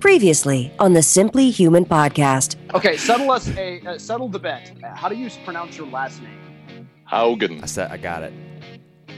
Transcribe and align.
Previously 0.00 0.72
on 0.78 0.94
the 0.94 1.02
Simply 1.02 1.50
Human 1.50 1.84
podcast. 1.84 2.56
Okay, 2.74 2.96
settle 2.96 3.30
us 3.30 3.48
a 3.56 3.80
uh, 3.86 3.98
settle 3.98 4.28
the 4.28 4.38
bet. 4.38 4.72
How 4.94 5.08
do 5.10 5.14
you 5.14 5.28
pronounce 5.44 5.76
your 5.76 5.86
last 5.88 6.22
name? 6.22 6.88
Haugen. 7.10 7.62
I 7.62 7.66
said 7.66 7.90
I 7.90 7.98
got 7.98 8.22
it. 8.22 8.32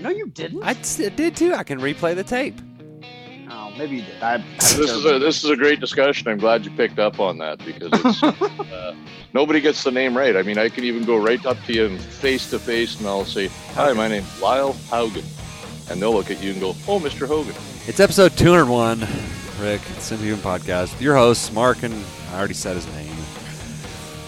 No, 0.01 0.09
you 0.11 0.27
didn't. 0.27 0.65
I 0.65 0.73
s- 0.73 0.97
did 0.97 1.37
too. 1.37 1.55
I 1.55 1.63
can 1.63 1.79
replay 1.81 2.17
the 2.17 2.25
tape. 2.25 2.61
oh, 3.49 3.73
maybe 3.79 3.97
you 3.99 4.03
did. 4.03 4.21
I, 4.21 4.39
This 4.57 4.91
is 4.91 5.05
a 5.05 5.21
this 5.21 5.45
is 5.45 5.51
a 5.51 5.57
great 5.57 5.79
discussion. 5.79 6.27
I'm 6.27 6.39
glad 6.39 6.65
you 6.65 6.73
picked 6.73 6.99
up 6.99 7.21
on 7.21 7.39
that 7.39 7.59
because 7.65 7.91
it's, 7.93 8.23
uh, 8.73 8.95
nobody 9.33 9.61
gets 9.61 9.85
the 9.85 9.93
name 9.93 10.17
right. 10.17 10.37
I 10.37 10.43
mean, 10.43 10.59
I 10.59 10.69
can 10.69 10.83
even 10.83 11.05
go 11.05 11.17
right 11.17 11.45
up 11.47 11.59
to 11.67 11.73
you 11.73 11.87
and 11.87 12.01
face 12.01 12.51
to 12.51 12.59
face, 12.59 12.99
and 12.99 13.07
I'll 13.07 13.25
say, 13.25 13.47
"Hi, 13.75 13.93
my 13.93 14.09
name's 14.09 14.43
Lyle 14.43 14.73
Haugen," 14.91 15.25
and 15.93 16.03
they'll 16.03 16.13
look 16.13 16.33
at 16.33 16.43
you 16.43 16.51
and 16.51 16.61
go, 16.61 16.71
"Oh, 16.89 16.99
Mr. 16.99 17.29
Hogan." 17.29 17.55
It's 17.87 18.01
episode 18.01 18.37
201. 18.37 19.07
Rick, 19.63 19.81
it's 19.91 20.09
Human 20.11 20.41
podcast. 20.41 21.01
Your 21.01 21.15
hosts, 21.15 21.53
Mark 21.53 21.85
and 21.85 21.95
I 22.33 22.39
already 22.39 22.55
said 22.55 22.75
his 22.75 22.87
name. 22.95 23.15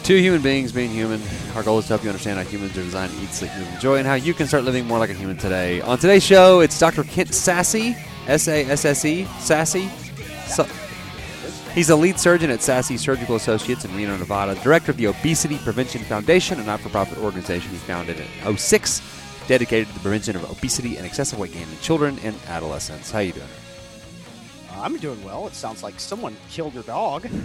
Two 0.05 0.17
human 0.17 0.41
beings 0.43 0.71
being 0.71 0.91
human. 0.91 1.21
Our 1.57 1.65
goal 1.65 1.79
is 1.81 1.87
to 1.87 1.89
help 1.95 2.05
you 2.05 2.11
understand 2.11 2.39
how 2.39 2.45
humans 2.45 2.79
are 2.79 2.83
designed 2.83 3.11
to 3.13 3.21
eat, 3.21 3.31
sleep, 3.31 3.51
move, 3.57 3.67
and 3.67 3.75
enjoy, 3.75 3.97
and 3.99 4.07
how 4.07 4.15
you 4.15 4.33
can 4.33 4.47
start 4.47 4.63
living 4.63 4.87
more 4.87 4.99
like 5.01 5.11
a 5.11 5.15
human 5.15 5.37
today. 5.37 5.81
On 5.81 5.99
today's 5.99 6.23
show, 6.23 6.61
it's 6.61 6.79
Dr. 6.79 7.03
Kent 7.03 7.31
Sasse, 7.31 7.97
S 8.29 8.47
A 8.47 8.65
S 8.67 8.85
S 8.85 9.05
E, 9.05 9.25
Sasse. 9.41 9.89
So- 10.47 10.69
He's 11.75 11.91
a 11.91 11.97
lead 11.97 12.21
surgeon 12.21 12.51
at 12.51 12.61
Sasse 12.61 12.97
Surgical 12.97 13.35
Associates 13.35 13.85
in 13.85 13.97
Reno, 13.97 14.17
Nevada, 14.17 14.55
director 14.63 14.93
of 14.93 14.97
the 14.97 15.09
Obesity 15.09 15.59
Prevention 15.59 16.03
Foundation, 16.03 16.61
a 16.61 16.65
not 16.65 16.79
for 16.79 16.91
profit 16.91 17.19
organization 17.19 17.73
he 17.73 17.79
founded 17.79 18.21
in 18.21 18.57
06, 18.57 19.03
dedicated 19.49 19.89
to 19.89 19.95
the 19.95 20.01
prevention 20.01 20.37
of 20.37 20.49
obesity 20.49 20.97
and 20.97 21.05
excessive 21.05 21.37
weight 21.41 21.53
gain 21.53 21.63
in 21.69 21.79
children 21.81 22.17
and 22.23 22.37
adolescents. 22.47 23.11
How 23.11 23.19
you 23.19 23.33
doing? 23.33 23.49
I'm 24.85 24.99
doing 24.99 25.25
well. 25.25 25.47
It 25.47 25.55
sounds 25.55 25.83
like 25.83 25.99
someone 25.99 26.37
killed 26.51 26.75
your 26.75 26.83
dog. 26.83 27.27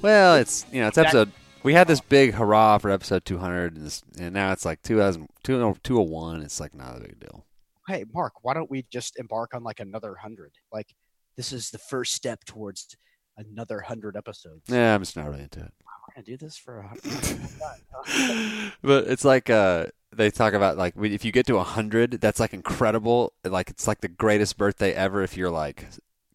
Well, 0.00 0.36
it's 0.36 0.64
you 0.70 0.80
know 0.80 0.86
it's 0.86 0.96
episode. 0.96 1.32
We 1.64 1.74
had 1.74 1.88
this 1.88 2.00
big 2.00 2.34
hurrah 2.34 2.78
for 2.78 2.88
episode 2.88 3.24
200, 3.24 3.76
and, 3.76 3.84
this, 3.84 4.00
and 4.16 4.32
now 4.32 4.52
it's 4.52 4.64
like 4.64 4.80
2000, 4.82 5.28
201. 5.42 6.42
It's 6.42 6.60
like 6.60 6.72
not 6.72 6.96
a 6.96 7.00
big 7.00 7.18
deal. 7.18 7.44
Hey, 7.88 8.04
Mark, 8.14 8.44
why 8.44 8.54
don't 8.54 8.70
we 8.70 8.86
just 8.92 9.18
embark 9.18 9.54
on 9.54 9.64
like 9.64 9.80
another 9.80 10.14
hundred? 10.14 10.52
Like, 10.72 10.94
this 11.36 11.52
is 11.52 11.70
the 11.70 11.78
first 11.78 12.14
step 12.14 12.44
towards 12.44 12.96
another 13.36 13.80
hundred 13.80 14.16
episodes. 14.16 14.62
Yeah, 14.68 14.94
I'm 14.94 15.02
just 15.02 15.16
not 15.16 15.26
really 15.26 15.42
into 15.42 15.60
it. 15.60 15.72
We're 15.84 16.14
gonna 16.14 16.24
do 16.24 16.36
this 16.36 16.56
for 16.56 16.78
a 16.78 16.86
hundred. 16.86 18.72
but 18.82 19.08
it's 19.08 19.24
like 19.24 19.50
uh, 19.50 19.86
they 20.14 20.30
talk 20.30 20.52
about 20.52 20.78
like 20.78 20.94
if 20.96 21.24
you 21.24 21.32
get 21.32 21.46
to 21.48 21.58
hundred, 21.58 22.12
that's 22.20 22.38
like 22.38 22.54
incredible. 22.54 23.32
Like 23.44 23.68
it's 23.70 23.88
like 23.88 24.00
the 24.00 24.08
greatest 24.08 24.56
birthday 24.56 24.92
ever 24.92 25.22
if 25.22 25.36
you're 25.36 25.50
like 25.50 25.86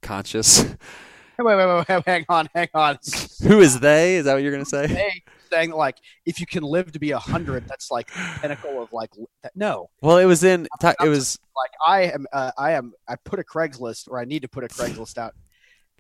conscious. 0.03 0.63
wait, 0.63 0.75
wait, 1.39 1.57
wait, 1.57 1.85
wait, 1.89 2.03
hang 2.05 2.25
on, 2.29 2.47
hang 2.53 2.69
on. 2.73 2.99
Who 3.43 3.59
is 3.59 3.79
they? 3.79 4.17
Is 4.17 4.25
that 4.25 4.33
what 4.33 4.43
you're 4.43 4.51
gonna 4.51 4.65
say? 4.65 4.87
Hey, 4.87 5.23
saying 5.51 5.71
like 5.71 5.97
if 6.25 6.39
you 6.39 6.45
can 6.45 6.63
live 6.63 6.91
to 6.91 6.99
be 6.99 7.11
a 7.11 7.19
hundred, 7.19 7.67
that's 7.67 7.91
like 7.91 8.07
the 8.07 8.39
pinnacle 8.41 8.81
of 8.81 8.91
like 8.93 9.11
no. 9.55 9.89
Well, 10.01 10.17
it 10.17 10.25
was 10.25 10.43
in. 10.43 10.67
It 10.83 11.09
was 11.09 11.39
like 11.55 11.71
I 11.85 12.01
am 12.13 12.25
uh, 12.33 12.51
I 12.57 12.71
am 12.73 12.93
I 13.07 13.15
put 13.23 13.39
a 13.39 13.43
Craigslist 13.43 14.07
or 14.09 14.19
I 14.19 14.25
need 14.25 14.41
to 14.41 14.47
put 14.47 14.63
a 14.63 14.67
Craigslist 14.67 15.17
out 15.17 15.33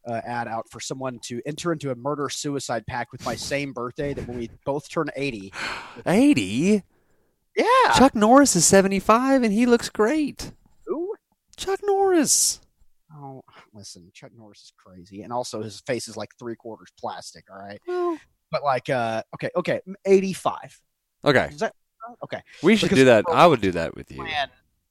uh, 0.07 0.21
ad 0.25 0.47
out 0.47 0.69
for 0.69 0.79
someone 0.79 1.19
to 1.23 1.41
enter 1.45 1.71
into 1.71 1.91
a 1.91 1.95
murder 1.95 2.29
suicide 2.29 2.85
pact 2.87 3.11
with 3.11 3.25
my 3.25 3.35
same 3.35 3.73
birthday 3.73 4.13
that 4.13 4.27
when 4.27 4.37
we 4.37 4.49
both 4.65 4.89
turn 4.89 5.09
80 5.15 5.53
eighty. 6.05 6.83
yeah 7.55 7.93
Chuck 7.95 8.15
Norris 8.15 8.55
is 8.55 8.65
seventy-five, 8.65 9.43
and 9.43 9.53
he 9.53 9.65
looks 9.65 9.89
great. 9.89 10.51
Who? 10.87 11.15
Chuck 11.55 11.79
Norris. 11.83 12.59
Oh 13.15 13.43
listen 13.73 14.09
Chuck 14.13 14.31
Norris 14.37 14.59
is 14.61 14.73
crazy 14.77 15.21
and 15.23 15.31
also 15.33 15.61
his 15.61 15.81
face 15.81 16.07
is 16.07 16.17
like 16.17 16.29
three 16.39 16.55
quarters 16.55 16.89
plastic 16.99 17.45
all 17.51 17.59
right 17.59 17.79
Well, 17.87 18.17
but 18.51 18.63
like 18.63 18.89
uh 18.89 19.23
okay 19.35 19.49
okay 19.55 19.81
85 20.05 20.81
okay. 21.25 21.47
is 21.51 21.59
that 21.59 21.73
okay 22.23 22.41
We 22.61 22.75
should 22.75 22.87
Because 22.89 22.99
do 22.99 23.05
that. 23.05 23.25
I 23.31 23.47
would 23.47 23.61
do 23.61 23.71
that 23.71 23.95
with 23.95 24.09
you. 24.11 24.17
plan 24.17 24.49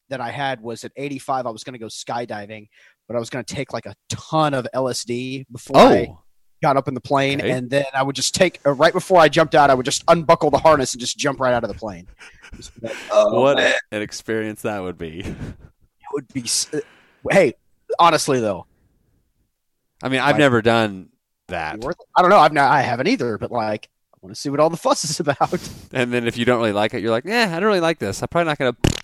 that 0.08 0.20
I 0.20 0.30
had 0.30 0.60
was 0.60 0.84
at 0.84 0.92
85 0.96 1.46
I 1.46 1.50
was 1.50 1.64
going 1.64 1.74
to 1.74 1.78
go 1.78 1.86
skydiving 1.86 2.68
but 3.08 3.16
I 3.16 3.18
was 3.20 3.30
going 3.30 3.44
to 3.44 3.54
take 3.54 3.72
like 3.72 3.86
a 3.86 3.94
ton 4.08 4.54
of 4.54 4.66
LSD 4.74 5.46
before 5.50 5.76
I 5.76 6.06
Oh, 6.08 6.22
got 6.62 6.76
up 6.76 6.86
in 6.86 6.94
the 6.94 7.00
plane, 7.00 7.40
Okay. 7.40 7.50
and 7.50 7.68
then 7.68 7.84
I 7.92 8.02
would 8.04 8.14
just 8.14 8.34
take 8.36 8.60
uh, 8.64 8.70
right 8.70 8.92
before 8.92 9.18
I 9.18 9.28
jumped 9.28 9.56
out. 9.56 9.68
I 9.68 9.74
would 9.74 9.84
just 9.84 10.04
unbuckle 10.06 10.50
the 10.50 10.58
harness 10.58 10.94
and 10.94 11.00
just 11.00 11.18
jump 11.18 11.40
right 11.40 11.52
out 11.52 11.64
of 11.64 11.68
the 11.68 11.74
plane. 11.74 12.06
Like, 12.80 12.94
oh, 13.10 13.40
what 13.40 13.56
man, 13.56 13.74
an 13.90 14.00
experience 14.00 14.62
that 14.62 14.78
would 14.80 14.96
be. 14.96 15.20
it 15.22 15.34
would 16.12 16.28
be. 16.32 16.44
uh, 16.72 16.78
Hey, 17.30 17.54
honestly 17.98 18.40
though, 18.40 18.66
I 20.02 20.08
mean, 20.08 20.20
I've 20.20 20.32
Like- 20.34 20.38
never 20.40 20.62
done 20.62 21.10
that. 21.48 21.74
I 22.16 22.22
don't 22.22 22.30
know. 22.30 22.38
I've 22.38 22.52
not. 22.52 22.70
I 22.72 22.80
haven't 22.82 23.08
either. 23.08 23.38
But 23.38 23.50
like, 23.52 23.88
I 24.14 24.18
want 24.22 24.34
to 24.34 24.40
see 24.40 24.48
what 24.48 24.60
all 24.60 24.70
the 24.70 24.76
fuss 24.76 25.04
is 25.04 25.20
about. 25.20 25.38
And 25.92 26.12
then 26.12 26.26
if 26.26 26.36
you 26.38 26.44
don't 26.44 26.58
really 26.58 26.72
like 26.72 26.94
it, 26.94 27.02
you're 27.02 27.10
like, 27.10 27.24
yeah, 27.26 27.48
I 27.54 27.60
don't 27.60 27.66
really 27.68 27.80
like 27.80 27.98
this. 27.98 28.22
I'm 28.22 28.28
probably 28.28 28.48
not 28.48 28.58
gonna. 28.58 28.76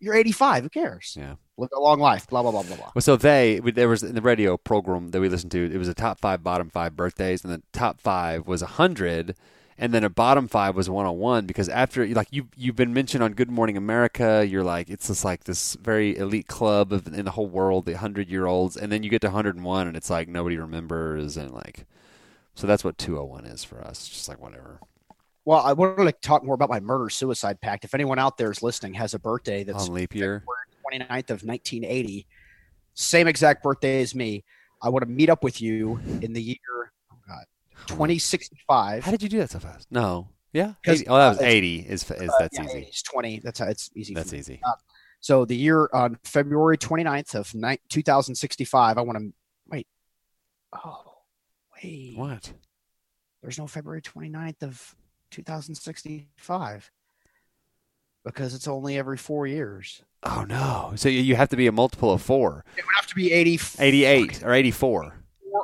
You're 0.00 0.14
85. 0.14 0.62
Who 0.62 0.68
cares? 0.68 1.16
Yeah. 1.18 1.34
Live 1.56 1.70
a 1.76 1.80
long 1.80 1.98
life. 1.98 2.28
Blah 2.28 2.42
blah 2.42 2.52
blah 2.52 2.62
blah 2.62 2.76
blah. 2.76 2.92
Well, 2.94 3.02
so 3.02 3.16
they 3.16 3.58
there 3.58 3.88
was 3.88 4.04
in 4.04 4.14
the 4.14 4.22
radio 4.22 4.56
program 4.56 5.08
that 5.08 5.20
we 5.20 5.28
listened 5.28 5.50
to. 5.52 5.72
It 5.74 5.76
was 5.76 5.88
a 5.88 5.94
top 5.94 6.20
five, 6.20 6.44
bottom 6.44 6.70
five 6.70 6.94
birthdays, 6.94 7.42
and 7.44 7.52
the 7.52 7.62
top 7.72 8.00
five 8.00 8.46
was 8.46 8.62
a 8.62 8.66
hundred, 8.66 9.34
and 9.78 9.94
then 9.94 10.02
a 10.02 10.10
bottom 10.10 10.48
five 10.48 10.74
was 10.74 10.90
one 10.90 11.06
on 11.06 11.16
one 11.18 11.46
because 11.46 11.68
after 11.68 12.06
like 12.08 12.26
you 12.32 12.48
you've 12.56 12.74
been 12.74 12.92
mentioned 12.92 13.22
on 13.22 13.32
Good 13.32 13.50
Morning 13.50 13.76
America, 13.76 14.44
you're 14.46 14.64
like 14.64 14.90
it's 14.90 15.06
just 15.06 15.24
like 15.24 15.44
this 15.44 15.74
very 15.74 16.16
elite 16.16 16.48
club 16.48 16.92
of, 16.92 17.06
in 17.06 17.24
the 17.24 17.30
whole 17.30 17.46
world, 17.46 17.86
the 17.86 17.96
hundred 17.96 18.28
year 18.28 18.46
olds, 18.46 18.76
and 18.76 18.90
then 18.90 19.04
you 19.04 19.10
get 19.10 19.20
to 19.20 19.28
101, 19.28 19.86
and 19.86 19.96
it's 19.96 20.10
like 20.10 20.28
nobody 20.28 20.56
remembers, 20.56 21.36
and 21.36 21.52
like 21.52 21.86
so 22.56 22.66
that's 22.66 22.82
what 22.82 22.98
201 22.98 23.44
is 23.46 23.62
for 23.62 23.80
us. 23.80 24.00
It's 24.00 24.08
just 24.08 24.28
like 24.28 24.40
whatever. 24.40 24.80
Well, 25.44 25.60
I 25.60 25.72
want 25.72 25.96
to 25.96 26.02
like, 26.02 26.20
talk 26.20 26.44
more 26.44 26.56
about 26.56 26.68
my 26.68 26.80
murder 26.80 27.08
suicide 27.08 27.60
pact. 27.60 27.84
If 27.84 27.94
anyone 27.94 28.18
out 28.18 28.36
there 28.36 28.50
is 28.50 28.62
listening 28.62 28.94
has 28.94 29.14
a 29.14 29.18
birthday 29.18 29.62
that's 29.62 29.88
on 29.88 29.94
leap 29.94 30.14
year. 30.14 30.44
29th 30.92 31.30
of 31.30 31.42
1980, 31.44 32.26
same 32.94 33.28
exact 33.28 33.62
birthday 33.62 34.02
as 34.02 34.14
me. 34.14 34.44
I 34.82 34.88
want 34.88 35.04
to 35.04 35.08
meet 35.08 35.28
up 35.30 35.44
with 35.44 35.60
you 35.60 36.00
in 36.20 36.32
the 36.32 36.42
year 36.42 36.92
2065. 37.86 39.04
How 39.04 39.10
did 39.10 39.22
you 39.22 39.28
do 39.28 39.38
that 39.38 39.50
so 39.50 39.58
fast? 39.58 39.86
No. 39.90 40.28
Yeah. 40.52 40.74
'Cause, 40.84 41.00
80. 41.02 41.08
Oh, 41.08 41.16
that 41.18 41.28
was 41.30 41.38
uh, 41.40 41.44
80. 41.44 41.78
Is, 41.80 42.10
is 42.10 42.10
Uh, 42.30 42.32
that's 42.40 42.58
yeah, 42.58 42.64
easy. 42.64 42.78
It's 42.88 43.02
20. 43.02 43.40
That's 43.40 43.58
how 43.58 43.66
it's 43.66 43.90
easy. 43.94 44.14
for 44.14 44.20
That's 44.20 44.32
me. 44.32 44.38
easy. 44.38 44.60
So 45.20 45.44
the 45.44 45.56
year 45.56 45.88
on 45.92 46.18
February 46.24 46.78
29th 46.78 47.34
of 47.34 47.54
ni- 47.54 47.78
2065, 47.88 48.98
I 48.98 49.00
want 49.02 49.18
to 49.18 49.32
wait. 49.68 49.86
Oh, 50.72 51.04
wait. 51.82 52.16
What? 52.16 52.52
There's 53.42 53.58
no 53.58 53.66
February 53.66 54.02
29th 54.02 54.62
of 54.62 54.94
2065 55.30 56.90
because 58.24 58.54
it's 58.54 58.68
only 58.68 58.96
every 58.98 59.16
four 59.16 59.46
years. 59.46 60.02
Oh 60.24 60.44
no! 60.48 60.92
So 60.96 61.08
you- 61.08 61.20
you 61.20 61.36
have 61.36 61.48
to 61.50 61.56
be 61.56 61.66
a 61.68 61.72
multiple 61.72 62.10
of 62.12 62.20
four. 62.22 62.64
It 62.76 62.84
would 62.84 62.94
have 62.96 63.06
to 63.06 63.14
be 63.14 63.32
80, 63.32 63.60
88 63.78 64.42
or 64.42 64.52
84. 64.52 65.14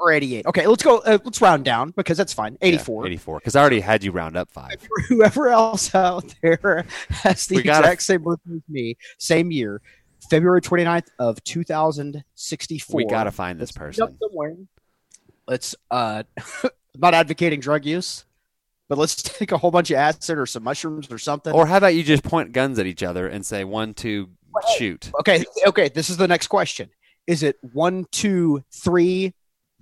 Or 0.05 0.13
88. 0.13 0.47
Okay, 0.47 0.67
let's 0.67 0.83
go. 0.83 0.99
Uh, 0.99 1.19
let's 1.25 1.41
round 1.41 1.65
down 1.65 1.91
because 1.97 2.19
that's 2.19 2.33
fine. 2.33 2.59
84. 2.61 3.07
84. 3.07 3.39
Because 3.39 3.57
I 3.57 3.61
already 3.61 3.81
had 3.81 4.05
you 4.05 4.11
round 4.13 4.37
up 4.37 4.51
five. 4.51 4.77
For 4.81 5.03
whoever 5.09 5.49
else 5.49 5.95
out 5.95 6.35
there 6.43 6.85
has 7.09 7.47
the 7.47 7.63
gotta- 7.63 7.81
exact 7.81 8.03
same 8.03 8.23
birthday 8.23 8.55
as 8.57 8.63
me, 8.69 8.97
same 9.19 9.51
year, 9.51 9.81
February 10.31 10.61
29th 10.61 11.09
of 11.19 11.43
2064. 11.45 12.97
We 12.97 13.07
got 13.07 13.25
to 13.25 13.31
find 13.31 13.59
this 13.59 13.73
person. 13.73 14.17
somewhere. 14.21 14.57
Let's 15.47 15.75
uh 15.91 16.23
I'm 16.39 16.71
not 16.99 17.15
advocating 17.15 17.61
drug 17.61 17.85
use, 17.85 18.25
but 18.89 18.99
let's 18.99 19.23
take 19.23 19.53
a 19.53 19.59
whole 19.59 19.71
bunch 19.71 19.91
of 19.91 19.97
acid 19.97 20.39
or 20.39 20.47
some 20.47 20.65
mushrooms 20.65 21.11
or 21.11 21.19
something. 21.19 21.53
Or 21.53 21.67
how 21.67 21.77
about 21.79 21.95
you 21.95 22.03
just 22.03 22.23
point 22.23 22.53
guns 22.53 22.79
at 22.79 22.87
each 22.87 23.03
other 23.03 23.27
and 23.29 23.45
say 23.45 23.65
one, 23.65 23.93
two, 23.95 24.31
shoot? 24.79 25.11
okay, 25.21 25.45
okay, 25.67 25.89
this 25.91 26.09
is 26.09 26.17
the 26.17 26.29
next 26.29 26.47
question. 26.47 26.89
Is 27.27 27.43
it 27.43 27.59
one, 27.73 28.07
two, 28.11 28.65
three, 28.71 29.35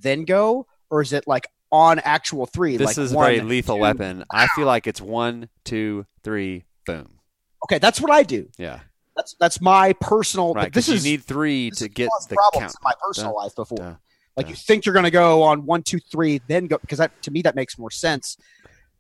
then 0.03 0.25
go? 0.25 0.67
Or 0.91 1.01
is 1.01 1.13
it 1.13 1.27
like 1.27 1.47
on 1.71 1.99
actual 2.01 2.47
three? 2.47 2.77
This 2.77 2.99
like 2.99 2.99
is 2.99 3.13
a 3.13 3.17
very 3.17 3.41
lethal 3.41 3.77
two- 3.77 3.83
weapon. 3.83 4.25
I 4.31 4.47
feel 4.49 4.67
like 4.67 4.87
it's 4.87 5.01
one, 5.01 5.49
two, 5.65 6.05
three, 6.23 6.65
boom. 6.87 7.19
Okay, 7.65 7.79
that's 7.79 8.01
what 8.01 8.11
I 8.11 8.23
do. 8.25 8.49
Yeah. 8.59 8.81
That's 9.17 9.35
that's 9.41 9.61
my 9.61 9.93
personal. 10.01 10.55
right? 10.55 10.73
this 10.73 10.89
is 10.89 11.05
you 11.05 11.13
need 11.13 11.25
three 11.25 11.71
to 11.73 11.89
get 11.89 12.09
the 12.29 12.35
problems 12.35 12.73
count. 12.73 12.75
in 12.81 12.85
my 12.85 12.93
personal 13.07 13.33
Duh, 13.33 13.37
life 13.37 13.55
before. 13.55 13.79
duh, 13.79 13.95
like 14.37 14.47
duh. 14.47 14.51
you 14.51 14.57
think 14.57 14.85
you're 14.87 14.95
going 14.95 15.05
to 15.05 15.11
go 15.11 15.43
on 15.43 15.67
one, 15.67 15.83
two, 15.83 15.99
three, 16.11 16.41
then 16.49 16.67
go 16.67 16.79
because 16.79 16.99
that 16.99 17.11
to 17.23 17.31
me 17.31 17.43
that 17.43 17.55
makes 17.55 17.79
more 17.79 17.91
sense. 17.91 18.37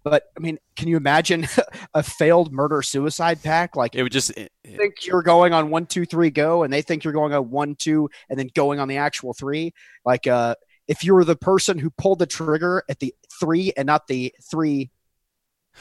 But 0.05 0.25
I 0.37 0.40
mean, 0.40 0.58
can 0.76 0.88
you 0.88 0.96
imagine 0.96 1.46
a 1.94 2.02
failed 2.02 2.52
murder 2.52 2.82
suicide 2.82 3.43
pack? 3.43 3.75
Like 3.76 3.94
It 3.94 4.02
would 4.02 4.12
just 4.12 4.31
it- 4.31 4.52
it- 4.64 4.76
think 4.76 5.06
you're 5.06 5.22
going 5.22 5.52
on 5.55 5.70
one, 5.70 5.87
two, 5.87 6.05
three, 6.05 6.31
go, 6.31 6.62
and 6.62 6.72
they 6.72 6.82
think 6.82 7.05
you're 7.05 7.12
going 7.14 7.32
on 7.32 7.50
one, 7.50 7.75
two, 7.75 8.10
and 8.28 8.38
then 8.38 8.50
going 8.55 8.81
on 8.81 8.88
the 8.88 8.96
actual 8.98 9.32
three. 9.32 9.72
Like, 10.05 10.26
uh, 10.26 10.56
if 10.88 11.05
you 11.05 11.14
were 11.14 11.25
the 11.25 11.37
person 11.37 11.79
who 11.79 11.90
pulled 11.90 12.19
the 12.19 12.26
trigger 12.26 12.82
at 12.88 13.00
the 13.00 13.14
three 13.40 13.73
and 13.76 13.87
not 13.87 14.06
the 14.08 14.34
three, 14.43 14.90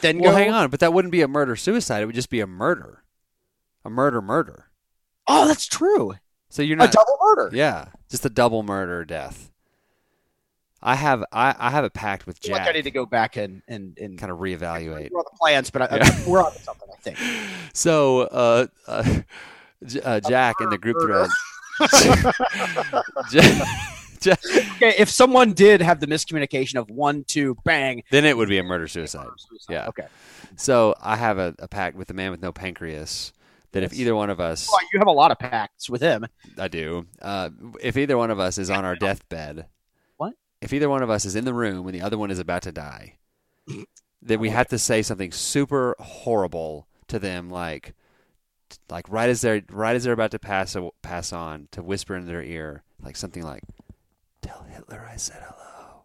then 0.02 0.20
well, 0.20 0.32
go. 0.32 0.38
hang 0.38 0.52
on, 0.52 0.70
but 0.70 0.80
that 0.80 0.94
wouldn't 0.94 1.12
be 1.12 1.22
a 1.22 1.28
murder 1.28 1.56
suicide. 1.56 2.02
It 2.02 2.06
would 2.06 2.16
just 2.16 2.30
be 2.30 2.40
a 2.40 2.48
murder, 2.48 3.04
a 3.84 3.90
murder 3.90 4.22
murder. 4.22 4.68
Oh, 5.28 5.48
that's 5.48 5.66
true. 5.68 6.14
So 6.50 6.62
you're 6.62 6.78
not 6.78 6.90
A 6.90 6.92
double 6.92 7.18
murder. 7.22 7.56
Yeah, 7.56 7.88
just 8.10 8.26
a 8.26 8.30
double 8.30 8.64
murder 8.64 9.06
death. 9.06 9.50
I 10.84 10.96
have 10.96 11.24
I, 11.32 11.56
I 11.60 11.70
have 11.70 11.84
a 11.84 11.92
pact 11.92 12.26
with 12.26 12.40
I 12.44 12.48
feel 12.48 12.58
like 12.58 12.68
I 12.68 12.72
need 12.72 12.84
to 12.84 12.92
go 12.92 13.06
back 13.06 13.38
and 13.38 13.62
and 13.68 13.98
and 14.00 14.18
kind 14.18 14.32
of 14.32 14.40
reevaluate. 14.40 15.12
We're 15.12 15.20
on 15.20 15.26
the 15.32 15.38
plans, 15.40 15.70
but 15.70 15.84
I, 15.92 15.98
Yeah. 15.98 16.10
I, 16.12 16.30
we're 16.30 16.44
on 16.44 16.52
to 16.54 16.60
something. 16.60 16.90
I 16.92 16.96
think. 17.02 17.18
So, 17.74 18.22
uh, 18.24 18.68
uh, 18.88 19.20
J- 19.86 20.02
uh, 20.02 20.20
Jack 20.20 20.56
in 20.60 20.70
the 20.70 20.78
group 20.78 20.98
thread. 21.02 21.30
Okay, 24.28 24.96
if 24.98 25.10
someone 25.10 25.54
did 25.54 25.82
have 25.82 26.00
the 26.00 26.08
miscommunication 26.08 26.76
of 26.76 26.90
one, 26.90 27.24
two, 27.24 27.56
bang, 27.64 28.04
then 28.12 28.26
it 28.26 28.38
would 28.38 28.50
be 28.50 28.58
a 28.58 28.64
murder 28.64 28.88
suicide. 28.88 29.28
Yeah. 29.70 29.88
Okay. 29.88 30.08
So 30.56 30.96
I 31.02 31.16
have 31.16 31.38
a, 31.38 31.56
a 31.60 31.68
pact 31.68 31.96
with 31.96 32.08
the 32.08 32.14
man 32.14 32.32
with 32.32 32.42
no 32.42 32.52
pancreas 32.52 33.34
that 33.72 33.84
if 33.84 33.94
either 33.94 34.16
one 34.16 34.30
of 34.30 34.40
us, 34.40 34.68
Well, 34.70 34.80
you 34.92 35.00
have 35.00 35.08
a 35.08 35.12
lot 35.12 35.32
of 35.32 35.40
pacts 35.40 35.90
with 35.90 36.02
him. 36.02 36.28
I 36.58 36.68
do, 36.68 37.08
uh, 37.22 37.50
if 37.82 37.98
either 37.98 38.18
one 38.18 38.32
of 38.32 38.40
us 38.40 38.58
is 38.58 38.70
on 38.70 38.84
our 38.86 38.96
deathbed, 38.96 39.68
What? 40.18 40.34
If 40.62 40.74
either 40.74 40.90
one 40.90 41.02
of 41.04 41.10
us 41.10 41.26
is 41.26 41.36
in 41.36 41.46
the 41.46 41.54
room 41.54 41.86
when 41.86 41.94
the 41.94 42.02
other 42.02 42.18
one 42.18 42.32
is 42.32 42.40
about 42.40 42.64
to 42.64 42.72
die, 42.72 43.18
then 44.22 44.40
we 44.40 44.50
have 44.50 44.68
to 44.68 44.78
say 44.78 45.02
something 45.02 45.32
super 45.32 45.96
horrible 46.00 46.88
to 47.08 47.18
them, 47.18 47.50
like, 47.50 47.94
like 48.90 49.10
right 49.10 49.30
as 49.30 49.42
they're 49.42 49.62
right 49.72 49.96
as 49.96 50.04
they're 50.04 50.14
about 50.14 50.32
to 50.32 50.40
pass 50.40 50.76
pass 51.02 51.34
on, 51.34 51.68
to 51.72 51.82
whisper 51.82 52.16
in 52.16 52.26
their 52.26 52.44
ear, 52.44 52.84
like 53.02 53.16
something 53.16 53.44
like, 53.44 53.64
"Tell 54.42 54.66
Hitler 54.70 55.08
I 55.12 55.18
said 55.18 55.42
hello." 55.44 56.04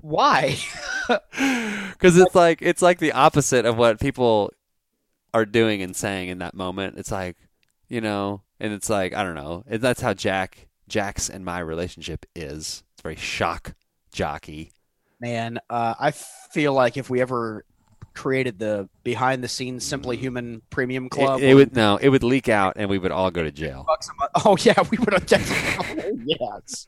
Why? 0.00 0.56
because 1.08 2.16
it's 2.18 2.34
like 2.34 2.62
it's 2.62 2.82
like 2.82 2.98
the 2.98 3.12
opposite 3.12 3.66
of 3.66 3.76
what 3.76 4.00
people 4.00 4.50
are 5.32 5.44
doing 5.44 5.82
and 5.82 5.94
saying 5.94 6.28
in 6.28 6.38
that 6.38 6.54
moment. 6.54 6.98
It's 6.98 7.10
like 7.10 7.36
you 7.88 8.00
know, 8.00 8.42
and 8.60 8.72
it's 8.72 8.88
like 8.88 9.14
I 9.14 9.22
don't 9.22 9.34
know. 9.34 9.64
And 9.66 9.82
that's 9.82 10.00
how 10.00 10.14
Jack 10.14 10.68
Jack's 10.88 11.28
and 11.28 11.44
my 11.44 11.58
relationship 11.58 12.26
is. 12.34 12.82
It's 12.94 13.02
very 13.02 13.16
shock 13.16 13.74
jockey. 14.12 14.72
Man, 15.20 15.58
uh, 15.70 15.94
I 15.98 16.10
feel 16.10 16.72
like 16.72 16.96
if 16.96 17.08
we 17.08 17.20
ever 17.20 17.64
created 18.14 18.58
the 18.58 18.88
behind 19.02 19.42
the 19.42 19.48
scenes 19.48 19.84
Simply 19.84 20.16
Human 20.16 20.62
Premium 20.70 21.08
Club, 21.08 21.40
It, 21.40 21.50
it 21.50 21.54
would 21.54 21.74
no, 21.74 21.96
it 21.96 22.08
would 22.08 22.22
leak 22.22 22.48
out, 22.48 22.74
and 22.76 22.88
we 22.88 22.98
would 22.98 23.10
all 23.10 23.30
go 23.30 23.42
to 23.42 23.50
jail. 23.50 23.84
bucks 23.86 24.08
a 24.08 24.14
month. 24.14 24.30
Oh 24.44 24.56
yeah, 24.60 24.82
we 24.90 24.98
would 24.98 25.12
have. 25.12 25.24
Oh, 26.06 26.18
yes, 26.26 26.86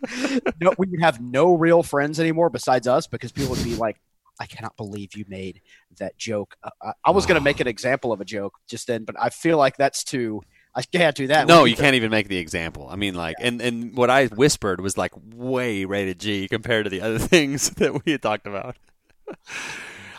no, 0.61 0.73
we 0.79 0.87
would 0.89 1.01
have 1.01 1.21
no 1.21 1.55
real 1.55 1.83
friends 1.83 2.21
anymore 2.21 2.51
besides 2.51 2.87
us 2.87 3.07
because 3.07 3.33
people 3.33 3.55
would 3.55 3.65
be 3.65 3.75
like, 3.75 3.99
"I 4.41 4.47
cannot 4.47 4.77
believe 4.77 5.15
you 5.15 5.25
made 5.29 5.61
that 5.99 6.17
joke." 6.17 6.57
Uh, 6.63 6.71
I, 6.83 6.93
I 7.07 7.11
was 7.11 7.27
going 7.27 7.39
to 7.39 7.45
make 7.45 7.61
an 7.61 7.67
example 7.77 8.13
of 8.13 8.21
a 8.21 8.25
joke 8.25 8.55
just 8.69 8.87
then, 8.87 9.05
but 9.05 9.17
I 9.19 9.31
feel 9.31 9.59
like 9.59 9.77
that's 9.77 10.05
too. 10.05 10.43
I 10.75 10.83
can't 10.83 11.17
do 11.17 11.29
that. 11.29 11.47
No, 11.47 11.65
you 11.65 11.75
can't 11.75 11.95
even 11.95 12.11
make 12.11 12.29
the 12.29 12.37
example. 12.37 12.87
I 12.91 12.97
mean, 12.97 13.15
like, 13.15 13.37
and 13.41 13.61
and 13.63 13.97
what 13.97 14.11
I 14.11 14.27
whispered 14.27 14.81
was 14.81 14.99
like 14.99 15.13
way 15.35 15.87
rated 15.87 16.21
G 16.21 16.49
compared 16.49 16.85
to 16.85 16.91
the 16.91 17.01
other 17.01 17.19
things 17.33 17.71
that 17.71 18.05
we 18.05 18.13
had 18.13 18.23
talked 18.23 18.47
about. 18.47 18.77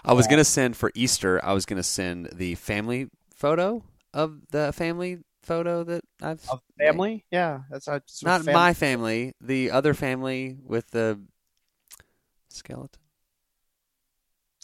I 0.08 0.14
was 0.14 0.28
gonna 0.28 0.44
send 0.44 0.76
for 0.76 0.92
Easter. 0.96 1.44
I 1.44 1.54
was 1.54 1.66
gonna 1.66 1.84
send 1.84 2.30
the 2.34 2.56
family 2.56 3.10
photo 3.36 3.84
of 4.14 4.40
the 4.52 4.72
family 4.74 5.20
photo 5.44 5.84
that 5.84 6.02
I've 6.22 6.42
Of 6.50 6.62
family. 6.80 7.26
Yeah, 7.32 7.62
that's 7.70 7.88
not 8.24 8.46
my 8.46 8.74
family, 8.74 9.34
the 9.42 9.72
other 9.72 9.94
family 9.94 10.58
with 10.64 10.90
the 10.92 11.20
skeleton. 12.50 13.02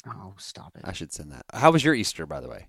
Oh, 0.07 0.34
stop 0.38 0.75
it. 0.75 0.81
I 0.84 0.92
should 0.92 1.13
send 1.13 1.31
that. 1.31 1.46
How 1.54 1.72
was 1.72 1.84
your 1.84 1.94
Easter, 1.94 2.25
by 2.25 2.42
the 2.42 2.50
way? 2.50 2.68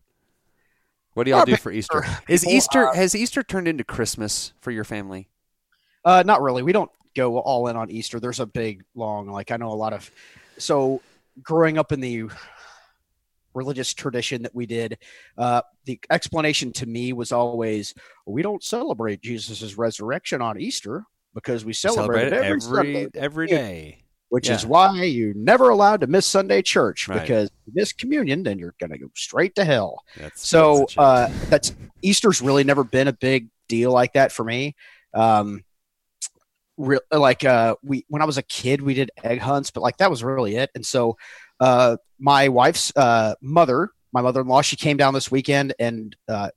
What 1.14 1.24
do 1.24 1.30
y'all 1.30 1.44
do 1.44 1.56
for 1.56 1.70
Easter? 1.72 2.04
Is 2.28 2.46
Easter 2.46 2.88
uh, 2.88 2.94
has 2.94 3.14
Easter 3.14 3.42
turned 3.42 3.68
into 3.68 3.84
Christmas 3.84 4.52
for 4.60 4.72
your 4.72 4.82
family? 4.82 5.28
Uh, 6.04 6.24
not 6.26 6.42
really. 6.42 6.62
We 6.62 6.72
don't 6.72 6.90
go 7.14 7.38
all 7.38 7.68
in 7.68 7.76
on 7.76 7.90
Easter. 7.90 8.18
There's 8.18 8.40
a 8.40 8.46
big 8.46 8.82
long 8.94 9.28
like 9.28 9.52
I 9.52 9.56
know 9.56 9.70
a 9.70 9.74
lot 9.74 9.92
of. 9.92 10.10
So 10.58 11.00
growing 11.40 11.78
up 11.78 11.92
in 11.92 12.00
the 12.00 12.30
religious 13.54 13.94
tradition 13.94 14.42
that 14.42 14.54
we 14.54 14.66
did, 14.66 14.98
uh, 15.38 15.62
the 15.84 15.98
explanation 16.10 16.72
to 16.72 16.86
me 16.86 17.12
was 17.12 17.32
always 17.32 17.94
we 18.26 18.42
don't 18.42 18.62
celebrate 18.62 19.20
Jesus' 19.22 19.76
resurrection 19.78 20.42
on 20.42 20.58
Easter 20.60 21.04
because 21.34 21.64
we 21.64 21.72
celebrate, 21.72 22.30
Celebrate 22.30 22.36
every, 22.36 22.46
every 22.48 22.60
Sunday, 22.60 23.08
every 23.14 23.50
Yeah. 23.50 23.90
which 24.28 24.48
is 24.50 24.64
why 24.66 25.02
you're 25.02 25.34
never 25.34 25.68
allowed 25.70 26.00
to 26.00 26.06
miss 26.06 26.26
Sunday 26.26 26.62
church 26.62 27.08
Right. 27.08 27.20
because 27.20 27.48
if 27.48 27.52
you 27.66 27.72
miss 27.74 27.92
communion, 27.92 28.42
then 28.42 28.58
you're 28.58 28.74
gonna 28.80 28.98
go 28.98 29.06
straight 29.14 29.54
to 29.56 29.64
hell. 29.64 30.02
That's 30.16 30.46
So 30.48 30.78
that's 30.78 30.98
uh, 30.98 31.32
that's 31.50 31.74
Easter's 32.02 32.40
really 32.42 32.64
never 32.64 32.84
been 32.84 33.08
a 33.08 33.12
big 33.12 33.48
deal 33.68 33.92
like 33.92 34.12
that 34.14 34.30
for 34.32 34.44
me. 34.44 34.74
Um, 35.14 35.64
re- 36.76 36.98
like 37.12 37.44
uh, 37.44 37.76
we 37.82 38.04
when 38.08 38.22
I 38.22 38.24
was 38.24 38.38
a 38.38 38.42
kid, 38.42 38.80
we 38.82 38.94
did 38.94 39.10
egg 39.22 39.40
hunts, 39.40 39.70
but 39.70 39.82
like 39.82 39.96
that 39.98 40.10
was 40.10 40.24
really 40.24 40.56
it. 40.56 40.70
And 40.74 40.84
so 40.84 41.16
uh, 41.60 41.96
my 42.18 42.48
wife's 42.48 42.92
uh, 42.96 43.34
mother, 43.40 43.90
my 44.12 44.20
mother-in-law, 44.20 44.62
she 44.62 44.76
came 44.76 44.96
down 44.96 45.14
this 45.14 45.30
weekend 45.30 45.74
and 45.78 46.14
uh, 46.28 46.50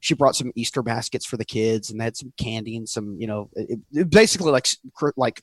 she 0.00 0.14
brought 0.14 0.36
some 0.36 0.52
Easter 0.56 0.82
baskets 0.82 1.24
for 1.26 1.36
the 1.36 1.44
kids 1.44 1.90
and 1.90 2.00
they 2.00 2.04
had 2.04 2.16
some 2.16 2.32
candy 2.36 2.76
and 2.76 2.88
some 2.88 3.16
you 3.20 3.26
know 3.26 3.48
it, 3.54 3.78
it- 3.92 4.10
basically 4.10 4.50
like 4.52 4.68
like 5.16 5.42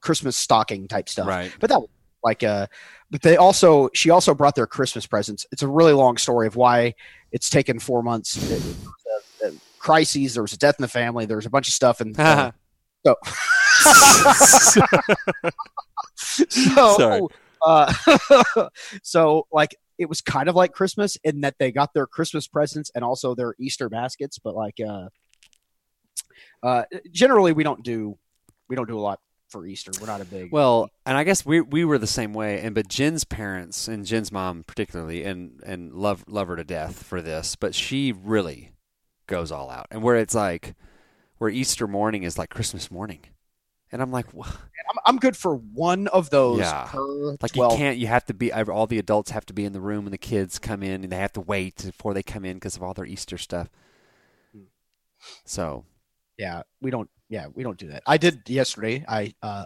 Christmas 0.00 0.36
stocking 0.36 0.88
type 0.88 1.08
stuff 1.08 1.26
right. 1.28 1.54
but 1.60 1.70
that 1.70 1.80
was 1.80 1.88
like 2.24 2.42
uh 2.42 2.66
but 3.10 3.22
they 3.22 3.36
also 3.36 3.88
she 3.94 4.10
also 4.10 4.34
brought 4.34 4.54
their 4.54 4.66
christmas 4.66 5.06
presents 5.06 5.46
it's 5.52 5.62
a 5.62 5.68
really 5.68 5.92
long 5.92 6.16
story 6.18 6.46
of 6.46 6.56
why 6.56 6.94
it's 7.32 7.48
taken 7.50 7.78
four 7.78 8.02
months 8.02 8.34
There 8.34 8.56
was 8.58 8.76
a- 9.42 9.46
a 9.48 9.52
crises 9.78 10.32
there 10.34 10.42
was 10.42 10.52
a 10.54 10.58
death 10.58 10.76
in 10.78 10.82
the 10.82 10.88
family 10.88 11.26
there 11.26 11.36
was 11.36 11.46
a 11.46 11.50
bunch 11.50 11.68
of 11.68 11.74
stuff 11.74 12.00
and 12.00 12.18
uh, 12.18 12.52
so 13.04 13.14
so 16.16 16.96
Sorry. 16.98 17.20
Uh 17.62 17.92
so 19.02 19.46
like 19.52 19.74
it 19.98 20.08
was 20.08 20.20
kind 20.20 20.48
of 20.48 20.54
like 20.54 20.72
christmas 20.72 21.16
in 21.24 21.42
that 21.42 21.56
they 21.58 21.70
got 21.72 21.92
their 21.94 22.06
christmas 22.06 22.46
presents 22.46 22.90
and 22.94 23.04
also 23.04 23.34
their 23.34 23.54
easter 23.58 23.88
baskets 23.88 24.38
but 24.38 24.54
like 24.54 24.78
uh 24.86 25.08
uh 26.62 26.84
generally 27.12 27.52
we 27.52 27.64
don't 27.64 27.82
do 27.82 28.16
we 28.68 28.76
don't 28.76 28.88
do 28.88 28.98
a 28.98 29.00
lot 29.00 29.20
for 29.50 29.66
easter. 29.66 29.90
We're 30.00 30.06
not 30.06 30.20
a 30.20 30.24
big 30.24 30.52
Well, 30.52 30.88
and 31.04 31.16
I 31.16 31.24
guess 31.24 31.44
we 31.44 31.60
we 31.60 31.84
were 31.84 31.98
the 31.98 32.06
same 32.06 32.32
way, 32.32 32.60
and 32.60 32.74
but 32.74 32.88
Jen's 32.88 33.24
parents 33.24 33.88
and 33.88 34.06
Jen's 34.06 34.32
mom 34.32 34.64
particularly, 34.64 35.24
and 35.24 35.60
and 35.64 35.92
love 35.92 36.24
love 36.28 36.48
her 36.48 36.56
to 36.56 36.64
death 36.64 37.02
for 37.02 37.20
this, 37.20 37.56
but 37.56 37.74
she 37.74 38.12
really 38.12 38.72
goes 39.26 39.52
all 39.52 39.70
out, 39.70 39.88
and 39.90 40.02
where 40.02 40.16
it's 40.16 40.34
like 40.34 40.74
where 41.38 41.50
Easter 41.50 41.86
morning 41.86 42.22
is 42.22 42.38
like 42.38 42.50
Christmas 42.50 42.90
morning, 42.90 43.20
and 43.92 44.00
I'm 44.02 44.10
like, 44.12 44.32
"Wha- 44.32 44.46
I'm, 44.46 44.98
I'm 45.06 45.16
good 45.18 45.36
for 45.36 45.54
one 45.56 46.06
of 46.08 46.30
those 46.30 46.58
Yeah. 46.60 46.86
per 46.90 47.02
like 47.42 47.52
12. 47.52 47.72
you 47.72 47.78
can't, 47.78 47.98
you 47.98 48.06
have 48.06 48.24
to 48.26 48.34
be, 48.34 48.52
all 48.52 48.86
the 48.86 48.98
adults 48.98 49.30
have 49.30 49.46
to 49.46 49.52
be 49.52 49.64
in 49.64 49.72
the 49.72 49.80
room, 49.80 50.06
and 50.06 50.12
the 50.12 50.18
kids 50.18 50.58
come 50.58 50.82
in, 50.82 51.02
and 51.04 51.12
they 51.12 51.16
have 51.16 51.32
to 51.34 51.40
wait 51.40 51.82
before 51.84 52.14
they 52.14 52.22
come 52.22 52.44
in 52.44 52.56
because 52.56 52.76
of 52.76 52.82
all 52.82 52.94
their 52.94 53.04
Easter 53.06 53.38
stuff. 53.38 53.68
Hmm. 54.52 54.64
So 55.44 55.84
Yeah, 56.38 56.62
we 56.80 56.90
don't. 56.90 57.10
Yeah, 57.28 57.46
we 57.54 57.62
don't 57.62 57.78
do 57.78 57.88
that. 57.88 58.02
I 58.06 58.16
did 58.16 58.48
yesterday. 58.48 59.04
I 59.08 59.34
uh, 59.42 59.64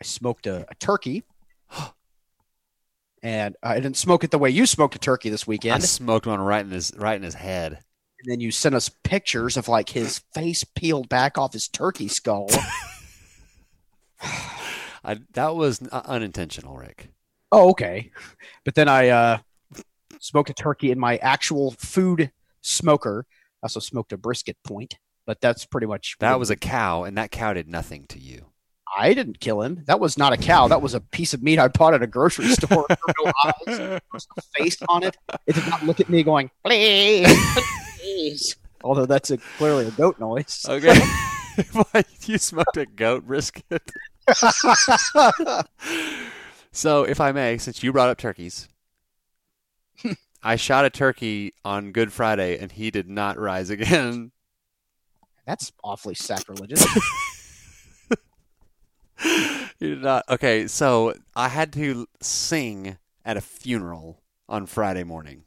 I 0.00 0.04
smoked 0.04 0.46
a, 0.48 0.66
a 0.68 0.74
turkey, 0.76 1.22
and 3.22 3.56
I 3.62 3.74
didn't 3.76 3.96
smoke 3.96 4.24
it 4.24 4.30
the 4.30 4.38
way 4.38 4.50
you 4.50 4.66
smoked 4.66 4.94
a 4.94 4.98
turkey 4.98 5.30
this 5.30 5.46
weekend. 5.46 5.74
I 5.82 5.86
smoked 5.86 6.26
one 6.26 6.40
right 6.40 6.64
in 6.64 6.70
his 6.70 6.92
right 6.96 7.16
in 7.16 7.22
his 7.22 7.34
head. 7.34 7.72
And 8.18 8.32
then 8.32 8.40
you 8.40 8.50
sent 8.50 8.74
us 8.74 8.88
pictures 9.04 9.56
of 9.56 9.68
like 9.68 9.90
his 9.90 10.20
face 10.34 10.64
peeled 10.64 11.08
back 11.08 11.36
off 11.38 11.52
his 11.52 11.68
turkey 11.68 12.08
skull. 12.08 12.48
I, 15.04 15.18
that 15.34 15.54
was 15.54 15.80
unintentional, 15.88 16.76
Rick. 16.76 17.10
oh, 17.52 17.70
okay. 17.70 18.10
But 18.64 18.74
then 18.74 18.88
I 18.88 19.08
uh, 19.08 19.38
smoked 20.18 20.50
a 20.50 20.54
turkey 20.54 20.90
in 20.90 20.98
my 20.98 21.16
actual 21.18 21.72
food 21.72 22.32
smoker. 22.60 23.26
I 23.62 23.66
also 23.66 23.80
smoked 23.80 24.12
a 24.12 24.16
brisket 24.16 24.56
point, 24.64 24.98
but 25.26 25.40
that's 25.40 25.64
pretty 25.64 25.86
much 25.86 26.16
That 26.18 26.38
was 26.38 26.50
a 26.50 26.56
cow, 26.56 27.04
and 27.04 27.16
that 27.18 27.30
cow 27.30 27.52
did 27.52 27.68
nothing 27.68 28.06
to 28.08 28.18
you. 28.18 28.46
I 28.98 29.14
didn't 29.14 29.40
kill 29.40 29.62
him. 29.62 29.82
That 29.86 30.00
was 30.00 30.16
not 30.16 30.32
a 30.32 30.36
cow. 30.36 30.68
That 30.68 30.80
was 30.80 30.94
a 30.94 31.00
piece 31.00 31.34
of 31.34 31.42
meat 31.42 31.58
I 31.58 31.68
bought 31.68 31.94
at 31.94 32.02
a 32.02 32.06
grocery 32.06 32.46
store. 32.48 32.86
No 32.90 33.32
eyes. 33.44 33.78
No 33.78 33.98
face 34.56 34.78
on 34.88 35.02
it. 35.02 35.16
It 35.46 35.54
did 35.54 35.66
not 35.68 35.82
look 35.84 36.00
at 36.00 36.08
me 36.08 36.22
going, 36.22 36.50
please, 36.64 37.28
please. 38.00 38.56
Although 38.84 39.06
that's 39.06 39.30
a, 39.30 39.38
clearly 39.58 39.86
a 39.86 39.90
goat 39.90 40.18
noise. 40.20 40.64
Okay. 40.68 40.98
You 42.26 42.38
smoked 42.38 42.76
a 42.76 42.86
goat 42.86 43.26
brisket. 43.26 43.90
so, 46.72 47.04
if 47.04 47.20
I 47.20 47.30
may, 47.32 47.56
since 47.58 47.82
you 47.82 47.92
brought 47.92 48.08
up 48.08 48.18
turkeys, 48.18 48.68
I 50.42 50.56
shot 50.56 50.84
a 50.84 50.90
turkey 50.90 51.54
on 51.64 51.92
Good 51.92 52.12
Friday 52.12 52.58
and 52.58 52.72
he 52.72 52.90
did 52.90 53.08
not 53.08 53.38
rise 53.38 53.70
again. 53.70 54.32
That's 55.46 55.72
awfully 55.84 56.14
sacrilegious. 56.14 56.84
he 59.78 59.88
did 59.88 60.02
not. 60.02 60.24
Okay, 60.28 60.66
so 60.66 61.14
I 61.36 61.48
had 61.48 61.72
to 61.74 62.06
sing 62.20 62.98
at 63.24 63.36
a 63.36 63.40
funeral 63.40 64.22
on 64.48 64.66
Friday 64.66 65.04
morning. 65.04 65.44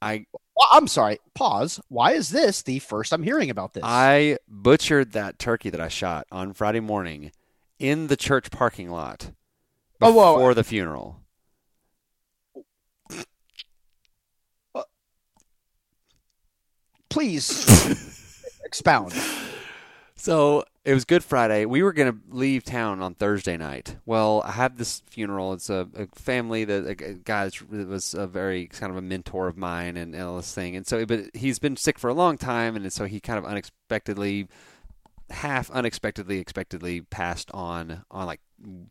I 0.00 0.26
well, 0.58 0.68
I'm 0.72 0.88
sorry. 0.88 1.18
Pause. 1.34 1.80
Why 1.88 2.12
is 2.12 2.30
this 2.30 2.62
the 2.62 2.80
first 2.80 3.12
I'm 3.12 3.22
hearing 3.22 3.48
about 3.48 3.72
this? 3.74 3.84
I 3.86 4.38
butchered 4.48 5.12
that 5.12 5.38
turkey 5.38 5.70
that 5.70 5.80
I 5.80 5.88
shot 5.88 6.26
on 6.32 6.52
Friday 6.52 6.80
morning 6.80 7.30
in 7.78 8.08
the 8.08 8.16
church 8.16 8.50
parking 8.50 8.90
lot 8.90 9.30
Oh, 10.02 10.12
whoa. 10.12 10.34
before 10.34 10.54
the 10.54 10.64
funeral. 10.64 11.20
Please 17.10 17.64
expound. 18.64 19.14
So 20.14 20.64
it 20.88 20.94
was 20.94 21.04
Good 21.04 21.22
Friday. 21.22 21.66
We 21.66 21.82
were 21.82 21.92
going 21.92 22.10
to 22.10 22.18
leave 22.30 22.64
town 22.64 23.02
on 23.02 23.12
Thursday 23.12 23.58
night. 23.58 23.96
Well, 24.06 24.40
I 24.46 24.52
have 24.52 24.78
this 24.78 25.02
funeral. 25.10 25.52
It's 25.52 25.68
a, 25.68 25.86
a 25.94 26.06
family 26.18 26.64
that 26.64 26.86
a 26.86 26.94
guy 26.94 27.50
that 27.50 27.88
was 27.88 28.14
a 28.14 28.26
very 28.26 28.68
kind 28.68 28.90
of 28.90 28.96
a 28.96 29.02
mentor 29.02 29.48
of 29.48 29.58
mine 29.58 29.98
and, 29.98 30.14
and 30.14 30.24
all 30.24 30.38
this 30.38 30.54
thing. 30.54 30.76
And 30.76 30.86
so, 30.86 31.04
but 31.04 31.26
he's 31.34 31.58
been 31.58 31.76
sick 31.76 31.98
for 31.98 32.08
a 32.08 32.14
long 32.14 32.38
time, 32.38 32.74
and 32.74 32.90
so 32.90 33.04
he 33.04 33.20
kind 33.20 33.38
of 33.38 33.44
unexpectedly, 33.44 34.48
half 35.28 35.70
unexpectedly, 35.72 36.38
expectedly 36.38 37.02
passed 37.02 37.50
on 37.52 38.04
on 38.10 38.24
like 38.24 38.40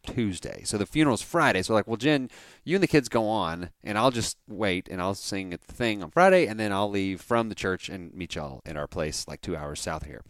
Tuesday. 0.06 0.62
So 0.66 0.78
the 0.78 0.86
funeral's 0.86 1.24
Friday. 1.24 1.64
So 1.64 1.74
like, 1.74 1.88
well, 1.88 1.98
Jen, 1.98 2.30
you 2.64 2.76
and 2.76 2.84
the 2.84 2.88
kids 2.88 3.10
go 3.10 3.28
on, 3.28 3.72
and 3.84 3.98
I'll 3.98 4.12
just 4.12 4.38
wait, 4.48 4.88
and 4.88 5.02
I'll 5.02 5.16
sing 5.16 5.52
at 5.52 5.62
the 5.64 5.74
thing 5.74 6.04
on 6.04 6.12
Friday, 6.12 6.46
and 6.46 6.60
then 6.60 6.72
I'll 6.72 6.92
leave 6.92 7.22
from 7.22 7.50
the 7.50 7.56
church 7.56 7.90
and 7.90 8.14
meet 8.14 8.36
y'all 8.36 8.62
at 8.68 8.78
our 8.78 8.88
place, 8.88 9.28
like 9.28 9.42
two 9.42 9.58
hours 9.58 9.82
south 9.82 10.06
here. 10.06 10.22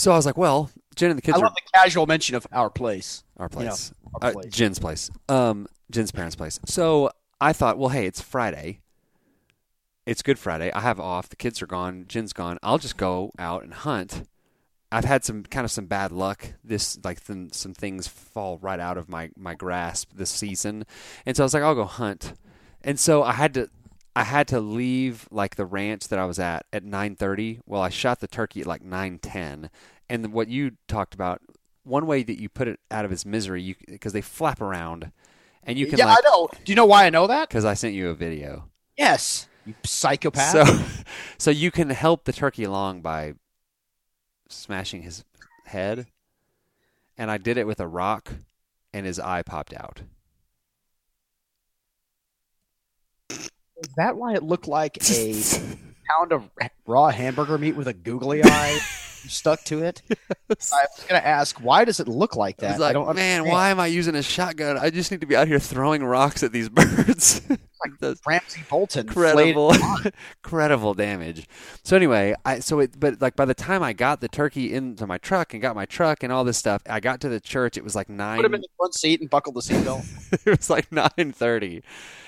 So 0.00 0.12
I 0.12 0.16
was 0.16 0.24
like, 0.24 0.38
well, 0.38 0.70
Jen 0.96 1.10
and 1.10 1.18
the 1.18 1.22
kids 1.22 1.36
I 1.36 1.40
are 1.40 1.44
love 1.44 1.54
the 1.54 1.78
casual 1.78 2.06
mention 2.06 2.34
of 2.34 2.46
our 2.52 2.70
place. 2.70 3.22
our 3.36 3.50
you 3.52 3.66
know, 3.66 3.70
place, 3.70 3.92
Uh. 4.22 4.32
Jen's 4.48 4.78
place, 4.78 5.10
um, 5.28 5.66
Jen's 5.90 6.10
parents' 6.10 6.36
place. 6.36 6.58
So 6.64 7.10
I 7.40 7.52
thought, 7.52 7.76
well, 7.76 7.90
hey, 7.90 8.06
it's 8.06 8.20
Friday. 8.20 8.80
It's 10.06 10.22
Good 10.22 10.38
Friday. 10.38 10.72
I 10.72 10.80
have 10.80 10.98
off. 10.98 11.28
The 11.28 11.36
kids 11.36 11.60
are 11.60 11.66
gone. 11.66 12.06
Jen's 12.08 12.32
gone. 12.32 12.58
I'll 12.62 12.78
just 12.78 12.96
go 12.96 13.30
out 13.38 13.62
and 13.62 13.74
hunt. 13.74 14.26
I've 14.90 15.04
had 15.04 15.22
some 15.22 15.44
kind 15.44 15.64
of 15.66 15.70
some 15.70 15.84
bad 15.86 16.12
luck. 16.12 16.54
This 16.64 16.98
like 17.04 17.24
th- 17.24 17.52
some 17.52 17.74
things 17.74 18.08
fall 18.08 18.58
right 18.58 18.80
out 18.80 18.96
of 18.96 19.08
my 19.08 19.30
my 19.36 19.54
grasp 19.54 20.12
this 20.14 20.30
season, 20.30 20.84
and 21.26 21.36
so 21.36 21.42
I 21.42 21.44
was 21.44 21.54
like, 21.54 21.62
I'll 21.62 21.74
go 21.74 21.84
hunt. 21.84 22.32
And 22.82 22.98
so 22.98 23.22
I 23.22 23.32
had 23.32 23.52
to 23.54 23.68
I 24.16 24.24
had 24.24 24.48
to 24.48 24.60
leave 24.60 25.28
like 25.30 25.56
the 25.56 25.64
ranch 25.64 26.08
that 26.08 26.18
I 26.18 26.24
was 26.24 26.38
at 26.38 26.66
at 26.72 26.84
9:30. 26.84 27.60
Well, 27.66 27.80
I 27.80 27.88
shot 27.88 28.20
the 28.20 28.28
turkey 28.28 28.60
at 28.60 28.66
like 28.66 28.82
9:10. 28.82 29.70
And 30.08 30.32
what 30.32 30.48
you 30.48 30.72
talked 30.88 31.14
about, 31.14 31.40
one 31.84 32.06
way 32.06 32.22
that 32.22 32.40
you 32.40 32.48
put 32.48 32.68
it 32.68 32.80
out 32.90 33.04
of 33.04 33.12
its 33.12 33.24
misery, 33.24 33.62
you 33.62 33.74
because 33.86 34.12
they 34.12 34.20
flap 34.20 34.60
around, 34.60 35.12
and 35.62 35.78
you 35.78 35.86
can 35.86 35.98
yeah, 35.98 36.06
like 36.06 36.18
I 36.24 36.28
know. 36.28 36.48
Do 36.64 36.72
you 36.72 36.76
know 36.76 36.86
why 36.86 37.06
I 37.06 37.10
know 37.10 37.26
that? 37.26 37.48
because 37.48 37.64
I 37.64 37.74
sent 37.74 37.94
you 37.94 38.08
a 38.08 38.14
video. 38.14 38.68
Yes, 38.96 39.48
you 39.64 39.74
psychopath. 39.84 40.50
So, 40.50 40.84
so 41.38 41.50
you 41.50 41.70
can 41.70 41.90
help 41.90 42.24
the 42.24 42.32
turkey 42.32 42.64
along 42.64 43.02
by 43.02 43.34
smashing 44.48 45.02
his 45.02 45.24
head, 45.66 46.08
and 47.16 47.30
I 47.30 47.38
did 47.38 47.56
it 47.56 47.66
with 47.66 47.78
a 47.78 47.86
rock, 47.86 48.32
and 48.92 49.06
his 49.06 49.20
eye 49.20 49.42
popped 49.42 49.72
out. 49.72 50.02
Is 53.80 53.88
that 53.96 54.16
why 54.16 54.34
it 54.34 54.42
looked 54.42 54.68
like 54.68 54.98
a 55.08 55.34
pound 56.08 56.32
of 56.32 56.50
raw 56.86 57.08
hamburger 57.08 57.58
meat 57.58 57.76
with 57.76 57.88
a 57.88 57.92
googly 57.94 58.42
eye 58.44 58.78
stuck 59.28 59.62
to 59.64 59.82
it? 59.82 60.02
I 60.10 60.16
was 60.50 60.70
going 61.08 61.20
to 61.20 61.26
ask, 61.26 61.58
why 61.60 61.84
does 61.84 62.00
it 62.00 62.08
look 62.08 62.36
like 62.36 62.56
I 62.62 62.66
that? 62.66 62.72
was 62.72 62.80
like, 62.80 62.90
I 62.90 62.92
don't 62.92 63.06
man, 63.14 63.40
understand. 63.40 63.46
why 63.46 63.70
am 63.70 63.80
I 63.80 63.86
using 63.86 64.14
a 64.14 64.22
shotgun? 64.22 64.76
I 64.76 64.90
just 64.90 65.10
need 65.10 65.20
to 65.22 65.26
be 65.26 65.36
out 65.36 65.48
here 65.48 65.58
throwing 65.58 66.04
rocks 66.04 66.42
at 66.42 66.52
these 66.52 66.68
birds. 66.70 67.40
That's 68.00 68.20
Ramsay 68.26 68.62
Bolton 68.68 69.06
incredible, 69.06 69.74
incredible 70.44 70.94
damage. 70.94 71.48
So 71.82 71.96
anyway, 71.96 72.34
I 72.44 72.60
so 72.60 72.80
it, 72.80 72.98
but 72.98 73.20
like 73.20 73.36
by 73.36 73.44
the 73.44 73.54
time 73.54 73.82
I 73.82 73.92
got 73.92 74.20
the 74.20 74.28
turkey 74.28 74.72
into 74.72 75.06
my 75.06 75.18
truck 75.18 75.52
and 75.52 75.62
got 75.62 75.74
my 75.74 75.86
truck 75.86 76.22
and 76.22 76.32
all 76.32 76.44
this 76.44 76.58
stuff, 76.58 76.82
I 76.88 77.00
got 77.00 77.20
to 77.22 77.28
the 77.28 77.40
church. 77.40 77.76
It 77.76 77.84
was 77.84 77.94
like 77.94 78.08
nine. 78.08 78.38
Put 78.38 78.46
him 78.46 78.54
in 78.54 78.60
the 78.60 78.68
front 78.76 78.94
seat 78.94 79.20
and 79.20 79.30
buckle 79.30 79.52
the 79.52 79.60
seatbelt. 79.60 80.06
it 80.46 80.58
was 80.58 80.70
like 80.70 80.90
nine 80.92 81.32
thirty. 81.32 81.82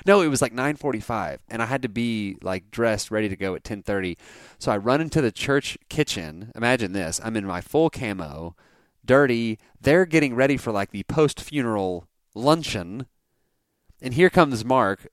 No, 0.07 0.21
it 0.21 0.29
was 0.29 0.43
like 0.43 0.53
nine 0.53 0.77
forty-five, 0.77 1.41
and 1.49 1.63
I 1.63 1.67
had 1.67 1.83
to 1.83 1.89
be 1.89 2.37
like 2.43 2.71
dressed, 2.71 3.11
ready 3.11 3.29
to 3.29 3.37
go 3.37 3.55
at 3.55 3.65
ten 3.65 3.83
thirty. 3.83 4.17
So 4.59 4.73
I 4.73 4.77
run 4.77 5.01
into 5.01 5.21
the 5.21 5.33
church 5.33 5.79
kitchen. 5.89 6.53
Imagine 6.55 6.93
this: 6.93 7.21
I'm 7.23 7.37
in 7.37 7.47
my 7.47 7.61
full 7.61 7.91
camo, 7.91 8.57
dirty. 9.05 9.59
They're 9.81 10.07
getting 10.07 10.35
ready 10.35 10.57
for 10.57 10.73
like 10.73 10.91
the 10.91 11.03
post-funeral 11.05 12.07
luncheon, 12.35 13.07
and 14.01 14.15
here 14.15 14.31
comes 14.31 14.65
Mark 14.65 15.09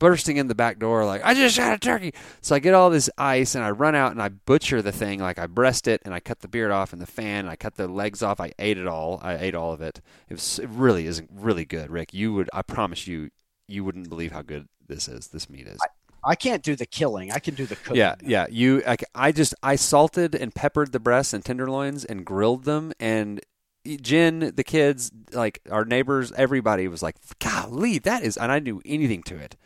bursting 0.00 0.36
in 0.36 0.48
the 0.48 0.54
back 0.56 0.80
door 0.80 1.04
like 1.04 1.24
I 1.24 1.34
just 1.34 1.54
shot 1.54 1.72
a 1.72 1.78
turkey. 1.78 2.12
So 2.40 2.56
I 2.56 2.58
get 2.58 2.74
all 2.74 2.90
this 2.90 3.08
ice 3.16 3.54
and 3.54 3.62
I 3.62 3.70
run 3.70 3.94
out 3.94 4.10
and 4.10 4.20
I 4.20 4.30
butcher 4.30 4.82
the 4.82 4.90
thing 4.90 5.20
like 5.20 5.38
I 5.38 5.46
breast 5.46 5.86
it 5.86 6.02
and 6.04 6.12
I 6.12 6.18
cut 6.18 6.40
the 6.40 6.48
beard 6.48 6.72
off 6.72 6.92
and 6.92 7.00
the 7.00 7.06
fan 7.06 7.44
and 7.44 7.50
I 7.50 7.54
cut 7.54 7.76
the 7.76 7.86
legs 7.86 8.22
off. 8.22 8.40
I 8.40 8.52
ate 8.58 8.78
it 8.78 8.88
all. 8.88 9.20
I 9.22 9.36
ate 9.36 9.54
all 9.54 9.72
of 9.72 9.80
it. 9.80 10.00
It 10.28 10.34
was 10.34 10.58
it 10.58 10.68
really 10.70 11.06
isn't 11.06 11.30
really 11.32 11.64
good, 11.64 11.90
Rick. 11.90 12.12
You 12.12 12.32
would 12.34 12.50
I 12.52 12.62
promise 12.62 13.06
you 13.06 13.30
you 13.68 13.84
wouldn't 13.84 14.08
believe 14.08 14.32
how 14.32 14.42
good 14.42 14.66
this 14.88 15.06
is. 15.06 15.28
This 15.28 15.48
meat 15.48 15.68
is. 15.68 15.78
I 16.22 16.34
can't 16.34 16.62
do 16.62 16.76
the 16.76 16.86
killing. 16.86 17.32
I 17.32 17.38
can 17.38 17.54
do 17.54 17.66
the 17.66 17.76
cooking. 17.76 17.96
Yeah, 17.96 18.14
yeah. 18.22 18.46
You, 18.50 18.82
I, 18.86 18.98
I 19.14 19.32
just, 19.32 19.54
I 19.62 19.76
salted 19.76 20.34
and 20.34 20.54
peppered 20.54 20.92
the 20.92 21.00
breasts 21.00 21.32
and 21.32 21.42
tenderloins 21.42 22.04
and 22.04 22.26
grilled 22.26 22.64
them. 22.64 22.92
And 23.00 23.40
Jen, 23.86 24.52
the 24.54 24.64
kids, 24.64 25.10
like 25.32 25.60
our 25.70 25.84
neighbors, 25.84 26.32
everybody 26.32 26.88
was 26.88 27.02
like, 27.02 27.16
"Golly, 27.38 27.98
that 28.00 28.22
is!" 28.22 28.36
And 28.36 28.52
I 28.52 28.58
knew 28.58 28.82
anything 28.84 29.22
to 29.24 29.36
it. 29.36 29.56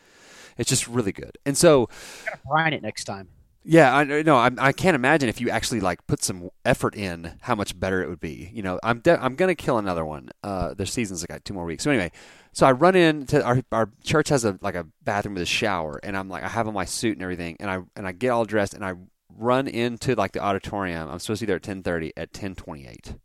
It's 0.58 0.68
just 0.68 0.86
really 0.88 1.12
good. 1.12 1.36
And 1.44 1.56
so, 1.56 1.88
Gonna 2.24 2.38
Brine 2.48 2.72
it 2.72 2.82
next 2.82 3.04
time. 3.04 3.28
yeah, 3.64 3.94
I 3.96 4.04
no, 4.22 4.36
I, 4.36 4.50
I 4.58 4.72
can't 4.72 4.94
imagine 4.94 5.28
if 5.28 5.40
you 5.40 5.50
actually 5.50 5.80
like 5.80 6.06
put 6.06 6.22
some 6.22 6.50
effort 6.64 6.94
in, 6.94 7.32
how 7.42 7.54
much 7.54 7.78
better 7.78 8.02
it 8.02 8.08
would 8.08 8.20
be. 8.20 8.50
You 8.52 8.62
know, 8.62 8.78
I'm 8.82 9.00
de- 9.00 9.22
I'm 9.22 9.34
gonna 9.36 9.54
kill 9.54 9.78
another 9.78 10.04
one. 10.04 10.28
Uh, 10.42 10.74
the 10.74 10.86
season's 10.86 11.24
got 11.24 11.44
two 11.44 11.54
more 11.54 11.64
weeks. 11.64 11.82
So 11.84 11.90
anyway, 11.90 12.12
so 12.52 12.66
I 12.66 12.72
run 12.72 12.94
into 12.94 13.42
our 13.44 13.62
our 13.72 13.90
church 14.02 14.28
has 14.28 14.44
a 14.44 14.58
like 14.60 14.74
a 14.74 14.86
bathroom 15.02 15.34
with 15.34 15.42
a 15.42 15.46
shower, 15.46 15.98
and 16.02 16.16
I'm 16.16 16.28
like 16.28 16.42
I 16.44 16.48
have 16.48 16.68
on 16.68 16.74
my 16.74 16.84
suit 16.84 17.14
and 17.14 17.22
everything, 17.22 17.56
and 17.58 17.70
I 17.70 17.80
and 17.96 18.06
I 18.06 18.12
get 18.12 18.30
all 18.30 18.44
dressed, 18.44 18.74
and 18.74 18.84
I 18.84 18.94
run 19.36 19.66
into 19.66 20.14
like 20.14 20.32
the 20.32 20.40
auditorium. 20.40 21.08
I'm 21.08 21.18
supposed 21.18 21.40
to 21.40 21.46
be 21.46 21.48
there 21.48 21.56
at 21.56 21.62
10:30. 21.62 22.12
At 22.16 22.32
10:28, 22.32 23.16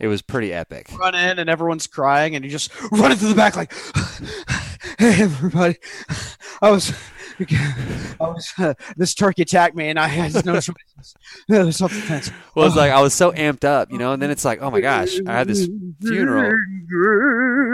it 0.00 0.06
was 0.08 0.22
pretty 0.22 0.52
epic. 0.52 0.90
Run 0.98 1.14
in 1.14 1.38
and 1.38 1.50
everyone's 1.50 1.86
crying, 1.86 2.34
and 2.34 2.44
you 2.44 2.50
just 2.50 2.72
run 2.90 3.12
into 3.12 3.26
the 3.26 3.34
back 3.34 3.54
like, 3.56 3.72
"Hey, 4.98 5.22
everybody! 5.22 5.76
I 6.62 6.70
was, 6.70 6.92
I 7.38 8.14
was. 8.20 8.52
Uh, 8.58 8.74
this 8.96 9.14
turkey 9.14 9.42
attacked 9.42 9.76
me, 9.76 9.88
and 9.88 9.98
I 9.98 10.06
had 10.06 10.44
no 10.46 10.54
choice. 10.54 11.14
It 11.48 11.64
was 11.64 11.76
self-defense." 11.76 12.30
Well, 12.54 12.66
it's 12.66 12.76
like 12.76 12.92
I 12.92 13.02
was 13.02 13.14
so 13.14 13.32
amped 13.32 13.64
up, 13.64 13.92
you 13.92 13.98
know, 13.98 14.12
and 14.12 14.22
then 14.22 14.30
it's 14.30 14.44
like, 14.44 14.62
oh 14.62 14.70
my 14.70 14.80
gosh, 14.80 15.18
I 15.26 15.32
had 15.32 15.48
this 15.48 15.68
funeral. 16.00 16.56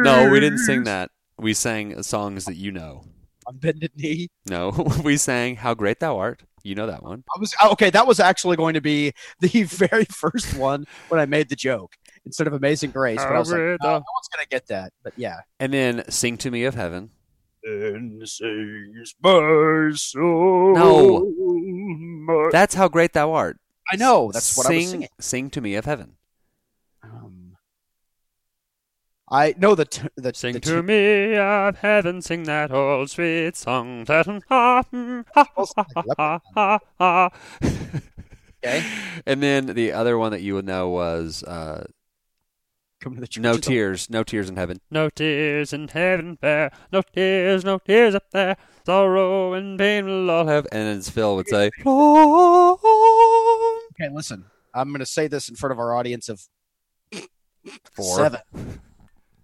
No, 0.03 0.31
we 0.31 0.41
didn't 0.41 0.59
sing 0.59 0.85
that. 0.85 1.11
We 1.39 1.55
sang 1.55 2.03
songs 2.03 2.47
that 2.47 2.57
you 2.57 2.73
know. 2.73 3.05
On 3.47 3.57
bended 3.57 3.93
knee. 3.97 4.29
No, 4.49 4.71
we 5.05 5.17
sang 5.17 5.57
"How 5.57 5.75
Great 5.75 6.01
Thou 6.01 6.19
Art." 6.19 6.43
You 6.65 6.75
know 6.75 6.89
that 6.89 7.05
one. 7.05 7.23
I 7.37 7.39
was 7.39 7.55
okay. 7.73 7.91
That 7.91 8.09
was 8.09 8.19
actually 8.19 8.57
going 8.57 8.75
to 8.75 8.81
be 8.81 9.13
the 9.41 9.63
very 9.63 10.07
first 10.07 10.57
one 10.57 10.87
when 11.09 11.21
I 11.21 11.27
made 11.27 11.49
the 11.49 11.57
joke 11.57 11.97
instead 12.27 12.47
of 12.47 12.53
Amazing 12.53 12.91
Grace. 12.91 13.17
But 13.23 13.33
I 13.35 13.39
was 13.39 13.51
like, 13.51 13.59
no, 13.61 13.77
no 13.83 13.93
one's 13.95 14.29
gonna 14.35 14.47
get 14.51 14.67
that. 14.67 14.93
But 15.03 15.15
yeah. 15.17 15.39
And 15.59 15.73
then 15.73 16.05
"Sing 16.11 16.37
to 16.39 16.51
Me 16.51 16.65
of 16.65 16.75
Heaven." 16.75 17.11
And 17.65 18.29
sings 18.29 19.15
my 19.23 19.91
soul. 19.95 20.75
No. 20.75 21.25
my- 22.27 22.49
That's 22.53 22.75
how 22.75 22.89
great 22.89 23.13
thou 23.15 23.33
art. 23.33 23.59
I 23.91 23.97
know. 23.97 24.31
That's 24.33 24.57
what 24.57 24.67
sing, 24.67 24.75
I 24.75 24.79
was 24.79 24.91
singing. 24.91 25.09
Sing 25.21 25.51
to 25.51 25.61
me 25.61 25.75
of 25.77 25.85
heaven. 25.85 26.13
Um, 27.03 27.57
I 29.29 29.55
know 29.59 29.75
the 29.75 29.85
t- 29.85 30.09
the 30.17 30.33
Sing 30.35 30.55
the 30.55 30.61
to 30.61 30.83
me 30.83 31.37
of 31.37 31.79
heaven, 31.79 32.23
sing 32.23 32.45
that 32.45 32.71
old 32.71 33.11
sweet 33.11 33.57
song. 33.57 34.05
That 34.05 34.27
ha, 34.27 34.83
ha, 34.83 34.83
ha, 35.35 35.85
ha, 36.17 36.41
ha, 36.55 36.79
ha. 36.99 37.31
Yeah, 37.61 37.69
Okay. 38.65 38.87
And 39.27 39.43
then 39.43 39.67
the 39.67 39.93
other 39.93 40.17
one 40.19 40.31
that 40.33 40.43
you 40.43 40.55
would 40.55 40.67
know 40.67 40.89
was 40.89 41.43
uh, 41.43 41.87
Come 43.07 43.15
to 43.15 43.21
the 43.21 43.29
church. 43.29 43.41
No 43.41 43.51
of 43.53 43.57
the- 43.59 43.63
Tears, 43.63 44.11
No 44.11 44.25
Tears 44.25 44.51
in 44.51 44.57
Heaven. 44.57 44.81
No 44.91 45.09
tears 45.09 45.73
in 45.73 45.87
heaven 45.87 46.39
there, 46.41 46.73
no 46.93 47.03
tears, 47.03 47.65
no 47.65 47.79
tears 47.79 48.17
up 48.17 48.25
there. 48.33 48.57
Sorrow 48.85 49.53
and 49.53 49.79
pain 49.79 50.07
will 50.07 50.29
all 50.29 50.49
have. 50.49 50.67
And 50.73 50.99
as 50.99 51.09
Phil 51.09 51.37
would 51.37 51.47
say, 51.47 51.71
Okay, 51.87 52.79
listen. 54.13 54.47
I'm 54.75 54.89
going 54.89 54.99
to 54.99 55.07
say 55.07 55.29
this 55.29 55.49
in 55.49 55.55
front 55.55 55.71
of 55.73 55.79
our 55.79 55.95
audience 55.95 56.29
of 56.29 56.43
Four. 57.95 58.17
seven. 58.17 58.41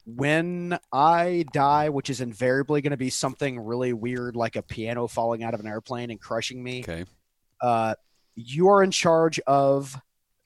When 0.06 0.76
I 0.92 1.44
die, 1.52 1.88
which 1.90 2.10
is 2.10 2.20
invariably 2.20 2.80
going 2.82 2.90
to 2.90 2.96
be 2.96 3.10
something 3.10 3.60
really 3.60 3.92
weird, 3.92 4.34
like 4.34 4.56
a 4.56 4.62
piano 4.62 5.06
falling 5.06 5.44
out 5.44 5.54
of 5.54 5.60
an 5.60 5.68
airplane 5.68 6.10
and 6.10 6.20
crushing 6.20 6.64
me, 6.64 6.80
Okay. 6.82 7.04
uh, 7.60 7.94
you 8.34 8.70
are 8.70 8.82
in 8.82 8.90
charge 8.90 9.38
of 9.46 9.92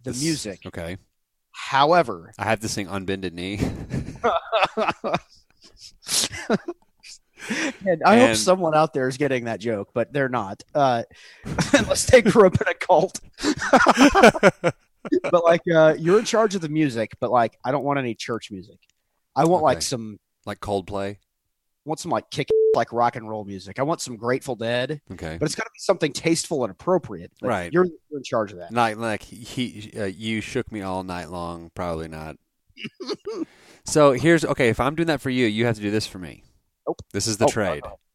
the 0.03 0.11
This- 0.11 0.23
music. 0.23 0.67
Okay. 0.67 0.99
However, 1.57 2.33
I 2.39 2.45
have 2.45 2.61
to 2.61 2.69
sing 2.69 2.87
Unbended 2.87 3.33
Knee. 3.33 3.57
and 7.87 8.03
I 8.05 8.19
hope 8.21 8.37
someone 8.37 8.75
out 8.75 8.93
there 8.93 9.09
is 9.09 9.17
getting 9.17 9.45
that 9.45 9.59
joke, 9.59 9.89
but 9.95 10.13
they're 10.13 10.29
not. 10.29 10.63
Uh, 10.75 11.05
unless 11.73 12.05
they 12.05 12.21
grew 12.21 12.47
up 12.47 12.61
in 12.61 12.69
a 12.69 12.75
cult. 12.75 13.21
but 15.23 15.45
like, 15.45 15.63
uh, 15.75 15.95
you're 15.99 16.19
in 16.19 16.27
charge 16.27 16.55
of 16.55 16.61
the 16.61 16.69
music, 16.69 17.13
but 17.21 17.31
like, 17.31 17.59
I 17.65 17.73
don't 17.73 17.85
want 17.85 17.99
any 17.99 18.15
church 18.15 18.51
music. 18.51 18.79
I 19.35 19.47
want 19.47 19.65
like 19.65 19.81
some, 19.81 20.21
like 20.45 20.61
Coldplay. 20.61 21.17
I 21.87 21.89
want 21.89 22.01
some 22.01 22.11
like 22.11 22.29
kick, 22.31 22.49
like 22.75 22.93
rock 22.93 23.15
and 23.15 23.29
roll 23.29 23.45
music. 23.45 23.79
I 23.79 23.83
want 23.85 24.01
some 24.01 24.17
Grateful 24.17 24.57
Dead, 24.57 25.01
Okay. 25.13 25.37
but 25.39 25.47
it's 25.47 25.55
got 25.55 25.65
to 25.65 25.71
be 25.73 25.79
something 25.79 26.13
tasteful 26.13 26.65
and 26.65 26.71
appropriate. 26.73 27.31
Like, 27.41 27.49
Right. 27.49 27.73
You're, 27.73 27.85
you're 28.11 28.19
in 28.19 28.25
charge 28.25 28.51
of 28.53 28.59
that. 28.59 28.73
Not 28.73 28.97
like 28.97 29.23
he, 29.23 29.93
uh, 29.97 30.05
you 30.05 30.41
shook 30.41 30.73
me 30.73 30.83
all 30.83 31.05
night 31.05 31.31
long. 31.31 31.71
Probably 31.75 32.09
not. 32.09 32.37
so 33.85 34.13
here's 34.13 34.45
okay. 34.45 34.69
If 34.69 34.81
I'm 34.81 34.95
doing 34.97 35.07
that 35.07 35.21
for 35.21 35.31
you, 35.31 35.47
you 35.47 35.65
have 35.67 35.77
to 35.77 35.81
do 35.83 35.91
this 35.93 36.07
for 36.07 36.19
me. 36.19 36.43
Nope. 36.87 37.01
This 37.13 37.27
is 37.29 37.37
the 37.39 37.45
Oh, 37.47 37.49
trade. 37.49 37.83
uh-oh. 37.85 37.99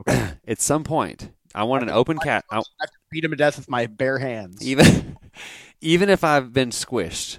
Okay. 0.00 0.32
At 0.46 0.60
some 0.60 0.84
point, 0.84 1.30
I 1.54 1.64
want 1.64 1.82
an 1.82 1.88
open 1.88 2.18
cat. 2.18 2.44
I, 2.50 2.56
I 2.58 2.62
have 2.80 2.90
to 2.90 2.98
beat 3.10 3.24
him 3.24 3.30
to 3.30 3.36
death 3.36 3.56
with 3.56 3.70
my 3.70 3.86
bare 3.86 4.18
hands. 4.18 4.60
even, 4.62 5.16
even 5.80 6.10
if 6.10 6.22
I've 6.22 6.52
been 6.52 6.68
squished, 6.68 7.38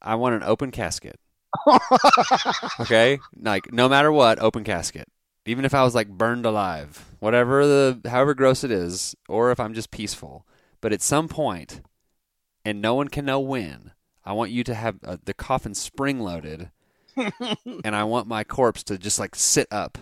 I 0.00 0.14
want 0.14 0.36
an 0.36 0.44
open 0.44 0.70
casket. 0.70 1.18
Okay, 2.80 3.18
like 3.36 3.72
no 3.72 3.88
matter 3.88 4.10
what, 4.10 4.38
open 4.40 4.64
casket. 4.64 5.08
Even 5.46 5.64
if 5.64 5.74
I 5.74 5.82
was 5.82 5.94
like 5.94 6.08
burned 6.08 6.46
alive, 6.46 7.04
whatever 7.18 7.66
the, 7.66 8.00
however 8.08 8.34
gross 8.34 8.62
it 8.62 8.70
is, 8.70 9.14
or 9.28 9.50
if 9.50 9.58
I'm 9.58 9.74
just 9.74 9.90
peaceful. 9.90 10.46
But 10.80 10.92
at 10.92 11.02
some 11.02 11.28
point, 11.28 11.80
and 12.64 12.80
no 12.80 12.94
one 12.94 13.08
can 13.08 13.24
know 13.24 13.40
when, 13.40 13.92
I 14.24 14.32
want 14.32 14.50
you 14.50 14.64
to 14.64 14.74
have 14.74 14.96
uh, 15.04 15.16
the 15.24 15.34
coffin 15.34 15.74
spring 15.74 16.20
loaded, 16.20 16.70
and 17.16 17.96
I 17.96 18.04
want 18.04 18.28
my 18.28 18.44
corpse 18.44 18.82
to 18.84 18.98
just 18.98 19.18
like 19.18 19.34
sit 19.34 19.66
up 19.70 19.98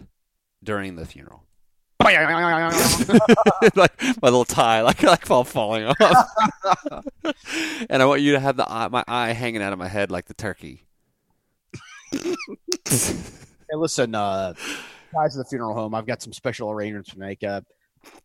during 0.62 0.96
the 0.96 1.06
funeral, 1.06 1.44
like 3.76 4.02
my 4.02 4.28
little 4.28 4.44
tie, 4.44 4.82
like 4.82 5.02
like 5.02 5.24
fall 5.24 5.44
falling 5.44 5.84
off. 5.86 6.28
and 7.88 8.02
I 8.02 8.06
want 8.06 8.20
you 8.20 8.32
to 8.32 8.40
have 8.40 8.56
the 8.56 8.70
eye, 8.70 8.88
my 8.88 9.04
eye 9.06 9.32
hanging 9.32 9.62
out 9.62 9.72
of 9.72 9.78
my 9.78 9.88
head 9.88 10.10
like 10.10 10.26
the 10.26 10.34
turkey. 10.34 10.87
Hey, 12.10 13.76
listen, 13.76 14.14
uh, 14.14 14.54
guys 15.12 15.36
at 15.36 15.44
the 15.44 15.48
funeral 15.48 15.74
home, 15.74 15.94
I've 15.94 16.06
got 16.06 16.22
some 16.22 16.32
special 16.32 16.70
arrangements 16.70 17.10
to 17.10 17.18
make. 17.18 17.42
Uh, 17.44 17.60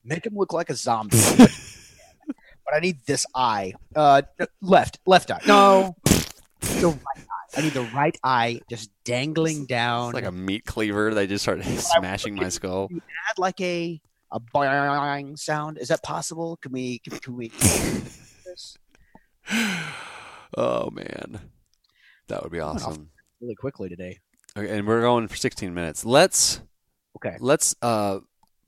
make 0.05 0.25
him 0.25 0.35
look 0.35 0.53
like 0.53 0.69
a 0.69 0.75
zombie. 0.75 1.17
but 1.37 2.73
I 2.73 2.79
need 2.79 2.97
this 3.05 3.25
eye. 3.35 3.73
Uh, 3.95 4.21
left, 4.61 4.99
left 5.05 5.31
eye. 5.31 5.41
No, 5.47 5.95
the 6.61 6.87
right 6.87 6.99
eye. 7.17 7.57
I 7.57 7.61
need 7.61 7.73
the 7.73 7.89
right 7.93 8.17
eye 8.23 8.61
just 8.69 8.89
dangling 9.03 9.65
down. 9.65 10.09
It's 10.09 10.15
like 10.15 10.25
a 10.25 10.31
meat 10.31 10.65
cleaver. 10.65 11.13
They 11.13 11.27
just 11.27 11.43
start 11.43 11.63
smashing 11.63 12.35
my 12.35 12.49
skull. 12.49 12.89
add 12.91 13.37
like 13.37 13.59
a 13.61 14.01
a 14.31 14.39
boing 14.39 15.37
sound. 15.37 15.77
Is 15.77 15.89
that 15.89 16.01
possible? 16.03 16.57
Can 16.57 16.71
we? 16.71 16.99
Can, 16.99 17.19
can 17.19 17.35
we? 17.35 17.51
Oh 20.55 20.91
man, 20.91 21.39
that 22.27 22.43
would 22.43 22.51
be 22.51 22.59
awesome. 22.59 23.09
Really 23.43 23.55
quickly 23.55 23.89
today. 23.89 24.19
Okay, 24.55 24.77
and 24.77 24.87
we're 24.87 25.01
going 25.01 25.27
for 25.27 25.35
16 25.35 25.73
minutes. 25.73 26.05
Let's 26.05 26.61
Okay. 27.17 27.35
let's 27.41 27.75
uh 27.81 28.19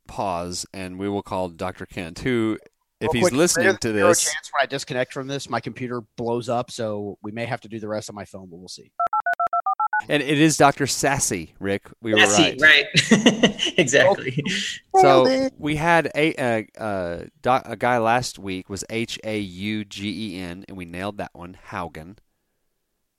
pause, 0.05 0.65
and 0.73 0.99
we 0.99 1.07
will 1.07 1.23
call 1.23 1.47
Dr. 1.47 1.85
Kent, 1.85 2.19
who, 2.19 2.59
if 2.99 3.05
Real 3.05 3.13
he's 3.13 3.21
quick, 3.21 3.33
listening 3.33 3.67
there's 3.67 3.79
to 3.79 3.93
zero 3.93 4.07
this, 4.09 4.23
chance 4.25 4.51
when 4.51 4.63
I 4.63 4.65
disconnect 4.65 5.13
from 5.13 5.27
this, 5.27 5.49
my 5.49 5.61
computer 5.61 6.01
blows 6.17 6.49
up, 6.49 6.71
so 6.71 7.17
we 7.23 7.31
may 7.31 7.45
have 7.45 7.61
to 7.61 7.69
do 7.69 7.79
the 7.79 7.88
rest 7.88 8.09
on 8.09 8.17
my 8.17 8.25
phone, 8.25 8.49
but 8.49 8.57
we'll 8.57 8.67
see. 8.67 8.91
and 10.09 10.21
it 10.21 10.41
is 10.41 10.57
Dr. 10.57 10.88
Sasse, 10.88 11.53
Rick. 11.57 11.88
We 12.01 12.13
were 12.13 12.19
right. 12.19 12.59
right. 12.61 13.73
exactly. 13.77 14.43
So 15.01 15.49
we 15.57 15.77
had 15.77 16.11
a 16.15 16.35
uh, 16.35 16.81
uh, 16.83 17.23
doc, 17.41 17.63
a 17.65 17.77
guy 17.77 17.97
last 17.99 18.39
week 18.39 18.69
was 18.69 18.83
H 18.89 19.19
A 19.23 19.39
U 19.39 19.85
G 19.85 20.35
E 20.35 20.39
N, 20.41 20.65
and 20.67 20.75
we 20.75 20.83
nailed 20.83 21.17
that 21.19 21.31
one, 21.33 21.57
Haugen. 21.69 22.17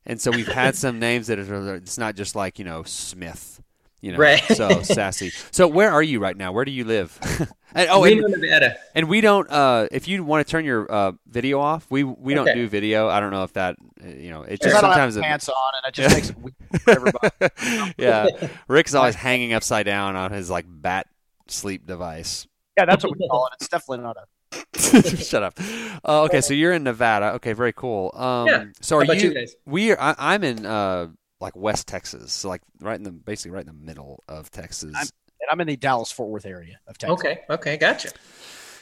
And 0.07 0.21
so 0.21 0.31
we've 0.31 0.47
had 0.47 0.77
some 0.77 0.99
names 0.99 1.27
that 1.27 1.39
are 1.39 1.75
it's 1.75 1.99
not 1.99 2.15
just 2.15 2.37
like 2.37 2.59
you 2.59 2.65
know 2.65 2.85
Smith, 2.85 3.61
you 4.01 4.13
know. 4.13 4.19
Right. 4.19 4.43
So 4.43 4.83
sassy. 4.83 5.33
So 5.51 5.67
where 5.67 5.91
are 5.91 6.03
you 6.03 6.21
right 6.21 6.37
now? 6.37 6.53
Where 6.53 6.65
do 6.65 6.71
you 6.71 6.85
live? 6.85 7.19
and, 7.75 7.89
oh, 7.91 8.05
Reno, 8.05 8.25
and, 8.27 8.41
Nevada. 8.41 8.77
and 8.95 9.09
we 9.09 9.21
don't. 9.21 9.51
Uh, 9.51 9.89
if 9.91 10.07
you 10.07 10.23
want 10.23 10.47
to 10.47 10.51
turn 10.51 10.65
your 10.65 10.91
uh, 10.91 11.13
video 11.27 11.61
off, 11.61 11.87
we 11.91 12.05
we 12.05 12.35
don't 12.35 12.55
do 12.55 12.69
video. 12.69 13.09
I 13.09 13.19
don't 13.19 13.33
know 13.33 13.43
if 13.43 13.53
that 13.55 13.77
uh, 14.03 14.09
you 14.09 14.31
know. 14.31 14.43
It 14.43 14.63
just 14.63 14.77
I 14.77 14.79
have 14.79 14.81
sometimes 14.81 15.17
it, 15.17 15.23
pants 15.23 15.49
on, 15.49 15.73
and 15.75 15.89
it 15.89 15.95
just 15.95 16.15
makes 16.15 16.31
it 16.31 16.39
weird 16.39 16.55
for 16.83 16.91
everybody. 17.51 17.95
yeah, 17.99 18.29
Rick's 18.69 18.95
always 18.95 19.17
hanging 19.17 19.53
upside 19.53 19.87
down 19.87 20.15
on 20.15 20.31
his 20.31 20.49
like 20.49 20.67
bat 20.69 21.09
sleep 21.49 21.85
device. 21.85 22.47
Yeah, 22.77 22.85
that's 22.85 23.03
what 23.03 23.19
we 23.19 23.27
call 23.29 23.47
it. 23.47 23.55
It's 23.61 23.69
definitely 23.69 24.05
not 24.05 24.17
a. 24.17 24.25
Shut 24.77 25.43
up. 25.43 25.59
Uh, 26.05 26.23
okay, 26.25 26.41
so 26.41 26.55
you're 26.55 26.73
in 26.73 26.83
Nevada. 26.85 27.33
Okay, 27.35 27.53
very 27.53 27.73
cool. 27.73 28.13
Um, 28.15 28.47
Yeah. 28.49 28.65
So 28.81 28.97
are 28.97 29.01
How 29.01 29.05
about 29.13 29.23
you? 29.23 29.29
you 29.31 29.35
guys? 29.35 29.55
We 29.65 29.93
are. 29.93 30.01
I, 30.01 30.15
I'm 30.19 30.45
in 30.45 30.65
uh, 30.67 31.09
like 31.41 31.57
West 31.57 31.87
Texas, 31.89 32.33
so 32.33 32.49
like 32.49 32.63
right 32.81 32.97
in 32.97 33.03
the 33.03 33.11
basically 33.13 33.51
right 33.53 33.61
in 33.61 33.67
the 33.67 33.73
middle 33.87 34.23
of 34.29 34.51
Texas. 34.51 34.95
I'm- 34.95 35.07
And 35.41 35.51
I'm 35.51 35.61
in 35.61 35.67
the 35.67 35.77
Dallas 35.77 36.11
Fort 36.11 36.31
Worth 36.31 36.47
area 36.47 36.79
of 36.87 36.97
Texas. 36.97 37.19
Okay, 37.19 37.41
okay, 37.51 37.77
gotcha. 37.77 38.11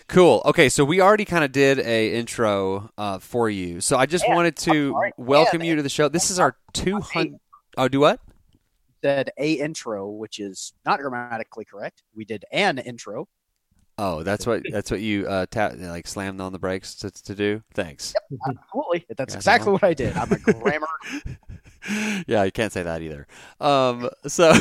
Cool. 0.06 0.42
Okay, 0.44 0.68
so 0.68 0.84
we 0.84 1.00
already 1.00 1.24
kind 1.24 1.42
of 1.44 1.50
did 1.50 1.78
a 1.80 2.14
intro 2.14 2.90
uh, 2.98 3.18
for 3.18 3.48
you. 3.50 3.80
So 3.80 3.96
I 3.96 4.06
just 4.06 4.24
Yeah, 4.28 4.34
wanted 4.36 4.56
to 4.58 4.90
sorry. 4.92 5.12
welcome 5.16 5.62
Yeah, 5.62 5.70
you 5.70 5.76
to 5.76 5.82
the 5.82 5.88
show. 5.88 6.08
This 6.08 6.30
is 6.30 6.38
our 6.38 6.56
200. 6.74 7.38
Oh, 7.78 7.88
do 7.88 8.00
what? 8.00 8.20
Said 9.02 9.30
a 9.38 9.52
intro, 9.54 10.08
which 10.10 10.38
is 10.38 10.74
not 10.84 11.00
grammatically 11.00 11.64
correct. 11.64 12.02
We 12.14 12.24
did 12.24 12.44
an 12.52 12.78
intro. 12.78 13.28
Oh, 13.96 14.22
that's 14.24 14.46
what 14.46 14.62
that's 14.70 14.90
what 14.90 15.00
you 15.00 15.26
uh, 15.28 15.46
tap 15.50 15.74
like 15.78 16.06
slammed 16.06 16.40
on 16.40 16.52
the 16.52 16.58
brakes 16.58 16.96
to, 16.96 17.10
to 17.10 17.34
do. 17.34 17.62
Thanks. 17.74 18.12
Absolutely, 18.48 19.06
that's 19.16 19.34
Yeah, 19.34 19.38
exactly 19.38 19.72
what 19.72 19.84
I 19.84 19.94
did. 19.94 20.16
I'm 20.16 20.32
a 20.32 20.38
grammar. 20.38 20.86
yeah, 22.26 22.42
you 22.44 22.50
can't 22.52 22.72
say 22.72 22.82
that 22.82 23.02
either. 23.02 23.26
Um, 23.60 24.10
so, 24.26 24.52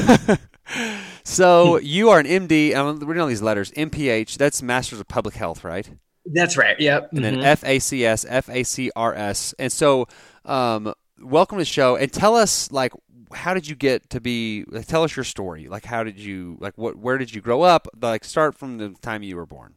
so 1.23 1.77
you 1.79 2.09
are 2.09 2.19
an 2.19 2.25
MD. 2.27 2.75
I'm 2.75 2.99
reading 2.99 3.21
all 3.21 3.27
these 3.27 3.41
letters. 3.41 3.71
MPH. 3.71 4.37
That's 4.37 4.61
Masters 4.61 4.99
of 4.99 5.07
Public 5.07 5.35
Health, 5.35 5.63
right? 5.63 5.89
That's 6.25 6.55
right. 6.57 6.79
Yep. 6.79 7.09
And 7.13 7.23
then 7.23 7.35
Mhm. 7.37 7.57
FACS, 7.57 8.25
FACRS. 8.25 9.53
And 9.59 9.71
so, 9.71 10.07
um, 10.45 10.93
welcome 11.19 11.57
to 11.57 11.61
the 11.61 11.65
show. 11.65 11.95
And 11.97 12.11
tell 12.11 12.35
us, 12.35 12.71
like, 12.71 12.93
how 13.33 13.53
did 13.53 13.67
you 13.67 13.75
get 13.75 14.09
to 14.11 14.21
be? 14.21 14.65
Like, 14.67 14.85
tell 14.85 15.03
us 15.03 15.15
your 15.15 15.23
story. 15.23 15.67
Like, 15.67 15.85
how 15.85 16.03
did 16.03 16.19
you? 16.19 16.57
Like, 16.59 16.77
what? 16.77 16.95
Where 16.95 17.17
did 17.17 17.33
you 17.33 17.41
grow 17.41 17.61
up? 17.61 17.87
Like, 18.01 18.23
start 18.23 18.55
from 18.55 18.77
the 18.77 18.89
time 19.01 19.23
you 19.23 19.35
were 19.35 19.45
born. 19.45 19.75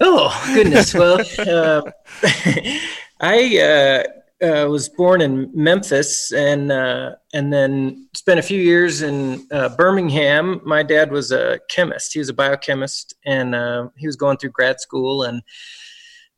Oh 0.00 0.52
goodness. 0.54 0.94
Well, 0.94 1.20
uh, 1.38 1.82
I 3.20 3.58
uh, 3.58 4.44
uh, 4.44 4.66
was 4.68 4.88
born 4.88 5.20
in 5.20 5.50
Memphis 5.54 6.32
and 6.32 6.72
uh, 6.72 7.16
and 7.34 7.52
then 7.52 8.08
spent 8.14 8.40
a 8.40 8.42
few 8.42 8.60
years 8.60 9.02
in 9.02 9.46
uh, 9.52 9.68
Birmingham. 9.70 10.60
My 10.64 10.82
dad 10.82 11.12
was 11.12 11.32
a 11.32 11.60
chemist. 11.68 12.12
He 12.12 12.18
was 12.18 12.28
a 12.28 12.34
biochemist, 12.34 13.14
and 13.26 13.54
uh, 13.54 13.88
he 13.96 14.06
was 14.06 14.16
going 14.16 14.38
through 14.38 14.50
grad 14.50 14.80
school. 14.80 15.24
And 15.24 15.42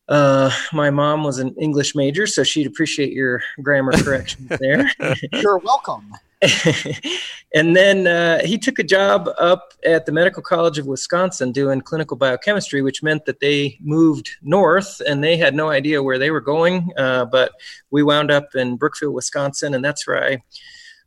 uh, 0.08 0.50
my 0.72 0.90
mom 0.90 1.22
was 1.22 1.38
an 1.38 1.54
English 1.60 1.94
major, 1.94 2.26
so 2.26 2.42
she'd 2.42 2.66
appreciate 2.66 3.12
your 3.12 3.42
grammar 3.62 3.92
corrections 3.92 4.48
there. 4.58 4.90
You're 5.32 5.58
welcome. 5.58 6.12
and 7.54 7.76
then 7.76 8.06
uh, 8.06 8.44
he 8.44 8.58
took 8.58 8.78
a 8.78 8.84
job 8.84 9.28
up 9.38 9.74
at 9.84 10.06
the 10.06 10.12
Medical 10.12 10.42
College 10.42 10.78
of 10.78 10.86
Wisconsin 10.86 11.52
doing 11.52 11.80
clinical 11.80 12.16
biochemistry, 12.16 12.82
which 12.82 13.02
meant 13.02 13.26
that 13.26 13.40
they 13.40 13.78
moved 13.80 14.30
north 14.42 15.00
and 15.06 15.22
they 15.22 15.36
had 15.36 15.54
no 15.54 15.70
idea 15.70 16.02
where 16.02 16.18
they 16.18 16.30
were 16.30 16.40
going. 16.40 16.90
Uh, 16.96 17.24
but 17.26 17.52
we 17.90 18.02
wound 18.02 18.30
up 18.30 18.54
in 18.54 18.76
Brookfield, 18.76 19.14
Wisconsin, 19.14 19.74
and 19.74 19.84
that's 19.84 20.06
where 20.06 20.24
I 20.24 20.42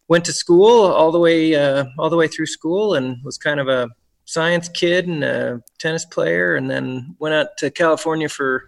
went 0.07 0.23
to 0.25 0.33
school 0.33 0.85
all 0.85 1.11
the 1.11 1.19
way 1.19 1.55
uh, 1.55 1.85
all 1.97 2.09
the 2.09 2.17
way 2.17 2.27
through 2.27 2.45
school 2.45 2.93
and 2.93 3.17
was 3.23 3.37
kind 3.37 3.59
of 3.59 3.67
a 3.67 3.89
science 4.25 4.69
kid 4.69 5.07
and 5.07 5.23
a 5.23 5.61
tennis 5.79 6.05
player, 6.05 6.55
and 6.55 6.69
then 6.69 7.15
went 7.19 7.35
out 7.35 7.57
to 7.57 7.69
California 7.71 8.29
for 8.29 8.67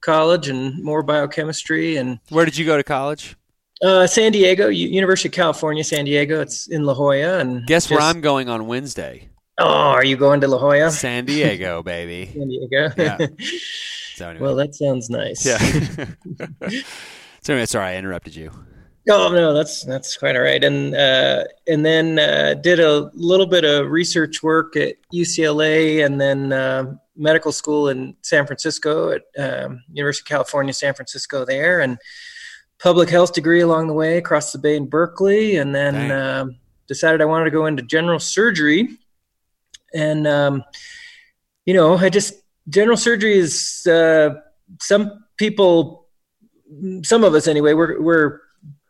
college 0.00 0.48
and 0.48 0.82
more 0.82 1.02
biochemistry. 1.02 1.96
And 1.96 2.18
Where 2.30 2.44
did 2.44 2.56
you 2.56 2.66
go 2.66 2.76
to 2.76 2.84
college? 2.84 3.36
Uh, 3.82 4.06
San 4.06 4.32
Diego, 4.32 4.68
University 4.68 5.28
of 5.28 5.32
California, 5.32 5.84
San 5.84 6.04
Diego. 6.04 6.40
It's 6.40 6.66
in 6.68 6.84
La 6.84 6.94
Jolla. 6.94 7.38
And 7.38 7.66
Guess 7.66 7.90
where 7.90 8.00
I'm 8.00 8.20
going 8.20 8.48
on 8.48 8.66
Wednesday? 8.66 9.28
Oh, 9.58 9.66
are 9.66 10.04
you 10.04 10.16
going 10.16 10.40
to 10.40 10.48
La 10.48 10.58
Jolla? 10.58 10.90
San 10.90 11.24
Diego, 11.24 11.82
baby. 11.82 12.26
San 12.34 12.48
Diego. 12.48 12.92
Yeah. 12.96 13.26
So 14.18 14.30
anyway. 14.30 14.46
well, 14.46 14.56
that 14.56 14.74
sounds 14.74 15.08
nice. 15.08 15.46
yeah. 15.46 15.58
so 17.40 17.52
anyway, 17.52 17.66
sorry 17.66 17.90
I 17.90 17.96
interrupted 17.98 18.34
you. 18.34 18.50
Oh 19.08 19.30
no, 19.32 19.54
that's 19.54 19.84
that's 19.84 20.16
quite 20.16 20.34
all 20.34 20.42
right. 20.42 20.62
And 20.64 20.92
uh, 20.92 21.44
and 21.68 21.86
then 21.86 22.18
uh, 22.18 22.54
did 22.54 22.80
a 22.80 23.12
little 23.14 23.46
bit 23.46 23.64
of 23.64 23.88
research 23.92 24.42
work 24.42 24.74
at 24.76 24.96
UCLA, 25.14 26.04
and 26.04 26.20
then 26.20 26.52
uh, 26.52 26.94
medical 27.16 27.52
school 27.52 27.88
in 27.88 28.16
San 28.22 28.44
Francisco 28.44 29.10
at 29.12 29.22
um, 29.38 29.82
University 29.92 30.24
of 30.24 30.28
California, 30.28 30.74
San 30.74 30.94
Francisco 30.94 31.44
there, 31.44 31.80
and 31.80 31.96
public 32.80 33.10
health 33.10 33.32
degree 33.32 33.60
along 33.60 33.88
the 33.88 33.92
way 33.92 34.18
across 34.18 34.52
the 34.52 34.58
bay 34.58 34.76
in 34.76 34.86
Berkeley, 34.86 35.56
and 35.56 35.74
then 35.74 35.94
Dang. 35.94 36.10
um, 36.10 36.56
decided 36.86 37.20
I 37.20 37.26
wanted 37.26 37.46
to 37.46 37.50
go 37.50 37.66
into 37.66 37.82
general 37.82 38.18
surgery, 38.18 38.88
and 39.94 40.26
um, 40.26 40.64
you 41.66 41.74
know, 41.74 41.96
I 41.96 42.08
just 42.08 42.34
general 42.68 42.96
surgery 42.96 43.38
is 43.38 43.86
uh, 43.86 44.30
some 44.80 45.24
people, 45.36 46.06
some 47.02 47.24
of 47.24 47.34
us 47.34 47.48
anyway, 47.48 47.72
we're 47.74 48.00
we're 48.00 48.40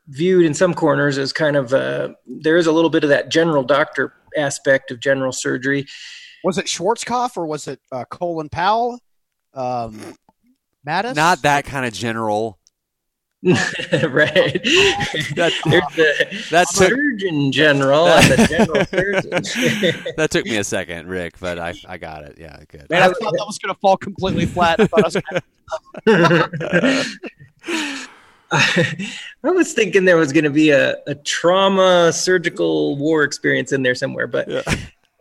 viewed 0.09 0.47
in 0.47 0.55
some 0.55 0.75
corners 0.75 1.19
as 1.19 1.33
kind 1.33 1.57
of 1.57 1.73
uh, 1.73 2.09
there 2.27 2.57
is 2.57 2.67
a 2.67 2.73
little 2.73 2.91
bit 2.91 3.05
of 3.05 3.11
that 3.11 3.31
general 3.31 3.63
doctor 3.63 4.15
aspect 4.37 4.91
of 4.91 5.01
general 5.01 5.33
surgery. 5.33 5.87
Was 6.45 6.59
it 6.59 6.67
Schwarzkopf 6.67 7.37
or 7.37 7.47
was 7.47 7.69
it 7.69 7.81
uh, 7.93 8.05
Colin 8.11 8.49
Powell? 8.49 9.01
Um, 9.55 10.15
Mattis? 10.87 11.17
Not 11.17 11.43
that 11.43 11.65
kind 11.65 11.85
of 11.85 11.93
general. 11.93 12.59
right. 13.43 14.61
That's, 15.37 15.63
There's 15.65 15.83
the 15.95 16.45
that 16.51 16.67
took- 16.75 16.89
surgeon 16.89 17.53
general 17.53 18.09
and 18.09 18.33
the 18.33 18.47
general 18.49 18.85
surgeon. 18.87 20.13
That 20.17 20.31
took 20.33 20.45
me 20.45 20.57
a 20.57 20.65
second, 20.65 21.07
Rick, 21.09 21.39
but 21.39 21.59
I 21.59 21.75
I 21.87 21.99
got 21.99 22.25
it. 22.25 22.37
Yeah, 22.39 22.57
good. 22.69 22.91
Man, 22.91 23.03
I 23.03 23.07
thought 23.07 23.33
that 23.37 23.45
was 23.47 23.59
going 23.59 23.73
to 23.75 23.81
fall 23.81 23.97
completely 23.97 24.45
flat. 24.47 24.81
I 24.81 24.87
thought 24.87 25.05
I 25.05 25.07
was 25.07 25.17
gonna- 25.31 25.43
I 28.51 29.51
was 29.51 29.73
thinking 29.73 30.05
there 30.05 30.17
was 30.17 30.33
going 30.33 30.45
to 30.45 30.51
be 30.51 30.71
a, 30.71 30.97
a 31.07 31.15
trauma 31.15 32.13
surgical 32.13 32.97
war 32.97 33.23
experience 33.23 33.73
in 33.73 33.83
there 33.83 33.95
somewhere, 33.95 34.27
but 34.27 34.49
Yeah. 34.49 34.63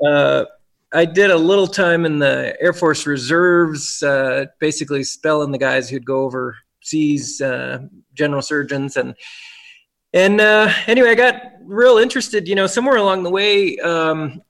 uh, 0.08 0.46
I 0.94 1.04
did 1.06 1.32
a 1.32 1.38
little 1.38 1.68
time 1.68 2.06
in 2.06 2.20
the 2.20 2.56
Air 2.62 2.72
Force 2.74 3.06
Reserves, 3.06 4.02
uh, 4.02 4.46
basically 4.60 5.04
spelling 5.04 5.52
the 5.52 5.58
guys 5.58 5.90
who'd 5.90 6.06
go 6.06 6.24
overseas, 6.88 7.42
uh, 7.42 7.80
general 8.14 8.42
surgeons, 8.42 8.98
and 8.98 9.16
and 10.14 10.40
uh, 10.40 10.72
anyway, 10.88 11.12
I 11.12 11.16
got 11.16 11.42
real 11.62 11.98
interested. 11.98 12.48
You 12.48 12.56
know, 12.56 12.68
somewhere 12.68 12.98
along 12.98 13.24
the 13.24 13.30
way, 13.30 13.78
um, 13.80 14.42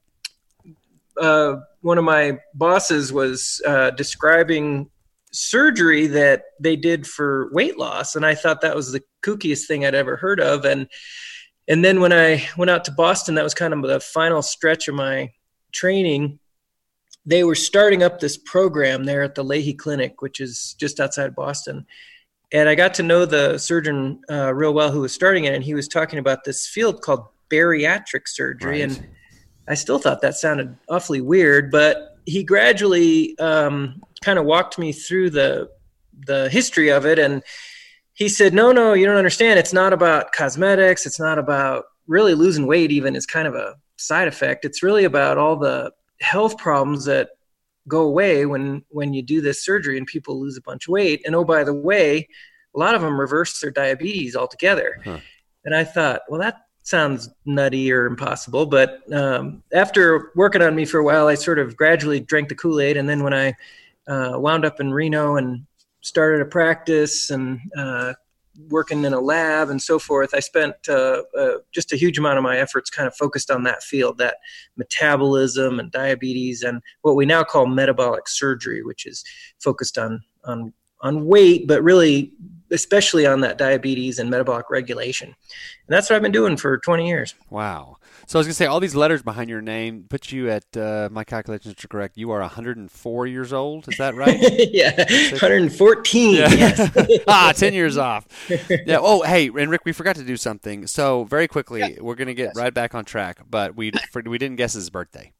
uh, 1.20 1.58
one 1.82 1.98
of 1.98 2.04
my 2.04 2.40
bosses 2.54 3.12
was 3.12 3.62
uh, 3.66 3.92
describing 3.92 4.90
surgery 5.32 6.08
that 6.08 6.44
they 6.60 6.76
did 6.76 7.06
for 7.06 7.50
weight 7.52 7.78
loss, 7.78 8.16
and 8.16 8.26
I 8.26 8.36
thought 8.36 8.62
that 8.62 8.76
was 8.76 8.92
the 8.92 9.04
kookiest 9.24 9.66
thing 9.66 9.86
I'd 9.86 9.96
ever 9.96 10.16
heard 10.16 10.40
of. 10.40 10.66
And 10.66 10.88
and 11.68 11.84
then 11.84 12.00
when 12.00 12.14
I 12.14 12.48
went 12.58 12.72
out 12.72 12.86
to 12.86 12.92
Boston, 12.92 13.36
that 13.36 13.44
was 13.44 13.54
kind 13.54 13.74
of 13.74 13.82
the 13.82 14.00
final 14.00 14.42
stretch 14.42 14.88
of 14.88 14.96
my 14.96 15.32
training. 15.74 16.40
They 17.26 17.44
were 17.44 17.56
starting 17.56 18.04
up 18.04 18.22
this 18.22 18.38
program 18.38 19.04
there 19.04 19.22
at 19.22 19.36
the 19.36 19.44
Lahey 19.44 19.78
Clinic, 19.78 20.22
which 20.22 20.40
is 20.40 20.78
just 20.80 21.02
outside 21.02 21.36
Boston. 21.36 21.86
And 22.54 22.70
I 22.70 22.76
got 22.76 22.94
to 22.96 23.04
know 23.04 23.26
the 23.26 23.58
surgeon 23.58 24.22
uh, 24.30 24.54
real 24.54 24.74
well 24.74 24.92
who 24.92 25.02
was 25.02 25.14
starting 25.14 25.46
it, 25.46 25.54
and 25.54 25.64
he 25.64 25.74
was 25.74 25.88
talking 25.88 26.20
about 26.20 26.44
this 26.44 26.66
field 26.66 27.02
called 27.02 27.28
bariatric 27.50 28.28
surgery. 28.28 28.82
Right. 28.82 28.98
And 28.98 29.08
I 29.68 29.74
still 29.74 30.00
thought 30.00 30.22
that 30.22 30.36
sounded 30.36 30.76
awfully 30.90 31.22
weird, 31.22 31.72
but 31.72 32.18
he 32.26 32.44
gradually 32.44 33.38
um, 33.40 34.02
kind 34.22 34.40
of 34.40 34.46
walked 34.46 34.78
me 34.78 34.92
through 34.92 35.32
the 35.32 35.70
the 36.26 36.50
history 36.50 36.90
of 36.90 37.06
it, 37.06 37.20
and 37.20 37.44
he 38.14 38.30
said, 38.30 38.54
"No, 38.54 38.72
no, 38.72 38.94
you 38.94 39.06
don't 39.06 39.18
understand. 39.18 39.60
It's 39.60 39.74
not 39.74 39.94
about 39.94 40.32
cosmetics. 40.32 41.06
It's 41.06 41.20
not 41.20 41.38
about 41.38 41.86
really 42.08 42.34
losing 42.34 42.66
weight. 42.66 42.92
Even 42.92 43.16
is 43.16 43.26
kind 43.26 43.48
of 43.48 43.56
a 43.56 43.76
side 43.98 44.28
effect. 44.28 44.66
It's 44.66 44.84
really 44.84 45.04
about 45.04 45.38
all 45.38 45.58
the 45.58 45.92
health 46.22 46.58
problems 46.58 47.06
that 47.06 47.30
go 47.88 48.02
away 48.02 48.46
when 48.46 48.84
when 48.90 49.14
you 49.14 49.22
do 49.22 49.42
this 49.42 49.64
surgery 49.64 49.98
and 49.98 50.08
people 50.08 50.40
lose 50.40 50.58
a 50.58 50.62
bunch 50.62 50.88
of 50.88 50.92
weight. 50.92 51.22
And 51.26 51.36
oh, 51.36 51.44
by 51.44 51.64
the 51.64 51.74
way, 51.74 52.28
a 52.76 52.80
lot 52.80 52.96
of 52.96 53.02
them 53.02 53.20
reverse 53.20 53.60
their 53.60 53.72
diabetes 53.72 54.36
altogether. 54.36 55.00
Huh. 55.04 55.20
And 55.66 55.76
I 55.76 55.84
thought, 55.84 56.22
well, 56.30 56.40
that 56.40 56.62
sounds 56.84 57.30
nutty 57.46 57.92
or 57.92 58.06
impossible. 58.06 58.66
But 58.66 59.02
um, 59.12 59.64
after 59.74 60.32
working 60.36 60.62
on 60.62 60.76
me 60.76 60.86
for 60.86 61.00
a 61.00 61.04
while, 61.04 61.28
I 61.28 61.36
sort 61.36 61.60
of 61.60 61.76
gradually 61.76 62.22
drank 62.22 62.50
the 62.50 62.56
Kool 62.56 62.80
Aid. 62.80 62.96
And 62.96 63.10
then 63.10 63.24
when 63.24 63.34
I 63.34 63.54
uh, 64.08 64.40
wound 64.40 64.64
up 64.64 64.80
in 64.80 64.94
Reno 64.94 65.36
and 65.36 65.66
started 66.02 66.42
a 66.42 66.46
practice 66.46 67.30
and 67.30 67.60
uh, 67.78 68.14
working 68.70 69.06
in 69.06 69.14
a 69.14 69.20
lab 69.20 69.70
and 69.70 69.82
so 69.82 70.00
forth, 70.00 70.34
I 70.34 70.40
spent 70.40 70.76
uh, 70.90 71.24
uh, 71.38 71.58
just 71.72 71.94
a 71.94 71.96
huge 71.96 72.18
amount 72.18 72.38
of 72.38 72.44
my 72.44 72.58
efforts 72.58 72.90
kind 72.90 73.08
of 73.08 73.16
focused 73.16 73.52
on 73.52 73.64
that 73.64 73.84
field, 73.84 74.18
that 74.18 74.38
metabolism 74.78 75.80
and 75.80 75.92
diabetes, 75.92 76.64
and 76.64 76.82
what 77.02 77.16
we 77.16 77.26
now 77.26 77.44
call 77.44 77.68
metabolic 77.68 78.28
surgery, 78.28 78.84
which 78.84 79.06
is 79.06 79.24
focused 79.60 79.98
on 79.98 80.22
on 80.46 80.74
on 81.02 81.26
weight, 81.26 81.68
but 81.68 81.84
really 81.84 82.34
especially 82.72 83.26
on 83.26 83.42
that 83.42 83.58
diabetes 83.58 84.20
and 84.20 84.30
metabolic 84.30 84.70
regulation. 84.70 85.28
And 85.30 85.36
that's 85.88 86.10
what 86.10 86.16
I've 86.18 86.22
been 86.22 86.32
doing 86.32 86.58
for 86.58 86.78
20 86.78 87.08
years. 87.08 87.34
Wow. 87.50 87.98
So 88.28 88.38
I 88.38 88.42
was 88.42 88.48
gonna 88.48 88.56
say 88.56 88.66
all 88.66 88.82
these 88.82 88.96
letters 88.96 89.22
behind 89.22 89.50
your 89.50 89.62
name 89.62 90.06
put 90.10 90.34
you 90.34 90.50
at 90.50 90.76
uh, 90.76 91.08
my 91.12 91.24
calculations 91.24 91.82
are 91.82 91.88
correct. 91.88 92.18
You 92.18 92.32
are 92.32 92.42
104 92.42 93.28
years 93.28 93.54
old. 93.54 93.88
Is 93.88 93.98
that 94.00 94.16
right? 94.16 94.38
yeah, 94.74 94.98
114. 95.32 96.34
Yeah. 96.36 96.50
Yes. 96.52 97.22
ah, 97.28 97.54
10 97.56 97.74
years 97.74 97.96
off. 97.98 98.28
Yeah. 98.86 98.98
Oh, 99.00 99.22
hey, 99.24 99.48
and 99.48 99.72
Rick, 99.72 99.82
we 99.86 99.94
forgot 99.94 100.18
to 100.18 100.24
do 100.26 100.36
something. 100.36 100.88
So 100.88 101.24
very 101.24 101.48
quickly, 101.48 101.98
we're 102.02 102.16
gonna 102.16 102.34
get 102.34 102.48
Yes. 102.48 102.56
right 102.58 102.74
back 102.74 102.94
on 102.96 103.06
track, 103.06 103.40
but 103.50 103.76
we 103.78 103.92
for, 104.12 104.22
we 104.26 104.38
didn't 104.38 104.58
guess 104.58 104.74
his 104.74 104.90
birthday. 104.90 105.32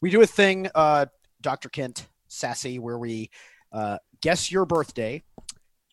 we 0.00 0.10
do 0.10 0.20
a 0.22 0.26
thing, 0.26 0.68
uh, 0.74 1.06
Dr. 1.40 1.68
Kent 1.68 2.06
Sasse, 2.30 2.78
where 2.78 2.98
we 2.98 3.30
uh, 3.72 3.98
guess 4.20 4.52
your 4.52 4.64
birthday. 4.66 5.22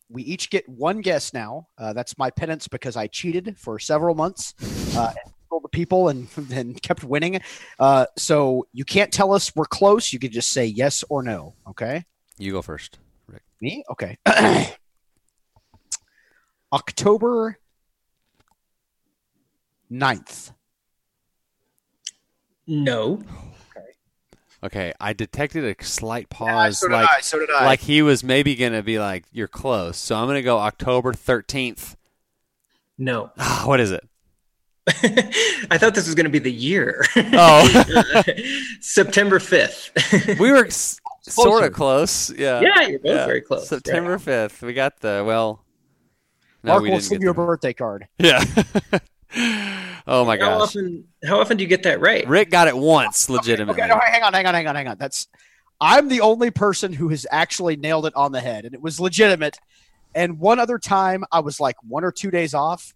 We 0.09 0.23
each 0.23 0.49
get 0.49 0.67
one 0.69 1.01
guess 1.01 1.33
now. 1.33 1.67
Uh, 1.77 1.93
that's 1.93 2.17
my 2.17 2.29
penance 2.29 2.67
because 2.67 2.95
I 2.95 3.07
cheated 3.07 3.57
for 3.57 3.79
several 3.79 4.13
months, 4.15 4.53
uh, 4.95 5.13
told 5.49 5.63
the 5.63 5.69
people 5.69 6.09
and 6.09 6.27
and 6.51 6.81
kept 6.81 7.03
winning. 7.03 7.41
Uh, 7.79 8.05
so 8.17 8.67
you 8.71 8.85
can't 8.85 9.11
tell 9.11 9.33
us 9.33 9.55
we're 9.55 9.65
close. 9.65 10.13
You 10.13 10.19
can 10.19 10.31
just 10.31 10.51
say 10.51 10.65
yes 10.65 11.03
or 11.09 11.23
no. 11.23 11.55
Okay. 11.69 12.05
You 12.37 12.51
go 12.51 12.61
first. 12.61 12.99
Rick. 13.27 13.43
Me? 13.61 13.83
Okay. 13.89 14.17
October 16.73 17.57
9th. 19.91 20.51
no. 22.67 23.21
Okay, 24.63 24.93
I 24.99 25.13
detected 25.13 25.63
a 25.63 25.83
slight 25.83 26.29
pause, 26.29 26.79
so 26.79 26.87
did 26.87 26.93
like 26.95 27.09
I. 27.09 27.21
So 27.21 27.39
did 27.39 27.49
I. 27.51 27.65
like 27.65 27.81
he 27.81 28.01
was 28.01 28.23
maybe 28.23 28.55
gonna 28.55 28.81
be 28.81 28.97
like, 28.99 29.25
"You're 29.31 29.47
close." 29.47 29.97
So 29.97 30.15
I'm 30.15 30.27
gonna 30.27 30.41
go 30.41 30.57
October 30.57 31.13
13th. 31.13 31.95
No. 32.97 33.31
Ah, 33.37 33.63
what 33.65 33.79
is 33.79 33.91
it? 33.91 34.07
I 34.87 35.77
thought 35.77 35.95
this 35.95 36.05
was 36.05 36.13
going 36.15 36.25
to 36.25 36.29
be 36.29 36.37
the 36.39 36.51
year. 36.51 37.03
Oh, 37.15 37.67
September 38.81 39.39
5th. 39.39 40.39
we 40.39 40.51
were 40.51 40.67
s- 40.67 40.99
sort 41.23 41.63
of 41.63 41.73
close. 41.73 42.29
Yeah. 42.29 42.61
yeah, 42.61 42.81
you're 42.87 42.99
both 42.99 43.11
Yeah. 43.15 43.25
very 43.25 43.41
close. 43.41 43.67
September 43.67 44.11
Right. 44.11 44.21
5th. 44.21 44.61
We 44.61 44.73
got 44.73 44.99
the 44.99 45.23
well. 45.25 45.63
No, 46.63 46.73
Mark 46.73 46.83
we 46.83 46.89
will 46.89 46.97
didn't 46.97 47.09
send 47.09 47.21
you 47.23 47.31
a 47.31 47.33
birthday 47.33 47.73
card. 47.73 48.07
Yeah. 48.19 48.43
Oh 50.07 50.25
my 50.25 50.37
How 50.37 50.59
gosh. 50.59 50.61
often? 50.61 51.05
How 51.23 51.39
often 51.39 51.57
do 51.57 51.63
you 51.63 51.67
get 51.67 51.83
that 51.83 51.99
right? 51.99 52.27
Rick 52.27 52.49
got 52.49 52.67
it 52.67 52.77
once, 52.77 53.29
legitimately. 53.29 53.81
Okay, 53.81 53.89
no, 53.89 53.99
hang 53.99 54.23
on, 54.23 54.33
hang 54.33 54.45
on, 54.45 54.53
hang 54.53 54.67
on, 54.67 54.75
hang 54.75 54.87
on. 54.87 54.97
That's 54.97 55.27
I'm 55.79 56.07
the 56.07 56.21
only 56.21 56.51
person 56.51 56.93
who 56.93 57.09
has 57.09 57.25
actually 57.31 57.75
nailed 57.75 58.05
it 58.05 58.15
on 58.15 58.31
the 58.31 58.39
head, 58.39 58.65
and 58.65 58.73
it 58.73 58.81
was 58.81 58.99
legitimate. 58.99 59.57
And 60.13 60.39
one 60.39 60.59
other 60.59 60.79
time, 60.79 61.25
I 61.31 61.41
was 61.41 61.59
like 61.59 61.75
one 61.83 62.03
or 62.03 62.11
two 62.11 62.31
days 62.31 62.53
off. 62.53 62.93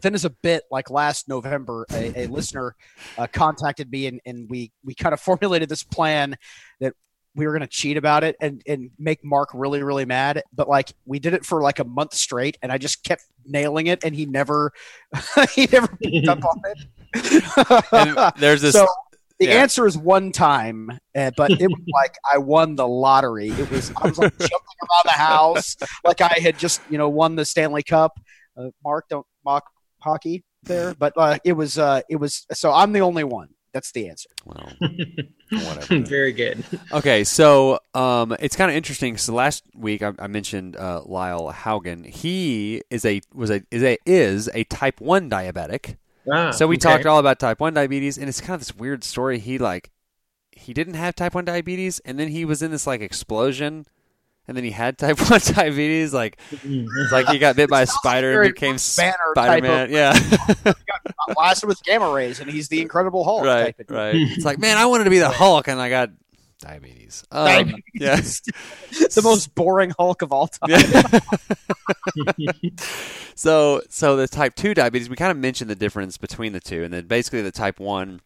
Then, 0.00 0.14
as 0.14 0.24
a 0.24 0.30
bit, 0.30 0.62
like 0.70 0.90
last 0.90 1.28
November, 1.28 1.84
a, 1.92 2.22
a 2.22 2.26
listener 2.28 2.74
uh, 3.18 3.26
contacted 3.32 3.90
me, 3.90 4.06
and, 4.06 4.20
and 4.24 4.48
we 4.48 4.72
we 4.84 4.94
kind 4.94 5.12
of 5.12 5.20
formulated 5.28 5.68
this 5.68 5.82
plan 5.82 6.36
that 6.80 6.94
we 7.38 7.46
were 7.46 7.52
going 7.52 7.62
to 7.62 7.66
cheat 7.66 7.96
about 7.96 8.24
it 8.24 8.36
and 8.40 8.62
and 8.66 8.90
make 8.98 9.24
Mark 9.24 9.48
really 9.54 9.82
really 9.82 10.04
mad. 10.04 10.42
But 10.52 10.68
like 10.68 10.92
we 11.06 11.18
did 11.18 11.32
it 11.34 11.46
for 11.46 11.62
like 11.62 11.78
a 11.78 11.84
month 11.84 12.12
straight, 12.14 12.58
and 12.60 12.70
I 12.70 12.76
just 12.78 13.02
kept 13.04 13.22
nailing 13.46 13.86
it, 13.86 14.04
and 14.04 14.14
he 14.14 14.26
never 14.26 14.72
he 15.54 15.66
never 15.72 15.86
picked 16.02 16.28
up 16.28 16.40
on 16.44 16.60
it. 16.64 18.34
There's 18.38 18.60
this 18.62 18.74
So- 18.74 18.86
the 19.38 19.46
Yeah. 19.46 19.62
answer 19.62 19.86
is 19.86 19.96
one 19.96 20.32
time, 20.32 20.90
uh, 21.16 21.30
but 21.36 21.52
it 21.52 21.68
was 21.68 21.80
like 21.94 22.16
I 22.30 22.38
won 22.38 22.74
the 22.74 22.88
lottery. 22.88 23.50
It 23.50 23.70
was 23.70 23.92
I 24.02 24.08
was 24.08 24.18
like 24.18 24.36
jumping 24.36 24.50
around 24.82 25.04
the 25.04 25.10
house 25.12 25.76
like 26.04 26.20
I 26.20 26.40
had 26.42 26.58
just 26.58 26.80
you 26.90 26.98
know 26.98 27.08
won 27.08 27.36
the 27.36 27.44
Stanley 27.44 27.84
Cup. 27.84 28.18
Uh, 28.56 28.70
Mark, 28.82 29.06
don't 29.08 29.24
mock 29.44 29.64
hockey 30.00 30.42
there, 30.64 30.92
but 30.98 31.12
uh, 31.16 31.38
it 31.44 31.52
was 31.52 31.78
uh, 31.78 32.00
it 32.10 32.16
was 32.16 32.46
so 32.52 32.72
I'm 32.72 32.92
the 32.92 33.00
only 33.02 33.22
one. 33.22 33.50
That's 33.78 33.92
the 33.92 34.08
answer. 34.08 34.28
Well, 34.44 34.72
whatever. 35.50 35.98
Very 36.04 36.32
good. 36.32 36.64
Okay, 36.90 37.22
so 37.22 37.78
um, 37.94 38.34
it's 38.40 38.56
kind 38.56 38.68
of 38.72 38.76
interesting 38.76 39.12
because 39.12 39.28
last 39.28 39.62
week 39.72 40.02
I, 40.02 40.14
I 40.18 40.26
mentioned 40.26 40.74
uh, 40.76 41.02
Lyle 41.06 41.52
Haugen. 41.52 42.04
He 42.04 42.82
is 42.90 43.04
a 43.04 43.20
was 43.32 43.50
a 43.50 43.62
is 43.70 43.84
a 43.84 43.96
is 44.04 44.50
a 44.52 44.64
type 44.64 45.00
one 45.00 45.30
diabetic. 45.30 45.94
Ah, 46.28 46.50
so 46.50 46.66
we 46.66 46.74
okay. 46.74 46.80
talked 46.80 47.06
all 47.06 47.20
about 47.20 47.38
type 47.38 47.60
one 47.60 47.72
diabetes, 47.72 48.18
and 48.18 48.28
it's 48.28 48.40
kind 48.40 48.54
of 48.54 48.60
this 48.62 48.74
weird 48.74 49.04
story. 49.04 49.38
He 49.38 49.58
like 49.58 49.92
he 50.50 50.74
didn't 50.74 50.94
have 50.94 51.14
type 51.14 51.36
one 51.36 51.44
diabetes, 51.44 52.00
and 52.00 52.18
then 52.18 52.26
he 52.26 52.44
was 52.44 52.60
in 52.60 52.72
this 52.72 52.84
like 52.84 53.00
explosion, 53.00 53.86
and 54.48 54.56
then 54.56 54.64
he 54.64 54.72
had 54.72 54.98
type 54.98 55.20
one 55.30 55.38
diabetes. 55.54 56.12
Like 56.12 56.36
it's 56.50 57.12
like 57.12 57.28
he 57.28 57.38
got 57.38 57.54
bit 57.54 57.70
by 57.70 57.82
a 57.82 57.86
spider 57.86 58.42
and 58.42 58.52
became 58.54 58.76
Banner 58.96 59.14
Spider 59.36 59.62
Man. 59.62 59.84
of- 59.84 59.90
Yeah, 59.92 60.72
Blasted 61.34 61.68
with 61.68 61.82
gamma 61.84 62.10
rays, 62.10 62.40
and 62.40 62.50
he's 62.50 62.68
the 62.68 62.80
Incredible 62.80 63.24
Hulk. 63.24 63.44
right, 63.44 63.76
type 63.76 63.90
of- 63.90 63.96
right. 63.96 64.14
It's 64.14 64.44
like 64.44 64.58
man, 64.58 64.76
I 64.76 64.86
wanted 64.86 65.04
to 65.04 65.10
be 65.10 65.18
the 65.18 65.30
Hulk, 65.30 65.68
and 65.68 65.80
I 65.80 65.88
got 65.90 66.10
diabetes. 66.60 67.24
Um, 67.30 67.46
Diabetes. 67.46 67.82
Yeah. 67.94 68.16
the 69.14 69.20
most 69.22 69.54
boring 69.54 69.92
Hulk 69.98 70.22
of 70.22 70.32
all 70.32 70.48
time. 70.48 70.70
Yeah. 70.70 72.50
so 73.34 73.82
so 73.88 74.16
the 74.16 74.26
type 74.28 74.54
2 74.54 74.74
diabetes 74.74 75.08
we 75.08 75.16
kind 75.16 75.30
of 75.30 75.36
mentioned 75.36 75.70
the 75.70 75.74
difference 75.76 76.16
between 76.18 76.52
the 76.52 76.60
two 76.60 76.82
and 76.84 76.92
then 76.92 77.06
basically 77.06 77.42
the 77.42 77.52
type 77.52 77.78
1 77.78 78.20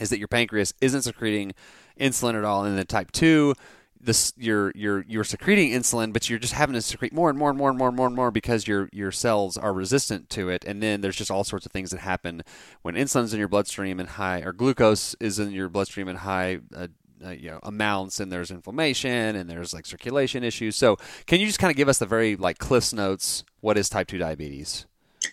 is 0.00 0.10
that 0.10 0.18
your 0.18 0.28
pancreas 0.28 0.72
isn't 0.80 1.02
secreting 1.02 1.52
insulin 2.00 2.34
at 2.34 2.44
all 2.44 2.64
and 2.64 2.76
then 2.76 2.86
type 2.86 3.12
2 3.12 3.54
this 4.02 4.32
you're 4.36 4.72
you're 4.74 5.04
you're 5.06 5.24
secreting 5.24 5.70
insulin 5.72 6.12
but 6.12 6.28
you're 6.30 6.38
just 6.38 6.54
having 6.54 6.74
to 6.74 6.82
secrete 6.82 7.12
more 7.12 7.28
and 7.28 7.38
more 7.38 7.50
and 7.50 7.58
more 7.58 7.68
and 7.68 7.78
more 7.78 7.88
and 7.88 7.96
more 7.96 8.06
and 8.06 8.16
more 8.16 8.30
because 8.30 8.66
your 8.66 8.88
your 8.92 9.12
cells 9.12 9.56
are 9.56 9.72
resistant 9.72 10.30
to 10.30 10.48
it. 10.48 10.64
And 10.64 10.82
then 10.82 11.00
there's 11.00 11.16
just 11.16 11.30
all 11.30 11.44
sorts 11.44 11.66
of 11.66 11.72
things 11.72 11.90
that 11.90 12.00
happen 12.00 12.42
when 12.82 12.94
insulin's 12.94 13.32
in 13.32 13.38
your 13.38 13.48
bloodstream 13.48 14.00
and 14.00 14.08
high 14.08 14.40
or 14.40 14.52
glucose 14.52 15.14
is 15.20 15.38
in 15.38 15.50
your 15.50 15.68
bloodstream 15.68 16.08
and 16.08 16.18
high 16.18 16.60
uh, 16.74 16.88
uh, 17.24 17.30
you 17.30 17.50
know 17.50 17.60
amounts 17.62 18.20
and 18.20 18.32
there's 18.32 18.50
inflammation 18.50 19.36
and 19.36 19.50
there's 19.50 19.74
like 19.74 19.86
circulation 19.86 20.42
issues. 20.42 20.76
So 20.76 20.96
can 21.26 21.40
you 21.40 21.46
just 21.46 21.58
kind 21.58 21.70
of 21.70 21.76
give 21.76 21.88
us 21.88 21.98
the 21.98 22.06
very 22.06 22.36
like 22.36 22.58
cliffs 22.58 22.92
notes 22.92 23.44
what 23.60 23.76
is 23.76 23.88
type 23.88 24.08
2 24.08 24.18
diabetes? 24.18 24.86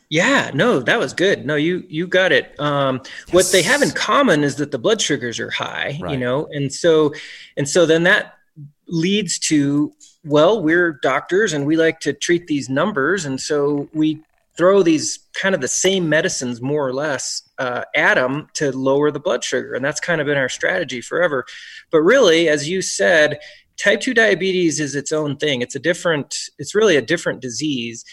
Yeah, 0.10 0.52
no, 0.54 0.82
that 0.82 1.00
was 1.00 1.14
good. 1.14 1.46
No, 1.46 1.56
you 1.56 1.84
you 1.88 2.08
got 2.08 2.34
it. 2.34 2.60
Um, 2.60 3.02
What 3.32 3.50
they 3.54 3.62
have 3.62 3.82
in 3.82 3.92
common 3.92 4.44
is 4.44 4.58
that 4.58 4.72
the 4.72 4.78
blood 4.78 5.02
sugars 5.02 5.40
are 5.40 5.50
high, 5.50 5.98
you 6.12 6.18
know, 6.18 6.48
and 6.52 6.74
so 6.74 7.14
and 7.56 7.68
so 7.68 7.86
then 7.86 8.04
that 8.04 8.37
leads 8.88 9.40
to 9.40 9.94
well, 10.24 10.62
we're 10.62 11.00
doctors 11.02 11.54
and 11.54 11.66
we 11.66 11.78
like 11.78 12.02
to 12.02 12.12
treat 12.14 12.48
these 12.48 12.70
numbers, 12.70 13.26
and 13.26 13.40
so 13.40 13.90
we 13.94 14.22
throw 14.58 14.82
these 14.84 15.20
kind 15.34 15.54
of 15.56 15.62
the 15.62 15.68
same 15.68 16.10
medicines 16.10 16.62
more 16.62 16.86
or 16.86 16.94
less 16.94 17.44
uh, 17.60 17.84
at 17.96 18.16
them 18.16 18.48
to 18.54 18.76
lower 18.76 19.12
the 19.12 19.20
blood 19.20 19.44
sugar, 19.44 19.74
and 19.74 19.86
that's 19.86 20.00
kind 20.00 20.20
of 20.20 20.28
been 20.28 20.38
our 20.38 20.50
strategy 20.50 21.00
forever. 21.00 21.46
But 21.92 22.02
really, 22.02 22.50
as 22.50 22.68
you 22.68 22.82
said, 22.82 23.40
type 23.78 24.02
two 24.02 24.14
diabetes 24.14 24.80
is 24.80 24.96
its 24.96 25.12
own 25.12 25.38
thing. 25.38 25.62
It's 25.62 25.76
a 25.76 25.80
different. 25.80 26.36
It's 26.58 26.76
really 26.76 26.98
a 26.98 27.02
different 27.02 27.42
disease. 27.42 28.04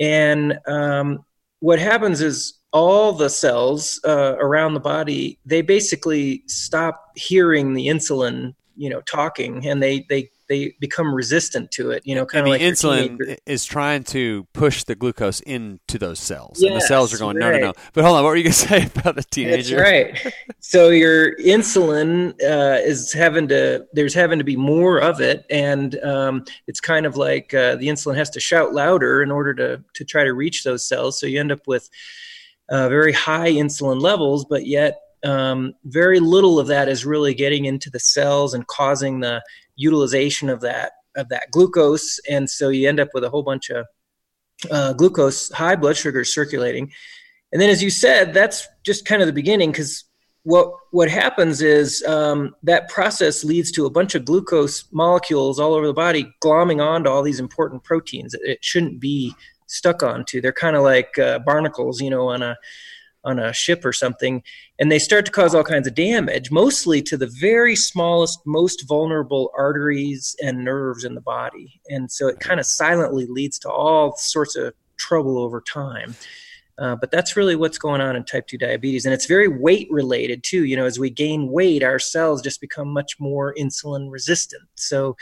And 0.00 0.58
um, 0.66 1.24
what 1.60 1.78
happens 1.78 2.20
is 2.20 2.54
all 2.72 3.12
the 3.12 3.30
cells 3.30 4.00
uh, 4.04 4.34
around 4.40 4.74
the 4.74 4.80
body 4.80 5.38
they 5.46 5.62
basically 5.62 6.42
stop 6.48 7.12
hearing 7.14 7.72
the 7.72 7.86
insulin, 7.86 8.54
you 8.76 8.90
know, 8.90 9.00
talking, 9.02 9.66
and 9.66 9.82
they 9.82 10.06
they 10.08 10.30
they 10.48 10.74
become 10.80 11.14
resistant 11.14 11.70
to 11.72 11.90
it. 11.90 12.02
You 12.04 12.14
know, 12.14 12.26
kind 12.26 12.46
of 12.46 12.50
like 12.50 12.60
insulin 12.60 13.38
is 13.46 13.64
trying 13.64 14.04
to 14.04 14.46
push 14.52 14.84
the 14.84 14.94
glucose 14.94 15.40
into 15.40 15.98
those 15.98 16.18
cells 16.18 16.62
and 16.62 16.76
the 16.76 16.80
cells 16.80 17.12
are 17.12 17.16
Yes, 17.16 17.20
going 17.20 17.38
no 17.38 17.50
no 17.50 17.58
no 17.58 17.72
but 17.92 18.04
hold 18.04 18.16
on 18.16 18.22
what 18.24 18.30
were 18.30 18.36
you 18.36 18.44
going 18.44 18.52
to 18.52 18.58
say 18.58 18.86
about 18.86 19.14
the 19.16 19.22
That's 19.22 19.26
teenager 19.26 19.78
right. 19.78 20.32
So 20.60 20.90
your 20.90 21.36
insulin 21.38 22.30
uh, 22.42 22.80
is 22.82 23.12
having 23.12 23.48
to 23.48 23.86
there's 23.92 24.14
having 24.14 24.38
to 24.38 24.44
be 24.44 24.56
more 24.56 24.98
of 24.98 25.20
it, 25.20 25.44
and 25.50 25.98
um, 26.02 26.44
it's 26.66 26.80
kind 26.80 27.06
of 27.06 27.16
like 27.16 27.54
uh, 27.54 27.76
the 27.76 27.88
insulin 27.88 28.16
has 28.16 28.30
to 28.30 28.40
shout 28.40 28.74
louder 28.74 29.22
in 29.22 29.30
order 29.30 29.54
to 29.54 29.82
to 29.94 30.04
try 30.04 30.24
to 30.24 30.32
reach 30.32 30.64
those 30.64 30.86
cells. 30.86 31.18
So 31.18 31.26
you 31.26 31.40
end 31.40 31.52
up 31.52 31.66
with 31.66 31.88
uh, 32.68 32.88
very 32.88 33.12
high 33.12 33.50
insulin 33.50 34.00
levels, 34.00 34.44
but 34.44 34.66
yet 34.66 34.98
um, 35.24 35.74
very 35.84 36.20
little 36.20 36.58
of 36.58 36.66
that 36.68 36.88
is 36.88 37.06
really 37.06 37.34
getting 37.34 37.64
into 37.64 37.90
the 37.90 38.00
cells 38.00 38.54
and 38.54 38.66
causing 38.66 39.20
the 39.20 39.42
utilization 39.76 40.48
of 40.48 40.60
that 40.60 40.92
of 41.16 41.28
that 41.28 41.50
glucose, 41.52 42.18
and 42.28 42.50
so 42.50 42.68
you 42.68 42.88
end 42.88 42.98
up 42.98 43.08
with 43.14 43.24
a 43.24 43.30
whole 43.30 43.44
bunch 43.44 43.70
of 43.70 43.86
uh, 44.70 44.92
glucose, 44.92 45.50
high 45.52 45.76
blood 45.76 45.96
sugars 45.96 46.34
circulating. 46.34 46.90
And 47.52 47.60
then, 47.60 47.70
as 47.70 47.82
you 47.82 47.90
said, 47.90 48.34
that's 48.34 48.66
just 48.84 49.04
kind 49.04 49.22
of 49.22 49.26
the 49.26 49.32
beginning 49.32 49.70
because 49.70 50.04
what 50.42 50.70
what 50.90 51.08
happens 51.08 51.62
is 51.62 52.02
um, 52.04 52.54
that 52.62 52.88
process 52.88 53.44
leads 53.44 53.70
to 53.72 53.86
a 53.86 53.90
bunch 53.90 54.14
of 54.14 54.24
glucose 54.24 54.84
molecules 54.92 55.58
all 55.58 55.72
over 55.74 55.86
the 55.86 55.94
body 55.94 56.32
glomming 56.42 56.84
onto 56.84 57.08
all 57.08 57.22
these 57.22 57.40
important 57.40 57.82
proteins 57.82 58.32
that 58.32 58.42
it 58.42 58.62
shouldn't 58.62 59.00
be 59.00 59.34
stuck 59.66 60.02
onto. 60.02 60.40
They're 60.40 60.52
kind 60.52 60.76
of 60.76 60.82
like 60.82 61.18
uh, 61.18 61.38
barnacles, 61.40 62.00
you 62.00 62.10
know, 62.10 62.28
on 62.28 62.42
a 62.42 62.56
on 63.24 63.38
a 63.38 63.52
ship 63.52 63.84
or 63.84 63.92
something, 63.92 64.42
and 64.78 64.90
they 64.90 64.98
start 64.98 65.26
to 65.26 65.32
cause 65.32 65.54
all 65.54 65.64
kinds 65.64 65.86
of 65.86 65.94
damage, 65.94 66.50
mostly 66.50 67.00
to 67.02 67.16
the 67.16 67.32
very 67.40 67.76
smallest, 67.76 68.40
most 68.46 68.86
vulnerable 68.86 69.50
arteries 69.56 70.36
and 70.42 70.64
nerves 70.64 71.04
in 71.04 71.14
the 71.14 71.20
body. 71.20 71.80
And 71.88 72.10
so 72.10 72.28
it 72.28 72.40
kind 72.40 72.60
of 72.60 72.66
silently 72.66 73.26
leads 73.26 73.58
to 73.60 73.70
all 73.70 74.16
sorts 74.16 74.56
of 74.56 74.74
trouble 74.96 75.38
over 75.38 75.60
time. 75.60 76.14
Uh, 76.76 76.96
but 76.96 77.10
that's 77.10 77.36
really 77.36 77.54
what's 77.54 77.78
going 77.78 78.00
on 78.00 78.16
in 78.16 78.24
type 78.24 78.46
2 78.48 78.58
diabetes. 78.58 79.04
And 79.04 79.14
it's 79.14 79.26
very 79.26 79.46
weight 79.46 79.86
related 79.90 80.42
too. 80.42 80.64
You 80.64 80.76
know, 80.76 80.86
as 80.86 80.98
we 80.98 81.08
gain 81.08 81.48
weight, 81.48 81.84
our 81.84 82.00
cells 82.00 82.42
just 82.42 82.60
become 82.60 82.88
much 82.88 83.20
more 83.20 83.54
insulin 83.54 84.10
resistant. 84.10 84.64
So, 84.74 85.16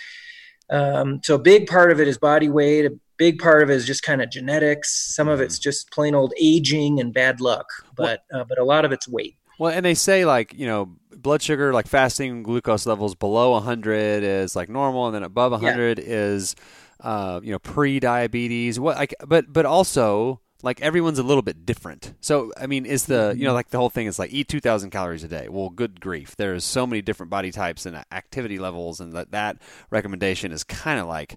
um, 0.70 1.20
so 1.22 1.34
a 1.34 1.38
big 1.38 1.66
part 1.66 1.92
of 1.92 2.00
it 2.00 2.08
is 2.08 2.16
body 2.16 2.48
weight. 2.48 2.86
A 2.86 2.98
big 3.16 3.38
part 3.38 3.62
of 3.62 3.70
it 3.70 3.74
is 3.74 3.86
just 3.86 4.02
kind 4.02 4.22
of 4.22 4.30
genetics. 4.30 5.14
Some 5.14 5.28
of 5.28 5.40
it's 5.40 5.58
just 5.58 5.90
plain 5.90 6.14
old 6.14 6.32
aging 6.40 7.00
and 7.00 7.12
bad 7.12 7.40
luck. 7.40 7.66
But 7.96 8.24
uh, 8.32 8.44
but 8.44 8.58
a 8.58 8.64
lot 8.64 8.84
of 8.84 8.92
it's 8.92 9.08
weight. 9.08 9.36
well 9.58 9.72
and 9.72 9.84
they 9.84 9.94
say 9.94 10.24
like 10.24 10.54
you 10.54 10.66
know 10.66 10.96
blood 11.14 11.42
sugar 11.42 11.72
like 11.72 11.86
fasting 11.86 12.42
glucose 12.42 12.84
levels 12.86 13.14
below 13.14 13.52
100 13.52 14.24
is 14.24 14.56
like 14.56 14.68
normal 14.68 15.06
and 15.06 15.14
then 15.14 15.22
above 15.22 15.52
100 15.52 16.00
is 16.00 16.56
uh, 17.00 17.40
you 17.42 17.52
know 17.52 17.58
pre-diabetes 17.60 18.80
what 18.80 18.96
like 18.96 19.14
but 19.26 19.52
but 19.52 19.64
also 19.66 20.40
like 20.62 20.80
everyone's 20.80 21.18
a 21.18 21.22
little 21.22 21.42
bit 21.42 21.66
different 21.66 22.14
so 22.20 22.52
i 22.56 22.66
mean 22.66 22.86
is 22.86 23.06
the 23.06 23.34
you 23.36 23.44
know 23.44 23.52
like 23.52 23.68
the 23.70 23.78
whole 23.78 23.90
thing 23.90 24.06
is 24.06 24.18
like 24.18 24.32
eat 24.32 24.48
2000 24.48 24.90
calories 24.90 25.22
a 25.22 25.28
day 25.28 25.48
well 25.48 25.68
good 25.70 26.00
grief 26.00 26.34
there's 26.36 26.64
so 26.64 26.86
many 26.86 27.02
different 27.02 27.30
body 27.30 27.52
types 27.52 27.86
and 27.86 27.96
activity 28.10 28.58
levels 28.58 29.00
and 29.00 29.12
that 29.12 29.30
that 29.32 29.58
recommendation 29.90 30.50
is 30.50 30.64
kind 30.64 30.98
of 30.98 31.06
like 31.06 31.36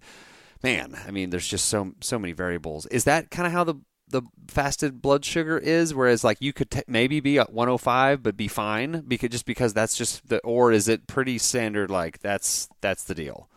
man 0.63 0.97
i 1.07 1.11
mean 1.11 1.29
there's 1.29 1.47
just 1.47 1.65
so 1.65 1.93
so 2.01 2.17
many 2.17 2.33
variables 2.33 2.85
is 2.87 3.03
that 3.03 3.29
kind 3.31 3.45
of 3.45 3.53
how 3.53 3.63
the 3.63 3.75
the 4.07 4.21
fasted 4.47 5.01
blood 5.01 5.25
sugar 5.25 5.57
is 5.57 5.93
whereas 5.93 6.23
like 6.23 6.37
you 6.39 6.53
could 6.53 6.69
t- 6.69 6.83
maybe 6.87 7.19
be 7.19 7.39
at 7.39 7.51
105 7.51 8.21
but 8.21 8.37
be 8.37 8.47
fine 8.47 9.03
because 9.07 9.29
just 9.29 9.45
because 9.45 9.73
that's 9.73 9.97
just 9.97 10.27
the 10.29 10.39
or 10.39 10.71
is 10.71 10.87
it 10.87 11.07
pretty 11.07 11.37
standard 11.37 11.89
like 11.89 12.19
that's 12.19 12.69
that's 12.81 13.03
the 13.05 13.15
deal 13.15 13.49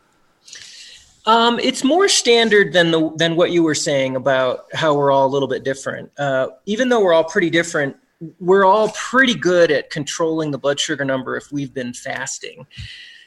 Um, 1.26 1.58
it's 1.60 1.84
more 1.84 2.08
standard 2.08 2.72
than 2.72 2.90
the 2.90 3.10
than 3.16 3.36
what 3.36 3.50
you 3.50 3.62
were 3.62 3.74
saying 3.74 4.16
about 4.16 4.64
how 4.72 4.94
we're 4.94 5.10
all 5.10 5.26
a 5.26 5.28
little 5.28 5.48
bit 5.48 5.62
different. 5.62 6.10
Uh, 6.18 6.48
even 6.64 6.88
though 6.88 7.02
we're 7.02 7.12
all 7.12 7.24
pretty 7.24 7.50
different, 7.50 7.94
we're 8.40 8.64
all 8.64 8.88
pretty 8.90 9.34
good 9.34 9.70
at 9.70 9.90
controlling 9.90 10.50
the 10.50 10.58
blood 10.58 10.80
sugar 10.80 11.04
number 11.04 11.36
if 11.36 11.52
we've 11.52 11.74
been 11.74 11.92
fasting. 11.92 12.66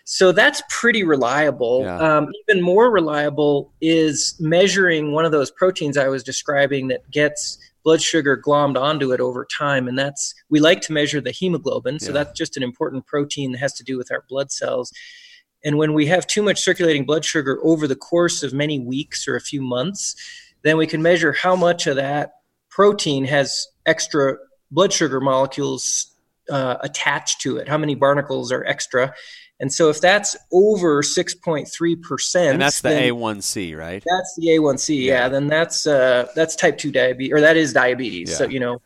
So 0.06 0.32
that's 0.32 0.62
pretty 0.70 1.04
reliable. 1.04 1.84
Yeah. 1.84 1.98
Um, 1.98 2.28
even 2.50 2.62
more 2.62 2.92
reliable 2.92 3.72
is 3.82 4.36
measuring 4.40 5.12
one 5.12 5.26
of 5.26 5.32
those 5.32 5.52
proteins 5.52 5.98
I 5.98 6.08
was 6.08 6.24
describing 6.24 6.88
that 6.90 7.10
gets 7.12 7.58
blood 7.84 8.02
sugar 8.02 8.38
glommed 8.38 8.80
onto 8.80 9.12
it 9.12 9.20
over 9.20 9.46
time, 9.46 9.88
and 9.88 9.98
that's 9.98 10.36
we 10.50 10.60
like 10.60 10.82
to 10.82 10.94
measure 10.94 11.22
the 11.22 11.32
hemoglobin. 11.32 12.00
So 12.00 12.08
Yeah. 12.08 12.14
that's 12.24 12.38
just 12.38 12.58
an 12.58 12.64
important 12.64 13.06
protein 13.08 13.52
that 13.54 13.58
has 13.60 13.74
to 13.74 13.84
do 13.84 13.98
with 13.98 14.12
our 14.12 14.24
blood 14.30 14.52
cells. 14.52 14.92
And 15.64 15.78
when 15.78 15.94
we 15.94 16.08
have 16.08 16.26
too 16.28 16.42
much 16.42 16.60
circulating 16.60 17.06
blood 17.06 17.24
sugar 17.24 17.60
over 17.64 17.88
the 17.88 17.96
course 17.96 18.44
of 18.44 18.54
many 18.54 18.80
weeks 18.80 19.28
or 19.28 19.36
a 19.36 19.42
few 19.42 19.62
months, 19.62 20.16
then 20.64 20.78
we 20.78 20.88
can 20.88 21.02
measure 21.02 21.32
how 21.34 21.56
much 21.56 21.88
of 21.88 21.96
that 21.96 22.34
protein 22.70 23.26
has 23.26 23.68
extra 23.86 24.38
blood 24.72 24.94
sugar 24.94 25.20
molecules 25.20 26.08
uh, 26.50 26.78
attached 26.82 27.42
to 27.42 27.58
it, 27.58 27.68
how 27.68 27.78
many 27.78 27.96
barnacles 27.96 28.52
are 28.52 28.64
extra. 28.66 29.14
And 29.62 29.72
so 29.72 29.90
if 29.90 30.02
that's 30.02 30.36
over 30.52 31.04
6.3%, 31.04 32.52
and 32.52 32.60
that's 32.60 32.82
the 32.82 32.90
then 32.90 33.14
A1C 33.14 33.78
right 33.78 34.04
That's 34.04 34.36
the 34.36 34.48
A1C, 34.48 35.04
yeah. 35.04 35.14
Yeah. 35.14 35.30
Then 35.30 35.48
that's 35.48 35.86
uh, 35.86 36.28
that's 36.36 36.56
type 36.56 36.80
two 36.80 36.92
diabetes, 36.92 37.32
or 37.32 37.42
that 37.42 37.56
is 37.58 37.72
diabetes. 37.72 38.36
So 38.36 38.48
you 38.48 38.60
know, 38.60 38.82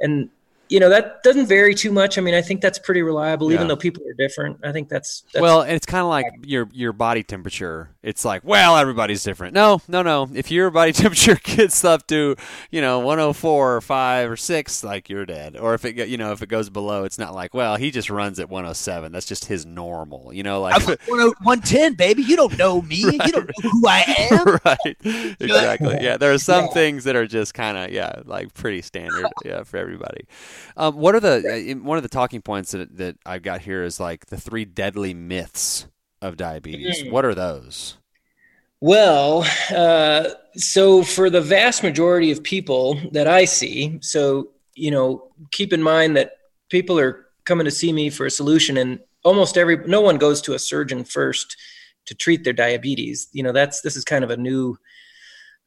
and 0.00 0.30
you 0.68 0.80
know 0.80 0.88
that 0.88 1.22
doesn't 1.22 1.46
vary 1.46 1.74
too 1.74 1.92
much. 1.92 2.16
I 2.16 2.20
mean, 2.20 2.34
I 2.34 2.40
think 2.42 2.60
that's 2.60 2.78
pretty 2.78 3.02
reliable, 3.02 3.50
Yeah. 3.50 3.56
even 3.56 3.68
though 3.68 3.76
people 3.76 4.02
are 4.08 4.14
different. 4.14 4.58
I 4.64 4.72
think 4.72 4.88
that's, 4.88 5.22
that's 5.32 5.42
well, 5.42 5.62
and 5.62 5.72
it's 5.72 5.86
kind 5.86 6.02
of 6.02 6.08
like 6.08 6.26
your 6.44 6.68
your 6.72 6.92
body 6.92 7.22
temperature. 7.22 7.90
It's 8.02 8.24
like, 8.24 8.42
well, 8.44 8.76
everybody's 8.76 9.22
different. 9.22 9.54
No, 9.54 9.80
no, 9.88 10.02
no. 10.02 10.28
If 10.34 10.50
your 10.50 10.70
body 10.70 10.92
temperature 11.02 11.36
gets 11.42 11.84
up 11.84 12.06
to, 12.08 12.36
you 12.70 12.80
know, 12.80 12.98
104 12.98 13.76
or 13.76 13.80
5 13.80 14.30
or 14.30 14.36
6, 14.36 14.84
like 14.84 15.08
you're 15.08 15.24
dead. 15.24 15.56
Or 15.56 15.74
if 15.74 15.84
it 15.84 16.08
you 16.08 16.16
know, 16.16 16.32
if 16.32 16.42
it 16.42 16.48
goes 16.48 16.70
below, 16.70 17.04
it's 17.04 17.18
not 17.18 17.34
like, 17.34 17.54
well, 17.54 17.76
he 17.76 17.90
just 17.90 18.10
runs 18.10 18.38
at 18.38 18.48
107. 18.50 19.12
That's 19.12 19.26
just 19.26 19.46
his 19.46 19.64
normal. 19.66 20.32
You 20.32 20.42
know, 20.42 20.60
like 20.62 20.76
I'm 20.76 20.96
110, 21.06 21.94
baby. 21.94 22.22
You 22.22 22.36
don't 22.36 22.56
know 22.58 22.82
me. 22.82 22.96
You 22.96 23.18
don't 23.18 23.46
know 23.62 23.70
who 23.70 23.86
I 23.86 24.28
am. 24.30 24.58
right. 24.64 25.36
Exactly. 25.40 25.98
Yeah. 26.00 26.16
There 26.16 26.32
are 26.32 26.38
some 26.38 26.68
things 26.68 27.04
that 27.04 27.16
are 27.16 27.26
just 27.26 27.54
kind 27.54 27.76
of 27.76 27.90
yeah, 27.90 28.20
like 28.24 28.54
pretty 28.54 28.82
standard. 28.82 29.26
Yeah, 29.44 29.62
for 29.62 29.76
everybody. 29.76 30.26
Um, 30.76 30.96
what 30.96 31.14
are 31.14 31.20
the 31.20 31.72
uh, 31.72 31.84
one 31.84 31.96
of 31.96 32.02
the 32.02 32.08
talking 32.08 32.42
points 32.42 32.72
that 32.72 32.96
that 32.96 33.16
I've 33.24 33.42
got 33.42 33.62
here 33.62 33.84
is 33.84 34.00
like 34.00 34.26
the 34.26 34.36
three 34.36 34.64
deadly 34.64 35.14
myths 35.14 35.86
of 36.20 36.36
diabetes. 36.36 37.02
Mhm. 37.02 37.10
What 37.10 37.24
are 37.24 37.34
those? 37.34 37.98
Well, 38.80 39.46
uh, 39.74 40.30
so 40.56 41.02
for 41.02 41.30
the 41.30 41.40
vast 41.40 41.82
majority 41.82 42.30
of 42.30 42.42
people 42.42 43.00
that 43.12 43.26
I 43.26 43.44
see, 43.44 43.98
so 44.02 44.50
you 44.74 44.90
know, 44.90 45.30
keep 45.52 45.72
in 45.72 45.82
mind 45.82 46.16
that 46.16 46.32
people 46.68 46.98
are 46.98 47.26
coming 47.44 47.64
to 47.64 47.70
see 47.70 47.92
me 47.92 48.10
for 48.10 48.26
a 48.26 48.30
solution, 48.30 48.76
and 48.76 48.98
almost 49.22 49.56
every 49.56 49.76
no 49.86 50.00
one 50.00 50.18
goes 50.18 50.42
to 50.42 50.54
a 50.54 50.58
surgeon 50.58 51.04
first 51.04 51.56
to 52.06 52.14
treat 52.14 52.44
their 52.44 52.52
diabetes. 52.52 53.28
You 53.32 53.42
know, 53.42 53.52
that's 53.52 53.80
this 53.80 53.96
is 53.96 54.04
kind 54.04 54.24
of 54.24 54.30
a 54.30 54.36
new 54.36 54.76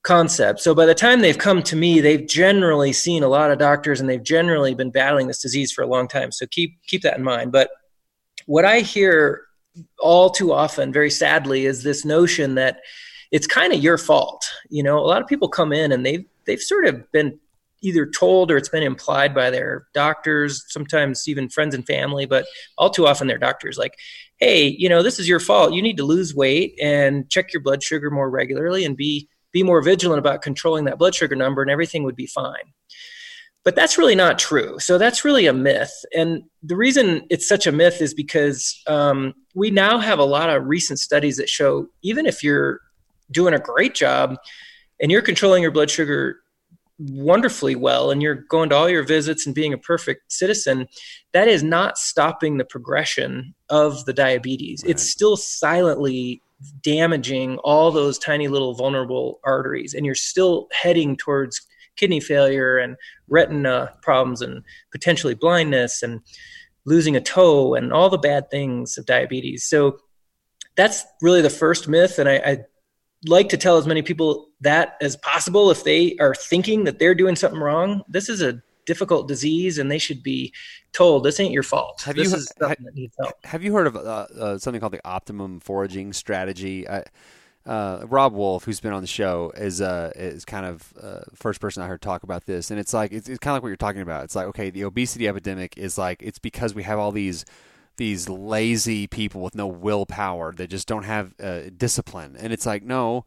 concept. 0.08 0.62
So 0.62 0.74
by 0.74 0.86
the 0.86 0.96
time 0.96 1.20
they've 1.20 1.38
come 1.38 1.62
to 1.64 1.76
me, 1.76 2.00
they've 2.00 2.26
generally 2.26 2.94
seen 2.94 3.24
a 3.24 3.28
lot 3.28 3.52
of 3.52 3.60
doctors, 3.60 4.00
and 4.00 4.10
they've 4.10 4.24
generally 4.24 4.74
been 4.74 4.90
battling 4.90 5.28
this 5.28 5.42
disease 5.42 5.72
for 5.72 5.84
a 5.84 5.88
long 5.88 6.08
time. 6.08 6.32
So 6.32 6.48
keep 6.48 6.82
keep 6.88 7.02
that 7.02 7.18
in 7.18 7.24
mind. 7.24 7.52
But 7.52 7.70
what 8.46 8.64
I 8.64 8.80
hear 8.80 9.44
all 10.00 10.30
too 10.30 10.54
often, 10.54 10.94
very 10.94 11.12
sadly, 11.12 11.66
is 11.66 11.84
this 11.84 12.06
notion 12.06 12.56
that 12.56 12.80
it's 13.32 13.46
kind 13.46 13.74
of 13.74 13.84
your 13.84 13.98
fault. 13.98 14.50
You 14.70 14.82
know, 14.82 14.98
a 14.98 15.06
lot 15.06 15.22
of 15.22 15.28
people 15.28 15.50
come 15.50 15.74
in 15.74 15.92
and 15.92 16.06
they've 16.06 16.26
they've 16.46 16.62
sort 16.62 16.86
of 16.86 17.12
been 17.12 17.38
either 17.82 18.06
told 18.06 18.50
or 18.50 18.58
it's 18.58 18.70
been 18.70 18.84
implied 18.84 19.36
by 19.36 19.50
their 19.50 19.88
doctors, 19.94 20.64
sometimes 20.70 21.28
even 21.28 21.50
friends 21.50 21.76
and 21.76 21.86
family, 21.86 22.26
but 22.26 22.46
all 22.78 22.90
too 22.90 23.06
often 23.06 23.28
their 23.28 23.38
doctors 23.38 23.78
like, 23.78 23.94
hey, 24.38 24.68
you 24.68 24.90
know, 24.90 25.04
this 25.04 25.20
is 25.20 25.30
your 25.30 25.40
fault. 25.40 25.74
You 25.74 25.82
need 25.82 25.98
to 25.98 26.04
lose 26.04 26.34
weight 26.34 26.76
and 26.82 27.30
check 27.30 27.54
your 27.54 27.62
blood 27.62 27.84
sugar 27.84 28.10
more 28.10 28.32
regularly 28.32 28.84
and 28.84 28.98
be 28.98 29.30
be 29.58 29.64
more 29.64 29.82
vigilant 29.82 30.20
about 30.20 30.42
controlling 30.42 30.86
that 30.86 31.00
blood 31.00 31.16
sugar 31.16 31.36
number 31.36 31.62
and 31.62 31.72
everything 31.72 32.04
would 32.04 32.16
be 32.16 32.28
fine. 32.28 32.68
But 33.64 33.76
that's 33.76 33.98
really 33.98 34.16
not 34.16 34.40
true. 34.40 34.80
So 34.80 34.98
that's 34.98 35.26
really 35.26 35.46
a 35.48 35.54
myth. 35.54 35.94
And 36.16 36.44
the 36.64 36.76
reason 36.78 37.24
it's 37.30 37.48
such 37.48 37.68
a 37.68 37.72
myth 37.72 38.02
is 38.02 38.14
because 38.14 38.82
um, 38.88 39.34
we 39.56 39.72
now 39.72 39.98
have 40.00 40.20
a 40.20 40.24
lot 40.38 40.50
of 40.50 40.66
recent 40.66 41.00
studies 41.00 41.38
that 41.38 41.50
show 41.50 41.88
even 42.02 42.26
if 42.26 42.44
you're 42.44 42.80
doing 43.32 43.54
a 43.54 43.60
great 43.60 43.94
job 43.94 44.38
and 45.02 45.12
you're 45.12 45.22
controlling 45.22 45.62
your 45.64 45.72
blood 45.72 45.90
sugar 45.90 46.38
wonderfully 47.00 47.76
well 47.76 48.10
and 48.10 48.22
you're 48.24 48.44
going 48.50 48.70
to 48.70 48.76
all 48.76 48.90
your 48.90 49.04
visits 49.04 49.46
and 49.46 49.54
being 49.54 49.74
a 49.74 49.78
perfect 49.78 50.32
citizen 50.32 50.88
that 51.34 51.48
is 51.48 51.62
not 51.62 51.98
stopping 51.98 52.58
the 52.58 52.66
progression 52.66 53.54
of 53.70 54.04
the 54.06 54.14
diabetes 54.14 54.82
Right. 54.84 54.92
it's 54.92 55.12
still 55.12 55.38
silently 55.38 56.42
damaging 56.82 57.58
all 57.60 57.92
those 57.92 58.18
tiny 58.18 58.48
little 58.48 58.74
vulnerable 58.74 59.40
arteries 59.44 59.94
and 59.94 60.06
you're 60.06 60.16
still 60.16 60.68
heading 60.72 61.16
towards 61.16 61.62
kidney 61.96 62.20
failure 62.20 62.78
and 62.78 62.96
retina 63.28 63.94
problems 64.02 64.42
and 64.42 64.64
potentially 64.92 65.34
blindness 65.34 66.02
and 66.02 66.22
losing 66.86 67.16
a 67.16 67.22
toe 67.22 67.76
and 67.76 67.92
all 67.92 68.10
the 68.10 68.18
bad 68.18 68.50
things 68.50 68.98
of 68.98 69.06
diabetes. 69.06 69.66
So 69.66 70.00
that's 70.76 71.04
really 71.22 71.42
the 71.42 71.50
first 71.50 71.88
myth 71.88 72.18
and 72.18 72.30
I, 72.30 72.36
I 72.38 72.58
like 73.26 73.50
to 73.50 73.58
tell 73.58 73.78
as 73.78 73.88
many 73.88 74.02
people 74.02 74.50
that 74.62 74.96
as 75.02 75.16
possible 75.18 75.72
if 75.72 75.84
they 75.84 76.16
are 76.20 76.36
thinking 76.36 76.84
that 76.86 77.00
they're 77.00 77.16
doing 77.16 77.36
something 77.36 77.60
wrong. 77.60 78.04
This 78.08 78.30
is 78.30 78.42
a 78.42 78.62
difficult 78.88 79.28
disease 79.28 79.78
and 79.78 79.92
they 79.92 80.00
should 80.00 80.24
be 80.24 80.52
told 80.94 81.24
this 81.24 81.40
ain't 81.40 81.52
your 81.54 81.62
fault 81.62 82.02
Have 82.02 82.16
this 82.16 82.32
you- 82.32 82.38
is 82.38 82.52
something 82.58 82.86
that 82.86 82.96
needs 82.96 83.14
help 83.20 83.34
Have 83.46 83.62
you 83.64 83.72
heard 83.74 83.86
of 83.86 83.96
uh, 83.96 84.00
uh, 84.40 84.58
something 84.58 84.80
called 84.80 84.94
the 84.94 85.06
optimum 85.08 85.60
foraging 85.60 86.12
strategy? 86.14 86.90
I, 86.90 87.04
uh, 87.68 88.06
Robb 88.08 88.34
Wolf, 88.34 88.64
who's 88.64 88.80
been 88.80 88.94
on 88.94 89.02
the 89.02 89.08
show, 89.08 89.52
is 89.58 89.82
uh, 89.82 90.12
is 90.16 90.46
kind 90.46 90.66
of 90.66 90.94
uh, 91.04 91.20
first 91.36 91.60
person 91.60 91.84
I 91.84 91.88
heard 91.88 92.02
talk 92.02 92.24
about 92.24 92.46
this, 92.46 92.72
and 92.72 92.80
it's 92.80 92.94
like 92.94 93.12
it's, 93.12 93.28
it's 93.28 93.40
kind 93.40 93.52
of 93.52 93.56
like 93.58 93.64
what 93.64 93.68
you're 93.68 93.76
talking 93.76 94.02
about. 94.02 94.24
It's 94.24 94.38
like 94.38 94.48
okay, 94.48 94.70
the 94.70 94.86
obesity 94.86 95.28
epidemic 95.28 95.78
is 95.78 95.98
like 95.98 96.24
it's 96.24 96.40
because 96.40 96.74
we 96.74 96.84
have 96.84 96.98
all 96.98 97.12
these 97.12 97.44
these 97.98 98.30
lazy 98.30 99.06
people 99.06 99.42
with 99.42 99.54
no 99.54 99.68
willpower 99.68 100.54
that 100.54 100.70
just 100.70 100.88
don't 100.88 101.04
have 101.04 101.34
uh, 101.44 101.64
discipline, 101.76 102.38
and 102.40 102.54
it's 102.54 102.66
like 102.66 102.84
no. 102.84 103.26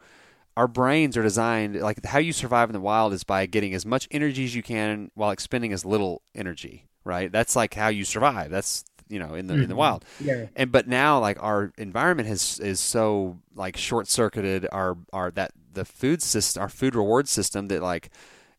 Our 0.61 0.69
brains 0.69 1.17
are 1.17 1.23
designed 1.23 1.81
like 1.81 2.05
how 2.05 2.19
you 2.19 2.35
survive 2.35 2.69
in 2.69 2.75
the 2.75 2.83
wild 2.83 3.15
is 3.15 3.25
by 3.25 3.47
getting 3.47 3.73
as 3.73 3.87
much 3.87 4.07
energy 4.11 4.45
as 4.45 4.55
you 4.55 4.63
can 4.63 5.11
while 5.15 5.31
expending 5.31 5.73
as 5.73 5.87
little 5.87 6.21
energy, 6.35 6.85
right? 7.03 7.33
That's 7.33 7.57
like 7.57 7.73
how 7.73 7.89
you 7.89 8.05
survive. 8.05 8.51
That's 8.51 8.85
you 9.09 9.19
know 9.19 9.33
in 9.33 9.47
the 9.47 9.55
in 9.55 9.61
the 9.61 9.69
mm-hmm. 9.69 9.77
wild. 9.77 10.05
Yeah. 10.23 10.49
And 10.55 10.71
but 10.71 10.87
now 10.87 11.19
like 11.19 11.43
our 11.43 11.73
environment 11.79 12.29
has 12.29 12.61
is 12.61 12.79
so 12.79 13.39
like 13.55 13.79
short 13.79 14.07
circuited 14.07 14.69
our 14.71 14.99
our 15.15 15.31
that 15.31 15.53
the 15.73 15.87
food 15.87 16.21
system 16.21 16.61
our 16.61 16.69
food 16.69 16.95
reward 16.95 17.27
system 17.27 17.69
that 17.69 17.81
like 17.81 18.11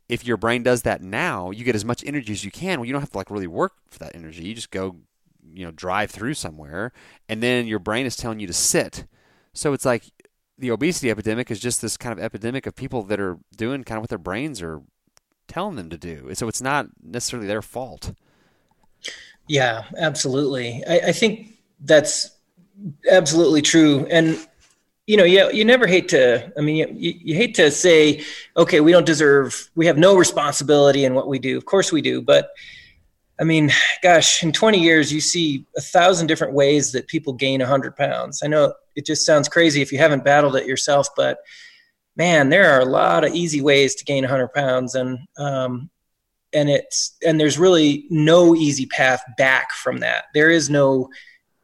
if 0.09 0.25
your 0.25 0.37
brain 0.37 0.63
does 0.63 0.81
that 0.81 1.03
now 1.03 1.51
you 1.51 1.63
get 1.63 1.75
as 1.75 1.85
much 1.85 2.03
energy 2.03 2.33
as 2.33 2.43
you 2.43 2.49
can. 2.49 2.79
Well 2.79 2.87
you 2.87 2.93
don't 2.93 3.03
have 3.03 3.11
to 3.11 3.17
like 3.19 3.29
really 3.29 3.45
work 3.45 3.73
for 3.91 3.99
that 3.99 4.15
energy. 4.15 4.43
You 4.43 4.55
just 4.55 4.71
go 4.71 4.95
you 5.53 5.65
know 5.65 5.71
drive 5.71 6.09
through 6.09 6.33
somewhere 6.33 6.93
and 7.29 7.43
then 7.43 7.67
your 7.67 7.77
brain 7.77 8.07
is 8.07 8.15
telling 8.15 8.39
you 8.39 8.47
to 8.47 8.53
sit. 8.53 9.05
So 9.53 9.73
it's 9.73 9.85
like 9.85 10.05
the 10.61 10.71
obesity 10.71 11.11
epidemic 11.11 11.51
is 11.51 11.59
just 11.59 11.81
this 11.81 11.97
kind 11.97 12.17
of 12.17 12.23
epidemic 12.23 12.65
of 12.65 12.75
people 12.75 13.03
that 13.03 13.19
are 13.19 13.37
doing 13.55 13.83
kind 13.83 13.97
of 13.97 14.03
what 14.03 14.09
their 14.09 14.17
brains 14.17 14.61
are 14.61 14.81
telling 15.47 15.75
them 15.75 15.89
to 15.89 15.97
do 15.97 16.33
so 16.33 16.47
it's 16.47 16.61
not 16.61 16.87
necessarily 17.03 17.47
their 17.47 17.61
fault 17.61 18.13
Yeah, 19.47 19.83
absolutely. 19.97 20.83
I, 20.87 20.99
I 21.07 21.11
think 21.11 21.57
that's 21.81 22.31
absolutely 23.11 23.61
true. 23.61 24.07
And 24.09 24.39
you 25.07 25.17
know, 25.17 25.23
you, 25.23 25.51
you 25.51 25.65
never 25.65 25.87
hate 25.87 26.07
to. 26.09 26.53
I 26.57 26.61
mean, 26.61 26.75
you, 26.77 26.87
you, 26.95 27.19
you 27.21 27.35
hate 27.35 27.53
to 27.55 27.69
say, 27.69 28.23
okay, 28.55 28.79
we 28.79 28.93
don't 28.93 29.05
deserve. 29.05 29.69
We 29.75 29.85
have 29.87 29.97
no 29.97 30.15
responsibility 30.15 31.03
in 31.03 31.15
what 31.15 31.27
we 31.27 31.37
do. 31.37 31.57
Of 31.57 31.65
course, 31.65 31.91
we 31.91 32.01
do. 32.01 32.21
But 32.21 32.51
I 33.41 33.43
mean, 33.43 33.71
gosh, 34.03 34.43
in 34.43 34.51
20 34.51 34.79
years, 34.79 35.11
you 35.11 35.19
see 35.19 35.65
a 35.75 35.81
thousand 35.81 36.27
different 36.27 36.53
ways 36.53 36.91
that 36.91 37.07
people 37.07 37.33
gain 37.33 37.59
100 37.59 37.95
pounds. 37.95 38.41
I 38.43 38.47
know 38.47 38.75
it 38.95 39.03
just 39.07 39.25
sounds 39.25 39.49
crazy 39.49 39.81
if 39.81 39.91
you 39.91 39.97
haven't 39.97 40.23
battled 40.23 40.55
it 40.55 40.67
yourself, 40.67 41.07
but 41.17 41.39
man, 42.15 42.49
there 42.49 42.71
are 42.71 42.81
a 42.81 42.85
lot 42.85 43.23
of 43.23 43.33
easy 43.33 43.59
ways 43.59 43.95
to 43.95 44.05
gain 44.05 44.23
100 44.23 44.49
pounds, 44.49 44.93
and 44.93 45.17
um, 45.37 45.89
and 46.53 46.69
it's 46.69 47.17
and 47.25 47.39
there's 47.39 47.57
really 47.57 48.05
no 48.11 48.55
easy 48.55 48.85
path 48.85 49.23
back 49.37 49.71
from 49.71 49.97
that. 50.01 50.25
There 50.35 50.51
is 50.51 50.69
no 50.69 51.09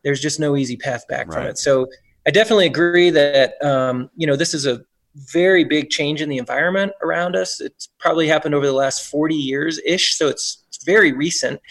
there's 0.04 0.22
just 0.22 0.40
no 0.40 0.58
easy 0.58 0.78
path 0.78 1.08
back 1.08 1.32
from 1.32 1.46
it. 1.46 1.58
So 1.60 1.88
i 2.26 2.32
definitely 2.32 2.66
agree 2.66 3.10
that 3.12 3.54
um, 3.64 4.10
you 4.16 4.26
know 4.26 4.36
this 4.36 4.54
is 4.54 4.66
a 4.66 4.82
very 5.16 5.64
big 5.64 5.90
change 5.90 6.22
in 6.22 6.30
the 6.30 6.38
environment 6.38 6.92
around 7.02 7.36
us. 7.36 7.62
It's 7.62 7.90
probably 8.00 8.28
happened 8.28 8.56
over 8.56 8.66
the 8.66 8.74
last 8.74 9.10
40 9.10 9.36
years 9.36 9.80
ish 9.86 10.16
so 10.16 10.28
it's 10.28 10.64
very 10.88 11.12
recent 11.12 11.62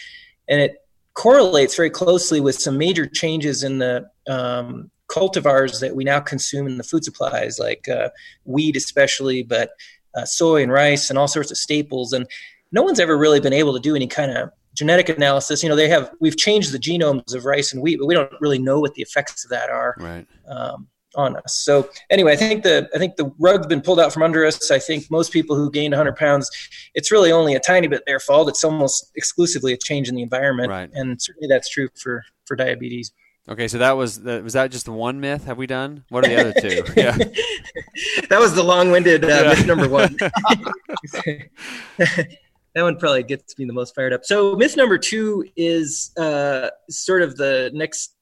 and 0.49 0.61
it 0.61 0.77
correlates 1.15 1.75
very 1.75 1.91
closely 1.91 2.41
with 2.41 2.55
some 2.55 2.79
major 2.79 3.07
changes 3.07 3.65
in 3.65 3.79
the 3.79 4.09
um, 4.29 4.91
cultivars 5.11 5.81
that 5.81 5.97
we 5.97 6.05
now 6.05 6.21
consume 6.21 6.67
in 6.67 6.77
the 6.77 6.85
food 6.85 7.03
supplies 7.03 7.59
like 7.59 7.89
uh, 7.89 8.09
wheat 8.45 8.77
especially 8.77 9.43
but 9.43 9.71
uh, 10.17 10.25
soy 10.25 10.63
and 10.63 10.73
rice 10.73 11.11
and 11.11 11.19
all 11.19 11.29
sorts 11.29 11.51
of 11.51 11.57
staples. 11.57 12.13
And 12.13 12.27
no 12.73 12.83
one's 12.83 12.99
ever 12.99 13.17
really 13.17 13.41
been 13.41 13.53
able 13.53 13.75
to 13.75 13.81
do 13.81 13.95
any 13.95 14.07
kind 14.07 14.33
of 14.33 14.51
genetic 14.75 15.09
analysis. 15.09 15.63
You 15.63 15.69
know, 15.69 15.77
they 15.77 15.89
have 15.89 16.11
we've 16.21 16.37
changed 16.37 16.73
the 16.73 16.79
genomes 16.79 17.35
of 17.35 17.45
rice 17.45 17.73
and 17.73 17.83
wheat, 17.83 17.99
but 17.99 18.07
we 18.07 18.15
don't 18.15 18.33
really 18.41 18.59
know 18.59 18.81
what 18.81 18.95
the 18.95 19.03
effects 19.03 19.45
of 19.45 19.51
that 19.51 19.71
are. 19.71 19.95
Right. 19.99 20.27
Um, 20.49 20.89
on 21.17 21.37
us. 21.37 21.57
So 21.57 21.89
anyway, 22.11 22.33
I 22.33 22.37
think 22.37 22.63
the 22.63 22.89
I 22.95 22.99
think 22.99 23.17
the 23.17 23.33
rug's 23.39 23.67
been 23.67 23.81
pulled 23.81 23.99
out 24.01 24.13
from 24.13 24.23
under 24.23 24.45
us. 24.45 24.71
I 24.71 24.79
think 24.79 25.11
most 25.11 25.33
people 25.33 25.57
who 25.57 25.71
gained 25.71 25.93
100 25.93 26.15
pounds, 26.17 26.51
it's 26.95 27.11
really 27.11 27.33
only 27.33 27.55
a 27.55 27.61
tiny 27.61 27.89
bit 27.89 28.03
their 28.07 28.21
fault. 28.21 28.49
It's 28.49 28.63
almost 28.65 29.11
exclusively 29.17 29.73
a 29.73 29.77
change 29.77 30.09
in 30.09 30.15
the 30.15 30.23
environment, 30.23 30.69
Right. 30.71 30.91
and 30.93 31.21
certainly 31.21 31.49
that's 31.49 31.69
true 31.69 31.89
for 32.01 32.23
for 32.45 32.55
diabetes. 32.57 33.13
Okay, 33.49 33.69
so 33.69 33.79
that 33.79 33.93
was 33.97 34.21
the, 34.23 34.43
was 34.43 34.55
that 34.55 34.73
just 34.73 34.87
the 34.87 34.93
one 34.93 35.21
myth? 35.21 35.45
Have 35.45 35.57
we 35.57 35.69
done? 35.69 36.05
What 36.09 36.25
are 36.25 36.29
the 36.29 36.41
other 36.41 36.53
two? 36.61 36.83
Yeah. 36.97 37.17
that 38.29 38.41
was 38.41 38.55
the 38.57 38.63
long-winded 38.65 39.25
uh, 39.25 39.29
Yeah. 39.29 39.43
myth 39.51 39.67
number 39.67 39.89
one. 39.89 40.17
that 41.99 42.29
one 42.75 42.97
probably 42.99 43.23
gets 43.23 43.57
me 43.57 43.65
the 43.65 43.73
most 43.73 43.95
fired 43.95 44.13
up. 44.13 44.25
So 44.25 44.57
myth 44.57 44.77
number 44.77 44.99
two 44.99 45.45
is 45.57 46.11
uh, 46.19 46.71
sort 46.91 47.23
of 47.23 47.37
the 47.37 47.71
next 47.73 48.16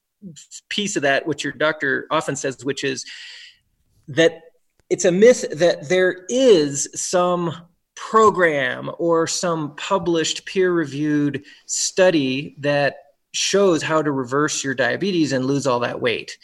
piece 0.68 0.96
of 0.96 1.02
that, 1.02 1.26
which 1.26 1.44
your 1.44 1.52
doctor 1.52 2.06
often 2.10 2.36
says, 2.36 2.64
which 2.64 2.84
is 2.84 3.04
that 4.08 4.40
it's 4.90 5.04
a 5.04 5.12
myth 5.12 5.44
that 5.52 5.88
there 5.88 6.26
is 6.28 6.88
some 6.94 7.54
program 7.94 8.90
or 8.98 9.26
some 9.26 9.74
published 9.76 10.44
peer 10.46 10.72
reviewed 10.72 11.44
study 11.66 12.56
that 12.58 12.96
shows 13.32 13.82
how 13.82 14.02
to 14.02 14.12
reverse 14.12 14.62
your 14.62 14.74
diabetes 14.74 15.32
and 15.32 15.46
lose 15.46 15.66
all 15.66 15.80
that 15.80 16.00
weight. 16.00 16.38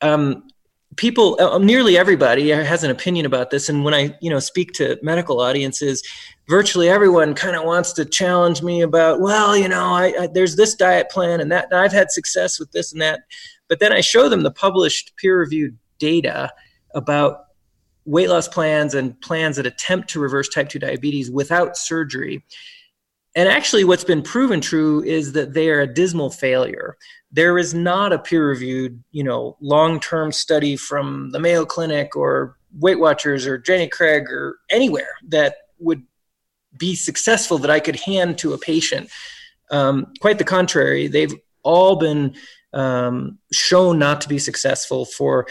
Um, 0.00 0.48
people 0.96 1.36
uh, 1.40 1.58
nearly 1.58 1.96
everybody 1.96 2.48
has 2.50 2.82
an 2.82 2.90
opinion 2.90 3.26
about 3.26 3.50
this. 3.50 3.68
And 3.68 3.84
when 3.84 3.94
i 3.94 4.16
you 4.20 4.30
know 4.30 4.38
speak 4.38 4.72
to 4.72 4.98
medical 5.02 5.40
audiences 5.40 6.02
virtually 6.48 6.88
everyone 6.88 7.34
kind 7.34 7.56
of 7.56 7.64
wants 7.64 7.92
to 7.92 8.04
challenge 8.04 8.62
me 8.62 8.80
about 8.80 9.20
well 9.20 9.56
you 9.56 9.68
know 9.68 9.94
I, 9.94 10.12
I, 10.20 10.26
there's 10.26 10.56
this 10.56 10.74
diet 10.74 11.08
plan 11.10 11.40
and 11.40 11.50
that 11.52 11.66
and 11.70 11.80
i've 11.80 11.92
had 11.92 12.10
success 12.10 12.58
with 12.58 12.72
this 12.72 12.92
and 12.92 13.00
that. 13.00 13.20
But 13.68 13.78
then 13.78 13.92
i 13.92 14.00
show 14.00 14.28
them 14.28 14.42
the 14.42 14.50
published 14.50 15.12
peer 15.16 15.38
reviewed 15.38 15.78
data 15.98 16.50
about 16.94 17.44
weight 18.04 18.28
loss 18.28 18.48
plans 18.48 18.94
and 18.94 19.20
plans 19.20 19.56
that 19.56 19.66
attempt 19.66 20.08
to 20.10 20.20
reverse 20.20 20.48
type 20.48 20.68
2 20.68 20.78
diabetes 20.80 21.30
without 21.30 21.76
surgery 21.76 22.42
and 23.36 23.48
actually 23.48 23.84
what's 23.84 24.04
been 24.04 24.22
proven 24.22 24.60
true 24.60 25.02
is 25.04 25.32
that 25.32 25.54
they 25.54 25.70
are 25.70 25.80
a 25.80 25.92
dismal 25.92 26.30
failure. 26.30 26.96
There 27.30 27.58
is 27.58 27.74
not 27.74 28.12
a 28.12 28.18
peer 28.18 28.48
reviewed 28.48 29.02
you 29.12 29.22
know 29.22 29.56
long 29.60 30.00
term 30.00 30.32
study 30.32 30.76
from 30.76 31.30
the 31.30 31.38
mayo 31.38 31.64
clinic 31.64 32.16
or 32.16 32.56
weight 32.78 33.00
watchers 33.00 33.46
or 33.46 33.58
jenny 33.58 33.88
craig 33.88 34.24
or 34.30 34.58
anywhere 34.70 35.16
that 35.26 35.56
would 35.80 36.04
be 36.76 36.94
successful 36.94 37.58
that 37.58 37.70
i 37.70 37.80
could 37.80 37.96
hand 37.96 38.38
to 38.38 38.52
a 38.52 38.58
patient. 38.58 39.10
Um, 39.72 40.12
quite 40.20 40.38
the 40.38 40.44
contrary. 40.44 41.06
They've 41.06 41.34
all 41.62 41.96
been 41.96 42.34
um, 42.72 43.38
shown 43.52 43.98
not 43.98 44.20
to 44.22 44.28
be 44.28 44.38
successful 44.38 45.04
for 45.04 45.46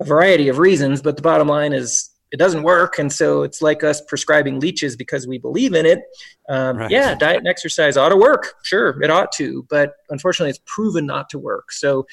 a 0.00 0.04
variety 0.04 0.48
of 0.48 0.58
reasons 0.58 1.00
but 1.02 1.16
the 1.16 1.22
bottom 1.22 1.48
line 1.48 1.72
is 1.72 2.10
it 2.34 2.36
doesn't 2.36 2.64
work. 2.64 2.98
And 2.98 3.12
so 3.12 3.44
it's 3.44 3.62
like 3.62 3.84
us 3.84 4.00
prescribing 4.00 4.58
leeches 4.58 4.96
because 4.96 5.24
we 5.24 5.38
believe 5.38 5.72
in 5.72 5.86
it. 5.86 6.02
Um, 6.48 6.76
right. 6.76 6.90
yeah 6.90 7.14
diet 7.14 7.38
and 7.38 7.46
exercise 7.46 7.96
ought 7.96 8.08
to 8.08 8.16
work. 8.16 8.54
Sure 8.64 9.00
it 9.00 9.08
ought 9.08 9.30
to. 9.32 9.64
But 9.70 9.94
unfortunately 10.10 10.50
it's 10.50 10.60
proven 10.66 11.06
not 11.06 11.30
to 11.30 11.38
work. 11.38 11.70
So 11.70 12.08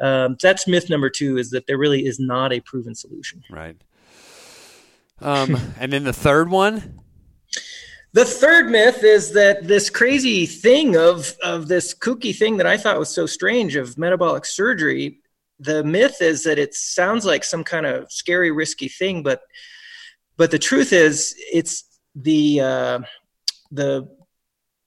um, 0.00 0.38
that's 0.40 0.66
myth 0.66 0.88
number 0.88 1.10
two 1.10 1.36
is 1.36 1.50
that 1.50 1.66
there 1.66 1.76
really 1.76 2.06
is 2.06 2.18
not 2.18 2.54
a 2.54 2.60
proven 2.60 2.94
solution. 2.94 3.44
Right. 3.50 3.76
Um, 5.20 5.58
and 5.78 5.92
then 5.92 6.04
the 6.04 6.12
third 6.14 6.48
one? 6.48 7.02
The 8.14 8.24
third 8.24 8.70
myth 8.70 9.04
is 9.04 9.32
that 9.32 9.68
this 9.68 9.90
crazy 9.90 10.46
thing 10.46 10.96
of 10.96 11.36
of 11.42 11.68
this 11.68 11.92
kooky 11.92 12.34
thing 12.34 12.56
that 12.56 12.66
I 12.66 12.78
thought 12.78 12.98
was 12.98 13.10
so 13.10 13.26
strange 13.26 13.76
of 13.76 13.98
metabolic 13.98 14.46
surgery 14.46 15.20
the 15.58 15.82
myth 15.84 16.20
is 16.20 16.44
that 16.44 16.58
it 16.58 16.74
sounds 16.74 17.24
like 17.24 17.44
some 17.44 17.64
kind 17.64 17.86
of 17.86 18.10
scary, 18.10 18.50
risky 18.50 18.88
thing, 18.88 19.22
but 19.22 19.42
but 20.36 20.50
the 20.50 20.58
truth 20.58 20.92
is, 20.92 21.34
it's 21.52 21.84
the 22.14 22.60
uh, 22.60 23.00
the 23.70 24.08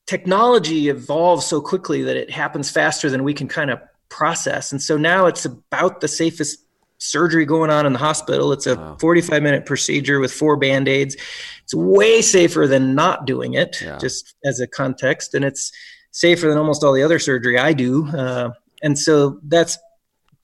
technology 0.06 0.90
evolves 0.90 1.46
so 1.46 1.62
quickly 1.62 2.04
that 2.04 2.16
it 2.16 2.30
happens 2.30 2.70
faster 2.70 3.10
than 3.10 3.24
we 3.24 3.34
can 3.34 3.48
kind 3.48 3.72
of 3.72 3.80
process, 4.10 4.72
and 4.72 4.82
so 4.82 4.98
now 4.98 5.26
it's 5.26 5.46
about 5.46 6.02
the 6.02 6.08
safest 6.08 6.60
surgery 7.00 7.46
going 7.46 7.72
on 7.72 7.86
in 7.86 7.94
the 7.94 8.00
hospital. 8.00 8.52
It's 8.52 8.68
a 8.68 8.76
wow. 8.76 8.98
45 9.00 9.42
minute 9.42 9.66
procedure 9.66 10.20
with 10.20 10.34
four 10.34 10.58
band 10.58 10.88
aids. 10.88 11.16
It's 11.64 11.74
way 11.74 12.22
safer 12.22 12.68
than 12.68 12.94
not 12.94 13.26
doing 13.26 13.54
it, 13.54 13.82
yeah. 13.82 13.98
just 13.98 14.36
as 14.44 14.60
a 14.60 14.68
context, 14.68 15.34
and 15.34 15.44
it's 15.44 15.72
safer 16.12 16.48
than 16.48 16.58
almost 16.58 16.84
all 16.84 16.94
the 16.94 17.04
other 17.04 17.20
surgery 17.20 17.58
I 17.58 17.74
do. 17.74 18.08
Uh, 18.08 18.52
and 18.82 18.98
so 18.98 19.40
that's 19.44 19.78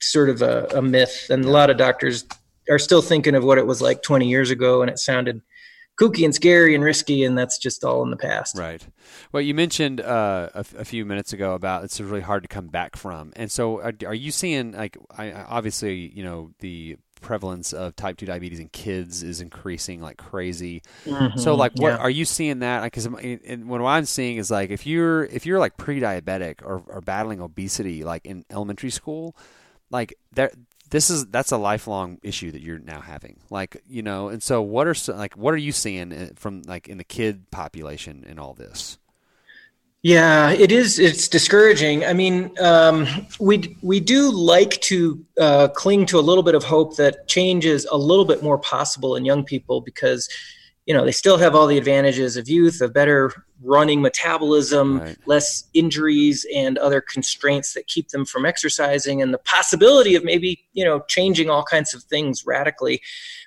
sort 0.00 0.28
of 0.28 0.42
a, 0.42 0.66
a 0.74 0.82
myth, 0.82 1.26
and 1.30 1.44
a 1.44 1.50
lot 1.50 1.70
of 1.70 1.76
doctors 1.76 2.24
are 2.68 2.78
still 2.78 3.02
thinking 3.02 3.34
of 3.34 3.44
what 3.44 3.58
it 3.58 3.66
was 3.66 3.80
like 3.80 4.02
20 4.02 4.28
years 4.28 4.50
ago, 4.50 4.82
and 4.82 4.90
it 4.90 4.98
sounded 4.98 5.42
kooky 5.98 6.24
and 6.24 6.34
scary 6.34 6.74
and 6.74 6.84
risky, 6.84 7.24
and 7.24 7.36
that's 7.36 7.58
just 7.58 7.84
all 7.84 8.02
in 8.02 8.10
the 8.10 8.16
past. 8.16 8.58
Right. 8.58 8.86
Well, 9.32 9.40
you 9.40 9.54
mentioned 9.54 10.00
uh, 10.00 10.50
a, 10.54 10.64
a, 10.78 10.84
few 10.84 11.04
minutes 11.04 11.32
ago 11.32 11.54
about 11.54 11.84
it's 11.84 12.00
really 12.00 12.20
hard 12.20 12.42
to 12.42 12.48
come 12.48 12.68
back 12.68 12.96
from, 12.96 13.32
and 13.36 13.50
so 13.50 13.80
are, 13.80 13.92
are 14.06 14.14
you 14.14 14.30
seeing 14.30 14.72
like 14.72 14.96
I, 15.16 15.32
obviously 15.32 16.12
you 16.14 16.22
know 16.22 16.52
the 16.60 16.96
prevalence 17.22 17.72
of 17.72 17.96
type 17.96 18.16
2 18.18 18.26
diabetes 18.26 18.60
in 18.60 18.68
kids 18.68 19.22
is 19.22 19.40
increasing 19.40 20.00
like 20.00 20.18
crazy 20.18 20.82
mm-hmm, 21.04 21.38
so 21.38 21.54
like 21.54 21.72
what 21.76 21.88
yeah. 21.88 21.96
are 21.96 22.10
you 22.10 22.24
seeing 22.24 22.58
that 22.60 22.82
because 22.84 23.08
like, 23.08 23.40
what 23.64 23.80
i'm 23.80 24.04
seeing 24.04 24.36
is 24.36 24.50
like 24.50 24.70
if 24.70 24.86
you're 24.86 25.24
if 25.24 25.46
you're 25.46 25.58
like 25.58 25.76
pre-diabetic 25.78 26.62
or, 26.62 26.82
or 26.86 27.00
battling 27.00 27.40
obesity 27.40 28.04
like 28.04 28.24
in 28.26 28.44
elementary 28.50 28.90
school 28.90 29.34
like 29.90 30.14
there 30.32 30.50
this 30.90 31.10
is 31.10 31.26
that's 31.26 31.52
a 31.52 31.56
lifelong 31.56 32.18
issue 32.22 32.50
that 32.52 32.62
you're 32.62 32.78
now 32.78 33.00
having. 33.00 33.38
Like 33.50 33.82
you 33.88 34.02
know 34.02 34.28
and 34.28 34.42
so 34.42 34.62
what 34.62 34.86
are 34.86 34.94
like 35.14 35.34
what 35.34 35.54
are 35.54 35.58
you 35.58 35.72
seeing 35.72 36.12
uh, 36.12 36.28
from 36.36 36.62
like 36.62 36.88
in 36.88 36.98
the 36.98 37.04
kid 37.04 37.50
population 37.50 38.24
in 38.26 38.38
all 38.38 38.54
this? 38.54 38.98
Yeah 40.02 40.50
it 40.50 40.70
is 40.70 40.98
it's 40.98 41.28
discouraging. 41.28 42.04
I 42.04 42.12
mean 42.12 42.52
um, 42.60 43.06
we 43.40 43.76
we 43.82 44.00
do 44.00 44.30
like 44.30 44.80
to 44.82 45.24
uh, 45.40 45.68
cling 45.68 46.06
to 46.06 46.18
a 46.18 46.20
little 46.20 46.44
bit 46.44 46.54
of 46.54 46.64
hope 46.64 46.96
that 46.96 47.26
change 47.26 47.66
is 47.66 47.86
a 47.90 47.96
little 47.96 48.24
bit 48.24 48.42
more 48.42 48.58
possible 48.58 49.16
in 49.16 49.24
young 49.24 49.44
people 49.44 49.80
because 49.80 50.28
you 50.86 50.94
know 50.94 51.04
they 51.04 51.12
still 51.12 51.36
have 51.36 51.54
all 51.54 51.66
the 51.66 51.78
advantages 51.78 52.36
of 52.36 52.48
youth 52.48 52.80
of 52.80 52.92
better 52.92 53.32
running 53.62 54.00
metabolism 54.00 55.00
right. 55.00 55.18
less 55.26 55.64
injuries 55.74 56.46
and 56.54 56.78
other 56.78 57.00
constraints 57.00 57.74
that 57.74 57.88
keep 57.88 58.08
them 58.10 58.24
from 58.24 58.46
exercising 58.46 59.20
and 59.20 59.34
the 59.34 59.38
possibility 59.38 60.14
of 60.14 60.24
maybe 60.24 60.64
you 60.72 60.84
know 60.84 61.00
changing 61.08 61.50
all 61.50 61.64
kinds 61.64 61.92
of 61.92 62.02
things 62.04 62.46
radically. 62.46 63.02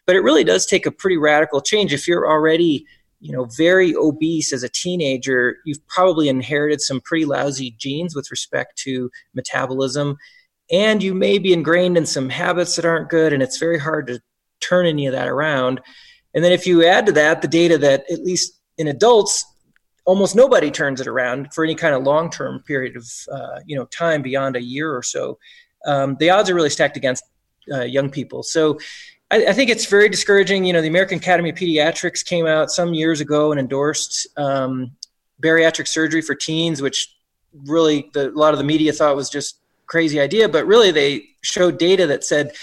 But 0.06 0.16
it 0.16 0.22
really 0.22 0.44
does 0.44 0.66
take 0.66 0.86
a 0.86 0.92
pretty 0.92 1.18
radical 1.18 1.62
change. 1.62 1.94
If 1.94 2.08
you're 2.08 2.30
already 2.30 2.86
you 3.22 3.32
know 3.32 3.46
very 3.58 3.96
obese 3.96 4.54
as 4.54 4.64
a 4.64 4.70
teenager 4.70 5.58
you've 5.66 5.86
probably 5.88 6.30
inherited 6.30 6.82
some 6.82 7.02
pretty 7.02 7.26
lousy 7.26 7.76
genes 7.78 8.16
with 8.16 8.30
respect 8.32 8.78
to 8.80 9.10
metabolism. 9.34 10.18
And 10.72 11.02
you 11.02 11.16
may 11.16 11.40
be 11.40 11.52
ingrained 11.52 11.98
in 11.98 12.06
some 12.06 12.30
habits 12.30 12.76
that 12.76 12.86
aren't 12.86 13.10
good 13.10 13.34
and 13.34 13.42
it's 13.42 13.58
very 13.58 13.80
hard 13.80 14.08
to 14.08 14.22
turn 14.60 14.86
any 14.86 15.08
of 15.08 15.14
that 15.14 15.28
around 15.28 15.82
and 16.34 16.44
then 16.44 16.52
if 16.52 16.68
you 16.68 16.86
add 16.86 17.06
to 17.08 17.12
that 17.14 17.42
the 17.42 17.48
data 17.48 17.78
that 17.78 18.06
at 18.12 18.24
least 18.24 18.54
in 18.78 18.88
adults, 18.88 19.46
almost 20.06 20.36
nobody 20.36 20.72
turns 20.72 21.02
it 21.02 21.08
around 21.08 21.54
for 21.54 21.64
any 21.64 21.76
kind 21.76 21.94
of 21.94 22.04
long 22.04 22.30
term 22.30 22.64
period 22.66 22.96
of 22.96 23.06
uh, 23.32 23.60
you 23.66 23.76
know 23.76 23.86
time 23.86 24.22
beyond 24.22 24.56
a 24.56 24.62
year 24.62 24.94
or 24.94 25.04
so, 25.04 25.38
um, 25.86 26.16
the 26.20 26.30
odds 26.30 26.50
are 26.50 26.56
really 26.56 26.70
stacked 26.70 26.98
against 26.98 27.24
uh, 27.72 27.82
young 27.82 28.10
people. 28.10 28.44
So 28.44 28.80
I, 29.32 29.54
think 29.54 29.70
it's 29.70 29.86
very 29.86 30.10
discouraging. 30.10 30.66
You 30.66 30.74
know, 30.74 30.82
the 30.82 30.88
American 30.88 31.20
Academy 31.20 31.52
of 31.52 31.56
Pediatrics 31.56 32.26
came 32.26 32.48
out 32.48 32.72
some 32.72 32.96
years 32.96 33.22
ago 33.22 33.52
and 33.52 33.60
endorsed 33.60 34.28
um, 34.38 34.92
bariatric 35.42 35.88
surgery 35.88 36.22
for 36.22 36.34
teens, 36.34 36.82
which 36.82 37.16
really 37.66 38.10
the, 38.14 38.30
a 38.30 38.32
lot 38.32 38.54
of 38.54 38.58
the 38.58 38.64
media 38.64 38.92
thought 38.92 39.16
was 39.16 39.30
just 39.30 39.60
crazy 39.86 40.20
idea, 40.20 40.50
but 40.50 40.66
really 40.66 40.92
they 40.92 41.24
showed 41.42 41.78
data 41.78 42.08
that 42.08 42.24
said 42.24 42.54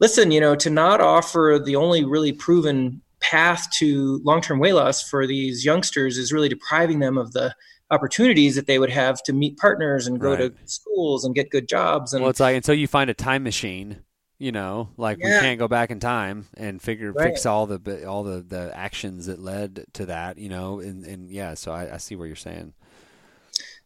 listen, 0.00 0.30
you 0.30 0.40
know, 0.40 0.56
to 0.56 0.70
not 0.70 1.00
offer 1.00 1.60
the 1.64 1.76
only 1.76 2.04
really 2.04 2.32
proven 2.32 3.02
path 3.20 3.70
to 3.70 4.20
long-term 4.24 4.58
weight 4.58 4.72
loss 4.72 5.06
for 5.06 5.26
these 5.26 5.64
youngsters 5.64 6.16
is 6.16 6.32
really 6.32 6.48
depriving 6.48 6.98
them 6.98 7.18
of 7.18 7.32
the 7.32 7.54
opportunities 7.90 8.54
that 8.54 8.66
they 8.66 8.78
would 8.78 8.90
have 8.90 9.22
to 9.24 9.32
meet 9.32 9.58
partners 9.58 10.06
and 10.06 10.20
go 10.20 10.30
right. 10.30 10.38
to 10.38 10.54
schools 10.64 11.24
and 11.24 11.34
get 11.34 11.50
good 11.50 11.68
jobs. 11.68 12.14
And 12.14 12.22
well, 12.22 12.30
it's 12.30 12.40
like 12.40 12.56
until 12.56 12.74
you 12.74 12.86
find 12.86 13.10
a 13.10 13.14
time 13.14 13.42
machine, 13.42 13.98
you 14.38 14.52
know, 14.52 14.88
like 14.96 15.18
yeah. 15.20 15.26
we 15.26 15.40
can't 15.40 15.58
go 15.58 15.68
back 15.68 15.90
in 15.90 16.00
time 16.00 16.46
and 16.56 16.80
figure 16.80 17.12
right. 17.12 17.28
fix 17.28 17.44
all 17.44 17.66
the 17.66 18.06
all 18.06 18.22
the 18.22 18.40
the 18.40 18.72
actions 18.74 19.26
that 19.26 19.38
led 19.38 19.84
to 19.94 20.06
that, 20.06 20.38
you 20.38 20.48
know, 20.48 20.80
and 20.80 21.04
and 21.04 21.30
yeah, 21.30 21.54
so 21.54 21.72
I, 21.72 21.94
I 21.94 21.96
see 21.98 22.16
what 22.16 22.24
you're 22.24 22.36
saying. 22.36 22.72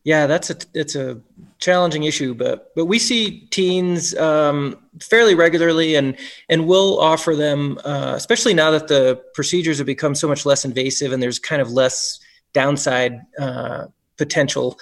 Yeah, 0.05 0.27
that's 0.27 0.51
a 0.51 0.57
it's 0.75 0.95
a 0.95 1.19
challenging 1.59 2.05
issue, 2.05 2.35
but 2.35 2.73
but 2.77 2.85
we 2.85 2.99
see 2.99 3.47
teens 3.51 4.15
um, 4.17 4.79
fairly 5.01 5.35
regularly, 5.35 5.95
and 5.95 6.17
and 6.51 6.67
we'll 6.67 7.01
offer 7.01 7.35
them, 7.35 7.79
uh, 7.87 8.13
especially 8.15 8.53
now 8.53 8.71
that 8.71 8.89
the 8.89 9.23
procedures 9.33 9.79
have 9.79 9.87
become 9.87 10.15
so 10.15 10.29
much 10.29 10.45
less 10.45 10.67
invasive 10.67 11.13
and 11.13 11.23
there's 11.23 11.39
kind 11.39 11.63
of 11.63 11.71
less 11.71 12.21
downside 12.53 13.19
uh, 13.39 13.87
potential. 14.19 14.79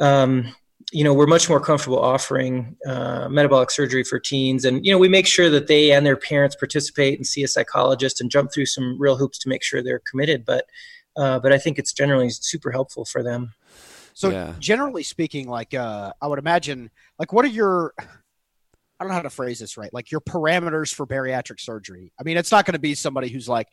Um, 0.00 0.54
you 0.92 1.02
know, 1.02 1.14
we're 1.14 1.26
much 1.26 1.48
more 1.48 1.60
comfortable 1.60 1.98
offering 1.98 2.76
uh, 2.86 3.28
metabolic 3.30 3.70
surgery 3.70 4.04
for 4.04 4.20
teens, 4.20 4.66
and 4.66 4.84
you 4.84 4.92
know, 4.92 4.98
we 4.98 5.08
make 5.08 5.26
sure 5.26 5.48
that 5.48 5.66
they 5.66 5.92
and 5.92 6.04
their 6.04 6.16
parents 6.16 6.56
participate 6.56 7.18
and 7.18 7.26
see 7.26 7.42
a 7.42 7.48
psychologist 7.48 8.20
and 8.20 8.30
jump 8.30 8.52
through 8.52 8.66
some 8.66 9.00
real 9.00 9.16
hoops 9.16 9.38
to 9.38 9.48
make 9.48 9.62
sure 9.62 9.82
they're 9.82 10.02
committed. 10.10 10.44
But 10.44 10.66
uh, 11.16 11.38
but 11.38 11.54
I 11.54 11.58
think 11.58 11.78
it's 11.78 11.94
generally 11.94 12.28
super 12.28 12.70
helpful 12.70 13.06
for 13.06 13.22
them. 13.22 13.54
So 14.14 14.30
yeah. 14.30 14.54
generally 14.58 15.02
speaking, 15.02 15.48
like 15.48 15.74
uh, 15.74 16.12
I 16.20 16.26
would 16.26 16.38
imagine, 16.38 16.90
like 17.18 17.32
what 17.32 17.44
are 17.44 17.48
your 17.48 17.94
I 19.02 19.04
don't 19.04 19.08
know 19.08 19.16
how 19.16 19.22
to 19.22 19.30
phrase 19.30 19.58
this 19.58 19.76
right. 19.76 19.92
Like 19.92 20.12
your 20.12 20.20
parameters 20.20 20.94
for 20.94 21.06
bariatric 21.08 21.58
surgery. 21.58 22.12
I 22.20 22.22
mean, 22.22 22.36
it's 22.36 22.52
not 22.52 22.64
going 22.66 22.74
to 22.74 22.78
be 22.78 22.94
somebody 22.94 23.30
who's 23.30 23.48
like, 23.48 23.66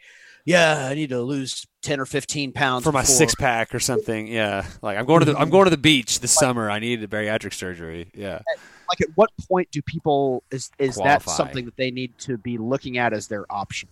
yeah, 0.44 0.88
I 0.90 0.96
need 0.96 1.10
to 1.10 1.22
lose 1.22 1.68
ten 1.84 2.00
or 2.00 2.06
fifteen 2.06 2.52
pounds 2.52 2.84
for 2.84 2.92
my 2.92 3.02
before. 3.02 3.16
six 3.16 3.36
pack 3.36 3.76
or 3.76 3.80
something. 3.80 4.26
Yeah, 4.26 4.66
like 4.82 4.98
I'm 4.98 5.06
going 5.06 5.20
to 5.20 5.26
the 5.26 5.38
I'm 5.38 5.52
going 5.52 5.66
to 5.66 5.70
the 5.70 5.78
beach 5.78 6.20
this 6.22 6.36
like, 6.36 6.40
summer. 6.40 6.72
I 6.72 6.80
need 6.80 7.04
a 7.04 7.08
bariatric 7.08 7.54
surgery. 7.54 8.10
Yeah. 8.16 8.42
Like 8.90 9.02
at 9.02 9.10
what 9.14 9.30
point 9.48 9.70
do 9.70 9.84
people 9.84 10.42
is 10.50 10.72
is 10.80 10.96
Qualify. 10.96 11.26
that 11.26 11.30
something 11.30 11.66
that 11.66 11.78
they 11.78 11.92
need 11.92 12.18
to 12.20 12.40
be 12.40 12.58
looking 12.58 12.98
at 12.98 13.14
as 13.14 13.28
their 13.28 13.46
option? 13.52 13.88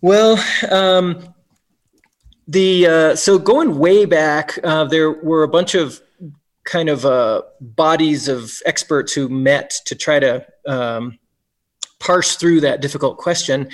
Well, 0.00 0.42
um, 0.68 1.32
the 2.48 2.86
uh, 2.86 3.16
so 3.16 3.38
going 3.38 3.78
way 3.78 4.04
back, 4.04 4.58
uh, 4.64 4.84
there 4.84 5.10
were 5.10 5.42
a 5.42 5.48
bunch 5.48 5.74
of 5.74 6.00
kind 6.64 6.88
of 6.88 7.04
uh, 7.04 7.42
bodies 7.60 8.28
of 8.28 8.60
experts 8.64 9.12
who 9.12 9.28
met 9.28 9.74
to 9.86 9.94
try 9.94 10.18
to 10.18 10.46
um, 10.66 11.18
parse 11.98 12.36
through 12.36 12.60
that 12.60 12.80
difficult 12.80 13.18
question. 13.18 13.68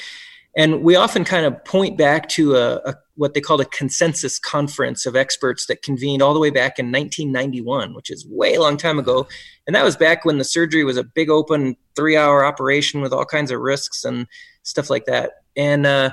And 0.57 0.83
we 0.83 0.97
often 0.97 1.25
kind 1.25 1.47
of 1.47 1.65
point 1.65 1.97
back 1.97 2.29
to 2.31 2.57
a, 2.57 2.77
a, 2.77 2.95
what 3.15 3.35
they 3.35 3.41
called 3.41 3.61
a 3.61 3.67
consensus 3.67 4.39
conference 4.39 5.07
of 5.07 5.15
experts 5.15 5.67
that 5.67 5.83
convened 5.83 6.23
all 6.23 6.35
the 6.35 6.41
way 6.41 6.51
back 6.51 6.79
in 6.79 6.87
1991, 6.87 7.95
which 7.95 8.11
is 8.11 8.27
way 8.27 8.55
a 8.55 8.61
long 8.61 8.77
time 8.77 8.99
ago. 8.99 9.29
And 9.67 9.77
that 9.77 9.85
was 9.85 9.97
back 9.97 10.25
when 10.25 10.39
the 10.39 10.45
surgery 10.45 10.85
was 10.85 10.97
a 10.97 11.05
big 11.05 11.31
open 11.31 11.77
three 11.95 12.17
hour 12.17 12.45
operation 12.45 13.01
with 13.01 13.13
all 13.13 13.25
kinds 13.25 13.51
of 13.51 13.61
risks 13.61 14.05
and 14.05 14.27
stuff 14.63 14.91
like 14.91 15.05
that. 15.05 15.33
And 15.57 15.87
uh, 15.87 16.11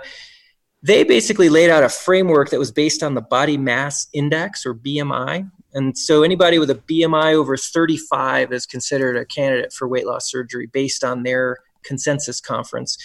they 0.86 1.04
basically 1.04 1.50
laid 1.50 1.72
out 1.72 1.84
a 1.84 1.90
framework 1.90 2.52
that 2.52 2.60
was 2.60 2.72
based 2.72 3.02
on 3.02 3.16
the 3.16 3.22
body 3.22 3.58
mass 3.58 4.08
index 4.14 4.68
or 4.68 4.76
BMI. 4.76 5.50
And 5.74 5.98
so 5.98 6.22
anybody 6.22 6.60
with 6.60 6.70
a 6.70 6.76
BMI 6.76 7.34
over 7.34 7.58
35 7.58 8.54
is 8.54 8.68
considered 8.68 9.18
a 9.18 9.26
candidate 9.26 9.74
for 9.74 9.88
weight 9.88 10.06
loss 10.06 10.30
surgery 10.30 10.68
based 10.68 11.04
on 11.04 11.24
their 11.24 11.58
consensus 11.84 12.40
conference. 12.40 13.00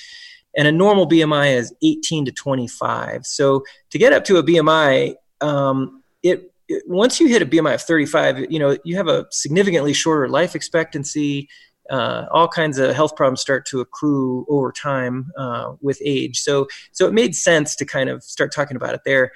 And 0.54 0.68
a 0.68 0.72
normal 0.72 1.08
BMI 1.08 1.56
is 1.56 1.74
18 1.82 2.26
to 2.26 2.32
25. 2.32 3.24
So 3.24 3.64
to 3.88 3.98
get 3.98 4.12
up 4.12 4.24
to 4.24 4.36
a 4.36 4.42
BMI, 4.42 5.14
um, 5.40 6.02
it, 6.22 6.52
it 6.68 6.82
once 6.86 7.18
you 7.18 7.28
hit 7.28 7.40
a 7.40 7.46
BMI 7.46 7.76
of 7.76 7.82
35, 7.82 8.52
you 8.52 8.58
know 8.58 8.76
you 8.84 8.96
have 8.96 9.08
a 9.08 9.26
significantly 9.30 9.94
shorter 9.94 10.28
life 10.28 10.54
expectancy 10.54 11.48
uh, 11.90 12.26
all 12.30 12.48
kinds 12.48 12.78
of 12.78 12.94
health 12.94 13.16
problems 13.16 13.40
start 13.40 13.66
to 13.66 13.80
accrue 13.80 14.46
over 14.48 14.72
time 14.72 15.30
uh, 15.36 15.74
with 15.80 16.00
age. 16.04 16.38
So, 16.40 16.68
so 16.92 17.06
it 17.06 17.12
made 17.12 17.34
sense 17.34 17.76
to 17.76 17.84
kind 17.84 18.08
of 18.08 18.22
start 18.22 18.52
talking 18.52 18.76
about 18.76 18.94
it 18.94 19.00
there. 19.04 19.32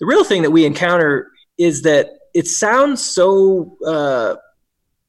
The 0.00 0.06
real 0.06 0.24
thing 0.24 0.42
that 0.42 0.50
we 0.50 0.64
encounter 0.64 1.30
is 1.58 1.82
that 1.82 2.10
it 2.34 2.46
sounds 2.46 3.02
so 3.02 3.76
uh, 3.86 4.36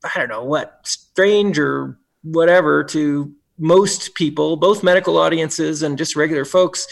I 0.04 0.20
don't 0.20 0.30
know 0.30 0.44
what 0.44 0.80
strange 0.84 1.58
or 1.58 1.98
whatever 2.24 2.84
to 2.84 3.34
most 3.58 4.16
people, 4.16 4.58
both 4.58 4.84
medical 4.84 5.18
audiences 5.18 5.82
and 5.82 5.98
just 5.98 6.16
regular 6.16 6.46
folks, 6.46 6.88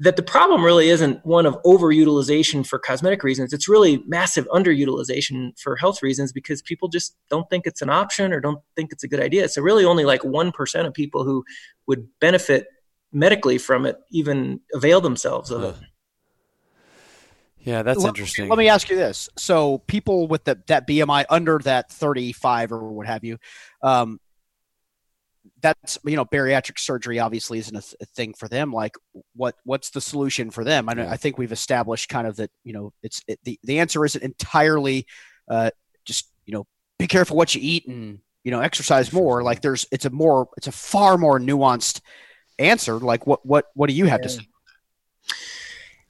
that 0.00 0.16
the 0.16 0.22
problem 0.22 0.64
really 0.64 0.88
isn't 0.88 1.24
one 1.26 1.44
of 1.44 1.62
overutilization 1.62 2.66
for 2.66 2.78
cosmetic 2.78 3.22
reasons. 3.22 3.52
It's 3.52 3.68
really 3.68 4.02
massive 4.06 4.48
underutilization 4.48 5.58
for 5.60 5.76
health 5.76 6.02
reasons 6.02 6.32
because 6.32 6.62
people 6.62 6.88
just 6.88 7.16
don't 7.28 7.48
think 7.50 7.66
it's 7.66 7.82
an 7.82 7.90
option 7.90 8.32
or 8.32 8.40
don't 8.40 8.60
think 8.74 8.92
it's 8.92 9.04
a 9.04 9.08
good 9.08 9.20
idea. 9.20 9.46
So 9.50 9.60
really 9.60 9.84
only 9.84 10.06
like 10.06 10.22
1% 10.22 10.86
of 10.86 10.94
people 10.94 11.24
who 11.24 11.44
would 11.86 12.08
benefit 12.18 12.66
medically 13.12 13.58
from 13.58 13.84
it 13.84 13.98
even 14.10 14.60
avail 14.72 15.02
themselves 15.02 15.50
of 15.50 15.62
it. 15.64 15.74
Yeah, 17.62 17.82
that's 17.82 18.00
let, 18.00 18.08
interesting. 18.08 18.48
Let 18.48 18.58
me 18.58 18.70
ask 18.70 18.88
you 18.88 18.96
this: 18.96 19.28
so 19.36 19.78
people 19.86 20.28
with 20.28 20.44
the, 20.44 20.58
that 20.68 20.88
BMI 20.88 21.26
under 21.28 21.58
that 21.64 21.92
thirty-five 21.92 22.72
or 22.72 22.90
what 22.90 23.06
have 23.06 23.22
you, 23.22 23.36
um, 23.82 24.18
that's 25.62 25.98
you 26.04 26.16
know 26.16 26.24
bariatric 26.24 26.78
surgery 26.78 27.18
obviously 27.18 27.58
isn't 27.58 27.76
a, 27.76 27.80
th- 27.80 27.94
a, 28.00 28.06
thing 28.06 28.34
for 28.34 28.48
them 28.48 28.72
like 28.72 28.94
what 29.34 29.54
what's 29.64 29.90
the 29.90 30.00
solution 30.00 30.50
for 30.50 30.64
them? 30.64 30.88
I, 30.88 30.94
know, 30.94 31.06
I 31.06 31.16
think 31.16 31.38
we've 31.38 31.52
established 31.52 32.08
kind 32.08 32.26
of 32.26 32.36
that 32.36 32.50
you 32.64 32.72
know 32.72 32.92
it's 33.02 33.22
it, 33.26 33.38
the 33.44 33.58
the 33.64 33.78
answer 33.78 34.04
isn't 34.04 34.22
entirely 34.22 35.06
uh, 35.48 35.70
just 36.04 36.30
you 36.46 36.54
know 36.54 36.66
be 36.98 37.06
careful 37.06 37.36
what 37.36 37.54
you 37.54 37.60
eat 37.62 37.86
and 37.86 38.20
you 38.44 38.50
know 38.50 38.60
exercise 38.60 39.12
more. 39.12 39.42
like 39.42 39.60
there's 39.60 39.86
it's 39.90 40.04
a 40.04 40.10
more 40.10 40.48
it's 40.56 40.66
a 40.66 40.72
far 40.72 41.18
more 41.18 41.38
nuanced 41.38 42.00
answer. 42.58 42.98
Like 42.98 43.26
what 43.26 43.44
what 43.44 43.66
what 43.74 43.88
do 43.88 43.94
you 43.94 44.06
have 44.06 44.20
yeah. 44.20 44.26
to 44.26 44.28
say? 44.28 44.42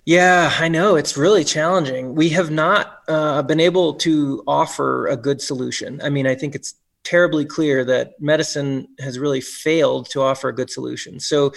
Yeah, 0.07 0.53
I 0.59 0.69
know. 0.69 0.97
It's 0.97 1.17
really 1.17 1.45
challenging. 1.45 2.15
We 2.15 2.31
have 2.31 2.51
not 2.51 3.03
uh, 3.07 3.43
been 3.43 3.61
able 3.61 3.95
to 3.95 4.43
offer 4.47 5.07
a 5.07 5.17
good 5.17 5.41
solution. 5.41 6.01
I 6.03 6.09
mean, 6.09 6.27
I 6.27 6.35
think 6.35 6.55
it's 6.55 6.75
terribly 7.05 7.45
clear 7.45 7.85
that 7.85 8.13
medicine 8.21 8.87
has 9.01 9.19
really 9.19 9.41
failed 9.41 10.09
to 10.11 10.23
offer 10.23 10.49
a 10.49 10.55
good 10.55 10.71
solution. 10.71 11.21
So 11.21 11.53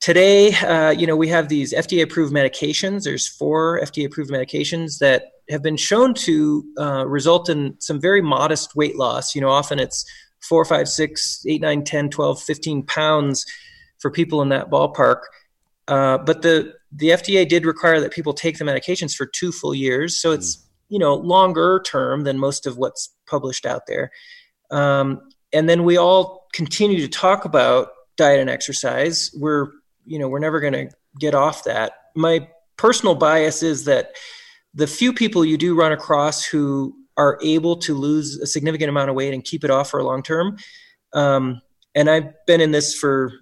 today, 0.00 0.54
uh, 0.54 0.90
you 0.90 1.06
know, 1.06 1.16
we 1.16 1.28
have 1.28 1.48
these 1.48 1.72
FDA 1.72 2.02
approved 2.02 2.32
medications. 2.32 3.04
There's 3.04 3.28
four 3.28 3.80
FDA 3.80 4.06
approved 4.06 4.30
medications 4.30 4.98
that 4.98 5.24
have 5.50 5.62
been 5.62 5.76
shown 5.76 6.14
to 6.14 6.64
uh, 6.78 7.06
result 7.06 7.48
in 7.48 7.74
some 7.80 8.00
very 8.00 8.22
modest 8.22 8.76
weight 8.76 8.96
loss. 8.96 9.34
You 9.34 9.40
know, 9.40 9.48
often 9.48 9.78
it's 9.78 10.04
four, 10.40 10.64
five, 10.64 10.88
six, 10.88 11.44
eight, 11.46 11.60
nine, 11.60 11.84
10, 11.84 12.10
12, 12.10 12.40
15 12.42 12.82
pounds 12.84 13.44
for 13.98 14.10
people 14.10 14.42
in 14.42 14.50
that 14.50 14.70
ballpark. 14.70 15.20
Uh, 15.88 16.18
but 16.18 16.42
the 16.42 16.74
the 16.92 17.08
FDA 17.10 17.46
did 17.46 17.66
require 17.66 18.00
that 18.00 18.12
people 18.12 18.32
take 18.32 18.58
the 18.58 18.64
medications 18.64 19.14
for 19.14 19.26
two 19.26 19.52
full 19.52 19.74
years, 19.74 20.16
so 20.18 20.32
it's 20.32 20.56
mm. 20.56 20.62
you 20.90 20.98
know 20.98 21.14
longer 21.14 21.82
term 21.84 22.24
than 22.24 22.38
most 22.38 22.66
of 22.66 22.76
what's 22.76 23.14
published 23.26 23.64
out 23.64 23.86
there. 23.86 24.10
Um, 24.70 25.30
and 25.52 25.68
then 25.68 25.84
we 25.84 25.96
all 25.96 26.46
continue 26.52 27.00
to 27.00 27.08
talk 27.08 27.44
about 27.44 27.88
diet 28.16 28.40
and 28.40 28.50
exercise. 28.50 29.30
We're, 29.34 29.68
you 30.04 30.18
know, 30.18 30.28
we're 30.28 30.38
never 30.38 30.60
going 30.60 30.72
to 30.74 30.90
get 31.18 31.34
off 31.34 31.64
that. 31.64 31.92
My 32.14 32.48
personal 32.76 33.14
bias 33.14 33.62
is 33.62 33.84
that 33.84 34.12
the 34.74 34.86
few 34.86 35.12
people 35.12 35.44
you 35.44 35.56
do 35.56 35.74
run 35.74 35.92
across 35.92 36.44
who 36.44 36.94
are 37.16 37.38
able 37.42 37.76
to 37.76 37.94
lose 37.94 38.36
a 38.38 38.46
significant 38.46 38.88
amount 38.88 39.10
of 39.10 39.16
weight 39.16 39.34
and 39.34 39.44
keep 39.44 39.64
it 39.64 39.70
off 39.70 39.90
for 39.90 40.00
a 40.00 40.04
long 40.04 40.22
term, 40.22 40.56
um, 41.14 41.60
and 41.94 42.08
I've 42.08 42.32
been 42.46 42.60
in 42.60 42.70
this 42.70 42.94
for, 42.94 43.32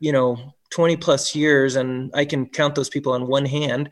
you 0.00 0.12
know, 0.12 0.54
20 0.70 0.96
plus 0.96 1.34
years, 1.34 1.76
and 1.76 2.10
I 2.14 2.24
can 2.24 2.46
count 2.46 2.74
those 2.74 2.88
people 2.88 3.12
on 3.12 3.26
one 3.26 3.44
hand. 3.44 3.90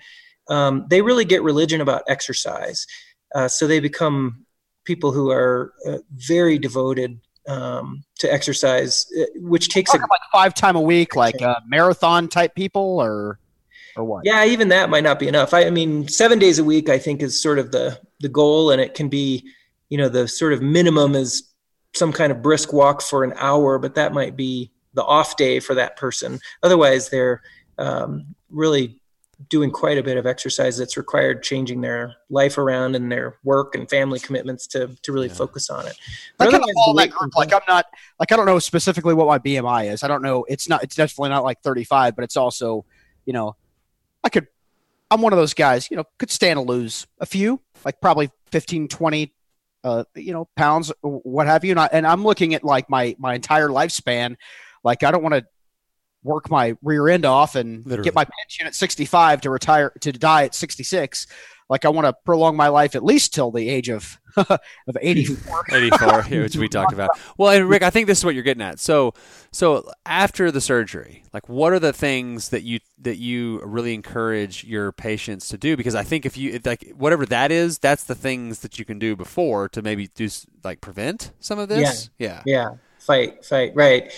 Um, 0.48 0.86
they 0.88 1.02
really 1.02 1.24
get 1.24 1.42
religion 1.42 1.80
about 1.80 2.02
exercise. 2.08 2.86
Uh, 3.34 3.48
so 3.48 3.66
they 3.66 3.80
become 3.80 4.43
people 4.84 5.12
who 5.12 5.30
are 5.30 5.72
uh, 5.86 5.98
very 6.12 6.58
devoted 6.58 7.20
um, 7.48 8.04
to 8.18 8.32
exercise, 8.32 9.06
uh, 9.18 9.24
which 9.36 9.68
takes 9.68 9.92
a, 9.92 9.98
like 9.98 10.08
five 10.32 10.54
time 10.54 10.76
a 10.76 10.80
week, 10.80 11.14
like 11.16 11.40
uh, 11.42 11.60
marathon 11.66 12.28
type 12.28 12.54
people, 12.54 13.00
or 13.00 13.38
or 13.96 14.04
what? 14.04 14.24
Yeah, 14.24 14.44
even 14.44 14.68
that 14.68 14.90
might 14.90 15.04
not 15.04 15.18
be 15.18 15.28
enough. 15.28 15.52
I, 15.52 15.66
I, 15.66 15.70
mean, 15.70 16.08
seven 16.08 16.38
days 16.38 16.58
a 16.58 16.64
week, 16.64 16.88
I 16.88 16.98
think, 16.98 17.22
is 17.22 17.40
sort 17.40 17.58
of 17.58 17.70
the 17.72 18.00
the 18.20 18.28
goal, 18.28 18.70
and 18.70 18.80
it 18.80 18.94
can 18.94 19.08
be, 19.08 19.44
you 19.88 19.98
know, 19.98 20.08
the 20.08 20.26
sort 20.28 20.52
of 20.52 20.62
minimum 20.62 21.14
is 21.14 21.54
some 21.94 22.12
kind 22.12 22.32
of 22.32 22.42
brisk 22.42 22.72
walk 22.72 23.02
for 23.02 23.24
an 23.24 23.34
hour, 23.36 23.78
but 23.78 23.94
that 23.94 24.12
might 24.12 24.36
be 24.36 24.72
the 24.94 25.04
off 25.04 25.36
day 25.36 25.60
for 25.60 25.74
that 25.74 25.96
person. 25.96 26.40
Otherwise, 26.62 27.08
they're 27.08 27.42
um, 27.78 28.34
really 28.50 28.98
doing 29.48 29.70
quite 29.70 29.98
a 29.98 30.02
bit 30.02 30.16
of 30.16 30.26
exercise 30.26 30.76
that's 30.76 30.96
required 30.96 31.42
changing 31.42 31.80
their 31.80 32.14
life 32.30 32.58
around 32.58 32.94
and 32.94 33.10
their 33.10 33.38
work 33.44 33.74
and 33.74 33.88
family 33.88 34.18
commitments 34.18 34.66
to 34.68 34.88
to 35.02 35.12
really 35.12 35.28
yeah. 35.28 35.34
focus 35.34 35.70
on 35.70 35.86
it. 35.86 35.96
But 36.38 36.50
kind 36.50 36.62
of 36.62 36.70
all 36.76 36.94
that 36.94 37.10
group. 37.10 37.36
Like 37.36 37.52
I'm 37.52 37.60
not 37.68 37.86
like 38.18 38.32
I 38.32 38.36
don't 38.36 38.46
know 38.46 38.58
specifically 38.58 39.14
what 39.14 39.26
my 39.26 39.38
BMI 39.38 39.92
is. 39.92 40.02
I 40.02 40.08
don't 40.08 40.22
know. 40.22 40.44
It's 40.48 40.68
not. 40.68 40.82
It's 40.82 40.96
definitely 40.96 41.30
not 41.30 41.44
like 41.44 41.60
35, 41.62 42.14
but 42.16 42.24
it's 42.24 42.36
also, 42.36 42.84
you 43.24 43.32
know, 43.32 43.56
I 44.22 44.28
could. 44.28 44.46
I'm 45.10 45.20
one 45.20 45.32
of 45.32 45.38
those 45.38 45.54
guys. 45.54 45.90
You 45.90 45.96
know, 45.96 46.04
could 46.18 46.30
stand 46.30 46.56
to 46.56 46.62
lose 46.62 47.06
a 47.20 47.26
few, 47.26 47.60
like 47.84 48.00
probably 48.00 48.30
15, 48.50 48.88
20. 48.88 49.32
Uh, 49.82 50.02
you 50.14 50.32
know, 50.32 50.48
pounds, 50.56 50.90
what 51.02 51.46
have 51.46 51.62
you, 51.62 51.72
and, 51.72 51.78
I, 51.78 51.90
and 51.92 52.06
I'm 52.06 52.24
looking 52.24 52.54
at 52.54 52.64
like 52.64 52.88
my 52.88 53.14
my 53.18 53.34
entire 53.34 53.68
lifespan. 53.68 54.36
Like 54.82 55.02
I 55.02 55.10
don't 55.10 55.22
want 55.22 55.34
to 55.34 55.44
work 56.24 56.50
my 56.50 56.76
rear 56.82 57.08
end 57.08 57.24
off 57.24 57.54
and 57.54 57.84
Literally. 57.86 58.04
get 58.04 58.14
my 58.14 58.24
pension 58.24 58.66
at 58.66 58.74
65 58.74 59.42
to 59.42 59.50
retire 59.50 59.92
to 60.00 60.12
die 60.12 60.44
at 60.44 60.54
66 60.54 61.26
like 61.70 61.84
i 61.84 61.88
want 61.88 62.06
to 62.06 62.12
prolong 62.24 62.56
my 62.56 62.68
life 62.68 62.94
at 62.94 63.04
least 63.04 63.32
till 63.32 63.50
the 63.50 63.68
age 63.68 63.88
of 63.88 64.18
of 64.36 64.96
84 65.00 65.64
84 65.72 66.22
which 66.42 66.56
we 66.56 66.68
talked 66.68 66.92
about. 66.92 67.10
Well 67.38 67.50
and 67.50 67.68
rick 67.68 67.82
i 67.82 67.90
think 67.90 68.06
this 68.06 68.18
is 68.18 68.24
what 68.24 68.34
you're 68.34 68.44
getting 68.44 68.62
at. 68.62 68.80
So 68.80 69.14
so 69.52 69.88
after 70.04 70.50
the 70.50 70.60
surgery 70.60 71.22
like 71.32 71.48
what 71.48 71.72
are 71.72 71.78
the 71.78 71.92
things 71.92 72.48
that 72.48 72.62
you 72.62 72.80
that 72.98 73.16
you 73.16 73.60
really 73.64 73.94
encourage 73.94 74.64
your 74.64 74.92
patients 74.92 75.48
to 75.48 75.58
do? 75.58 75.76
Because 75.76 75.94
i 75.94 76.02
think 76.02 76.26
if 76.26 76.36
you 76.36 76.60
like 76.64 76.92
whatever 76.96 77.26
that 77.26 77.52
is 77.52 77.78
that's 77.78 78.04
the 78.04 78.14
things 78.14 78.60
that 78.60 78.78
you 78.78 78.84
can 78.84 78.98
do 78.98 79.14
before 79.14 79.68
to 79.70 79.82
maybe 79.82 80.08
do 80.08 80.28
like 80.64 80.80
prevent 80.80 81.32
some 81.38 81.58
of 81.58 81.68
this? 81.68 82.10
Yeah. 82.18 82.42
Yeah, 82.44 82.68
yeah. 82.70 82.70
fight 82.98 83.44
fight 83.44 83.72
right 83.74 84.12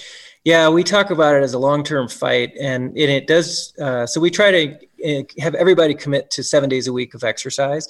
yeah, 0.47 0.69
we 0.69 0.85
talk 0.85 1.11
about 1.11 1.35
it 1.35 1.43
as 1.43 1.55
a 1.55 1.59
long 1.59 1.83
term 1.83 2.07
fight, 2.07 2.53
and, 2.61 2.91
and 2.91 3.11
it 3.11 3.27
does. 3.27 3.75
Uh, 3.81 4.07
so 4.07 4.21
we 4.21 4.31
try 4.31 4.53
to 4.53 5.19
uh, 5.19 5.23
have 5.41 5.57
everybody 5.57 5.93
commit 5.93 6.31
to 6.31 6.45
seven 6.45 6.71
days 6.71 6.87
a 6.87 6.93
week 6.93 7.15
of 7.15 7.25
exercise, 7.25 7.89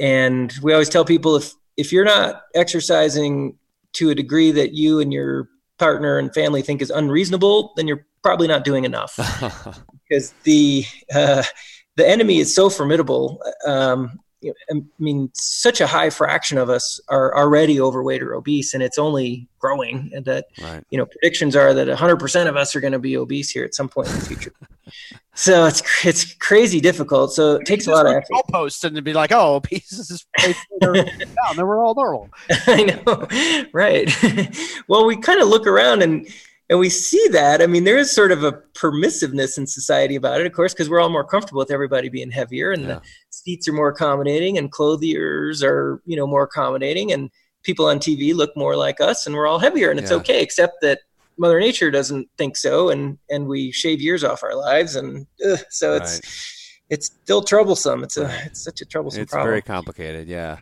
and 0.00 0.54
we 0.62 0.72
always 0.72 0.88
tell 0.88 1.04
people 1.04 1.36
if 1.36 1.52
if 1.76 1.92
you're 1.92 2.06
not 2.06 2.44
exercising 2.54 3.58
to 3.92 4.08
a 4.08 4.14
degree 4.14 4.52
that 4.52 4.72
you 4.72 5.00
and 5.00 5.12
your 5.12 5.50
partner 5.78 6.16
and 6.16 6.32
family 6.32 6.62
think 6.62 6.80
is 6.80 6.88
unreasonable, 6.88 7.74
then 7.76 7.86
you're 7.86 8.06
probably 8.22 8.48
not 8.48 8.64
doing 8.64 8.84
enough 8.84 9.16
because 10.08 10.32
the 10.44 10.86
uh, 11.14 11.42
the 11.96 12.08
enemy 12.08 12.38
is 12.38 12.54
so 12.54 12.70
formidable. 12.70 13.38
Um, 13.66 14.18
I 14.44 14.82
mean, 14.98 15.30
such 15.34 15.80
a 15.80 15.86
high 15.86 16.10
fraction 16.10 16.58
of 16.58 16.68
us 16.68 17.00
are 17.08 17.36
already 17.36 17.80
overweight 17.80 18.22
or 18.22 18.34
obese, 18.34 18.74
and 18.74 18.82
it's 18.82 18.98
only 18.98 19.48
growing. 19.58 20.10
And 20.14 20.24
that, 20.24 20.46
right. 20.60 20.84
you 20.90 20.98
know, 20.98 21.06
predictions 21.06 21.54
are 21.56 21.72
that 21.74 21.88
100% 21.88 22.48
of 22.48 22.56
us 22.56 22.74
are 22.74 22.80
going 22.80 22.92
to 22.92 22.98
be 22.98 23.16
obese 23.16 23.50
here 23.50 23.64
at 23.64 23.74
some 23.74 23.88
point 23.88 24.08
in 24.08 24.14
the 24.14 24.24
future. 24.24 24.52
So 25.34 25.64
it's 25.64 25.82
it's 26.04 26.34
crazy 26.34 26.78
difficult. 26.78 27.32
So 27.32 27.54
it 27.54 27.64
takes 27.64 27.86
a 27.86 27.90
lot 27.90 28.04
of 28.04 28.12
effort. 28.12 28.26
Goalposts 28.30 28.84
and 28.84 28.94
to 28.96 29.00
be 29.00 29.14
like, 29.14 29.32
oh, 29.32 29.60
pieces 29.60 30.10
is 30.10 30.26
down. 30.82 30.92
Then 31.56 31.66
we're 31.66 31.82
all 31.82 31.94
normal. 31.94 32.28
I 32.66 32.82
know, 33.06 33.64
right? 33.72 34.14
well, 34.88 35.06
we 35.06 35.16
kind 35.16 35.40
of 35.40 35.48
look 35.48 35.66
around 35.66 36.02
and 36.02 36.28
and 36.70 36.78
we 36.78 36.88
see 36.88 37.26
that. 37.28 37.60
I 37.62 37.66
mean, 37.66 37.84
there 37.84 37.98
is 37.98 38.10
sort 38.14 38.32
of 38.32 38.44
a 38.44 38.52
permissiveness 38.74 39.58
in 39.58 39.66
society 39.66 40.14
about 40.16 40.40
it, 40.40 40.46
of 40.46 40.52
course, 40.52 40.72
because 40.72 40.88
we're 40.88 41.00
all 41.00 41.10
more 41.10 41.24
comfortable 41.24 41.58
with 41.58 41.70
everybody 41.70 42.08
being 42.08 42.30
heavier, 42.30 42.72
and 42.72 42.82
Yeah. 42.82 42.94
the 42.96 43.02
seats 43.30 43.68
are 43.68 43.72
more 43.72 43.88
accommodating, 43.88 44.56
and 44.58 44.70
clothiers 44.70 45.62
are 45.62 46.00
you 46.06 46.16
know 46.16 46.26
more 46.26 46.42
accommodating, 46.44 47.12
and 47.12 47.30
people 47.62 47.86
on 47.86 47.98
TV 47.98 48.34
look 48.34 48.56
more 48.56 48.76
like 48.76 49.00
us, 49.00 49.26
and 49.26 49.34
we're 49.36 49.46
all 49.46 49.58
heavier, 49.58 49.90
and 49.90 49.98
it's 50.00 50.10
Yeah. 50.10 50.16
okay, 50.18 50.42
except 50.42 50.80
that 50.82 51.00
Mother 51.38 51.58
Nature 51.60 51.90
doesn't 51.90 52.28
think 52.38 52.56
so, 52.56 52.90
and 52.90 53.18
and 53.30 53.46
we 53.46 53.72
shave 53.72 54.00
years 54.00 54.22
off 54.24 54.42
our 54.42 54.54
lives, 54.54 54.96
and 54.96 55.26
ugh, 55.46 55.60
so 55.70 55.94
it's 55.94 56.20
it's 56.90 57.06
still 57.06 57.42
troublesome. 57.42 58.02
It's 58.04 58.16
a 58.18 58.24
Right. 58.24 58.46
it's 58.46 58.62
such 58.62 58.80
a 58.82 58.84
troublesome 58.84 59.22
It's 59.22 59.32
problem. 59.32 59.48
very 59.48 59.62
complicated. 59.62 60.28
Yeah. 60.28 60.58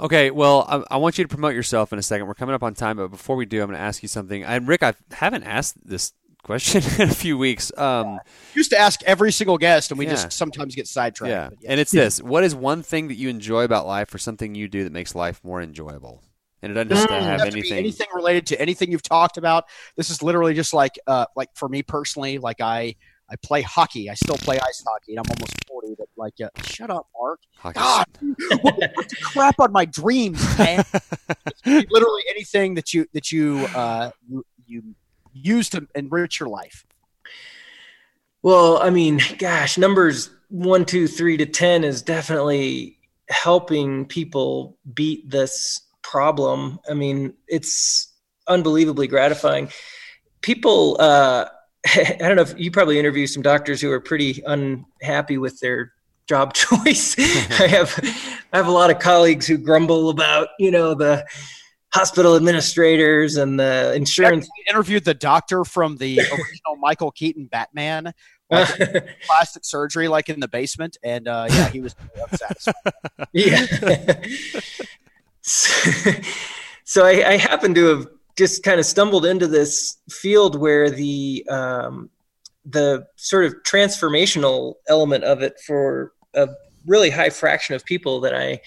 Okay, 0.00 0.30
well, 0.30 0.66
I, 0.68 0.94
I 0.94 0.96
want 0.98 1.18
you 1.18 1.24
to 1.24 1.28
promote 1.28 1.54
yourself 1.54 1.92
in 1.92 1.98
a 1.98 2.02
second. 2.02 2.26
We're 2.26 2.34
coming 2.34 2.54
up 2.54 2.62
on 2.62 2.74
time, 2.74 2.96
but 2.96 3.08
before 3.08 3.36
we 3.36 3.46
do, 3.46 3.60
I'm 3.62 3.68
going 3.68 3.78
to 3.78 3.82
ask 3.84 4.02
you 4.02 4.08
something. 4.08 4.42
And 4.42 4.66
Rick, 4.66 4.82
I 4.82 4.94
haven't 5.12 5.44
asked 5.44 5.76
this 5.86 6.12
question 6.42 6.82
in 7.00 7.08
a 7.08 7.14
few 7.14 7.38
weeks. 7.38 7.70
Um, 7.78 8.18
used 8.54 8.70
to 8.70 8.78
ask 8.78 9.00
every 9.04 9.30
single 9.32 9.58
guest, 9.58 9.90
and 9.92 9.98
we 9.98 10.06
Yeah. 10.06 10.12
just 10.12 10.32
sometimes 10.32 10.74
get 10.74 10.88
sidetracked. 10.88 11.30
yeah, 11.30 11.48
but 11.50 11.58
and 11.68 11.78
it's 11.78 11.92
this: 11.92 12.20
what 12.20 12.42
is 12.42 12.54
one 12.54 12.82
thing 12.82 13.08
that 13.08 13.14
you 13.14 13.28
enjoy 13.28 13.62
about 13.64 13.86
life, 13.86 14.12
or 14.12 14.18
something 14.18 14.54
you 14.54 14.66
do 14.66 14.82
that 14.84 14.92
makes 14.92 15.14
life 15.14 15.40
more 15.44 15.62
enjoyable? 15.62 16.22
And 16.62 16.70
it 16.70 16.74
doesn't 16.74 16.88
just 16.90 17.08
Doesn't 17.08 17.22
have 17.24 17.40
have 17.40 17.48
to 17.48 17.52
be 17.54 17.60
anything. 17.60 17.78
anything 17.78 18.06
related 18.14 18.46
to 18.48 18.60
anything 18.60 18.90
you've 18.92 19.02
talked 19.02 19.36
about. 19.36 19.64
This 19.96 20.10
is 20.10 20.22
literally 20.22 20.54
just 20.54 20.72
like, 20.72 20.92
uh, 21.08 21.26
like 21.36 21.48
for 21.54 21.68
me 21.68 21.82
personally, 21.82 22.38
like 22.38 22.60
I, 22.60 22.94
I 23.32 23.36
play 23.42 23.62
hockey. 23.62 24.10
I 24.10 24.14
still 24.14 24.36
play 24.36 24.58
ice 24.58 24.84
hockey, 24.86 25.16
and 25.16 25.20
I'm 25.20 25.32
almost 25.36 25.56
forty. 25.66 25.94
But 25.96 26.08
like, 26.16 26.34
uh, 26.40 26.50
shut 26.64 26.90
up, 26.90 27.08
Mark. 27.18 27.40
Hockey. 27.56 27.78
God, 27.78 28.06
what 28.60 29.08
the 29.08 29.16
crap 29.22 29.58
on 29.58 29.72
my 29.72 29.86
dreams, 29.86 30.40
man. 30.58 30.84
literally 31.66 32.22
anything 32.28 32.74
that 32.74 32.92
you 32.92 33.06
that 33.14 33.32
you 33.32 33.66
uh, 33.74 34.10
you, 34.28 34.44
you 34.66 34.82
use 35.32 35.70
to 35.70 35.88
enrich 35.94 36.40
your 36.40 36.50
life. 36.50 36.84
Well, 38.42 38.82
I 38.82 38.90
mean, 38.90 39.20
gosh, 39.38 39.78
numbers 39.78 40.30
one, 40.48 40.84
two, 40.84 41.08
three 41.08 41.38
to 41.38 41.46
10 41.46 41.82
is 41.82 42.02
definitely 42.02 42.98
helping 43.30 44.04
people 44.04 44.76
beat 44.92 45.30
this 45.30 45.80
problem. 46.02 46.78
I 46.90 46.94
mean, 46.94 47.32
it's 47.48 48.12
unbelievably 48.48 49.06
gratifying. 49.06 49.70
People, 50.42 50.96
uh, 51.00 51.46
I 51.94 52.16
don't 52.18 52.36
know 52.36 52.42
if 52.42 52.58
you 52.58 52.70
probably 52.70 52.98
interview 52.98 53.26
some 53.26 53.42
doctors 53.42 53.80
who 53.80 53.90
are 53.90 54.00
pretty 54.00 54.42
unhappy 54.46 55.38
with 55.38 55.58
their 55.60 55.92
job 56.28 56.54
choice. 56.54 57.18
I 57.18 57.66
have, 57.66 57.98
I 58.52 58.56
have 58.56 58.66
a 58.66 58.70
lot 58.70 58.90
of 58.90 58.98
colleagues 58.98 59.46
who 59.46 59.58
grumble 59.58 60.10
about, 60.10 60.48
you 60.58 60.70
know, 60.70 60.94
the 60.94 61.26
hospital 61.92 62.36
administrators 62.36 63.36
and 63.36 63.58
the 63.58 63.92
insurance. 63.94 64.46
Actually 64.46 64.70
interviewed 64.70 65.04
the 65.04 65.14
doctor 65.14 65.64
from 65.64 65.96
the 65.96 66.18
original 66.20 66.76
Michael 66.78 67.10
Keaton 67.10 67.46
Batman, 67.46 68.12
like 68.50 68.68
plastic 69.26 69.64
surgery, 69.64 70.08
like 70.08 70.28
in 70.28 70.40
the 70.40 70.48
basement, 70.48 70.96
and 71.02 71.26
uh, 71.26 71.46
yeah, 71.50 71.68
he 71.68 71.80
was 71.80 71.94
unsatisfied. 72.30 72.92
yeah. 73.32 73.66
so 75.40 76.12
so 76.84 77.06
I, 77.06 77.30
I 77.30 77.36
happen 77.36 77.74
to 77.74 77.84
have 77.86 78.06
just 78.36 78.62
kind 78.62 78.80
of 78.80 78.86
stumbled 78.86 79.26
into 79.26 79.46
this 79.46 79.98
field 80.10 80.58
where 80.58 80.90
the 80.90 81.46
um, 81.50 82.10
the 82.64 83.06
sort 83.16 83.44
of 83.44 83.54
transformational 83.64 84.74
element 84.88 85.24
of 85.24 85.42
it 85.42 85.58
for 85.66 86.12
a 86.34 86.48
really 86.86 87.10
high 87.10 87.30
fraction 87.30 87.74
of 87.74 87.84
people 87.84 88.20
that 88.20 88.34
I 88.34 88.60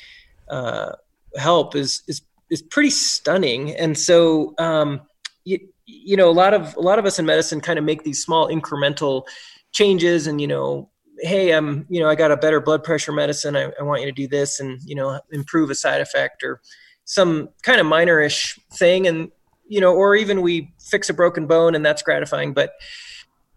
uh, 0.49 0.93
help 1.37 1.75
is 1.75 2.03
is 2.07 2.21
is 2.49 2.61
pretty 2.61 2.91
stunning. 2.91 3.75
And 3.75 3.97
so 3.97 4.53
um, 4.59 5.01
you, 5.45 5.59
you 5.85 6.17
know 6.17 6.29
a 6.29 6.31
lot 6.31 6.53
of 6.53 6.75
a 6.75 6.81
lot 6.81 6.99
of 6.99 7.05
us 7.05 7.19
in 7.19 7.25
medicine 7.25 7.61
kind 7.61 7.79
of 7.79 7.85
make 7.85 8.03
these 8.03 8.23
small 8.23 8.49
incremental 8.49 9.23
changes 9.71 10.27
and 10.27 10.41
you 10.41 10.47
know 10.47 10.89
hey 11.19 11.51
i'm 11.51 11.85
you 11.89 11.99
know 11.99 12.09
i 12.09 12.15
got 12.15 12.31
a 12.31 12.37
better 12.37 12.59
blood 12.59 12.83
pressure 12.83 13.11
medicine 13.11 13.55
I, 13.55 13.71
I 13.79 13.83
want 13.83 14.01
you 14.01 14.07
to 14.07 14.11
do 14.11 14.27
this 14.27 14.59
and 14.59 14.79
you 14.85 14.95
know 14.95 15.19
improve 15.31 15.69
a 15.69 15.75
side 15.75 16.01
effect 16.01 16.43
or 16.43 16.61
some 17.05 17.49
kind 17.61 17.79
of 17.79 17.87
minorish 17.87 18.59
thing 18.73 19.07
and 19.07 19.31
you 19.67 19.81
know 19.81 19.93
or 19.93 20.15
even 20.15 20.41
we 20.41 20.71
fix 20.79 21.09
a 21.09 21.13
broken 21.13 21.47
bone 21.47 21.75
and 21.75 21.85
that's 21.85 22.01
gratifying 22.03 22.53
but 22.53 22.73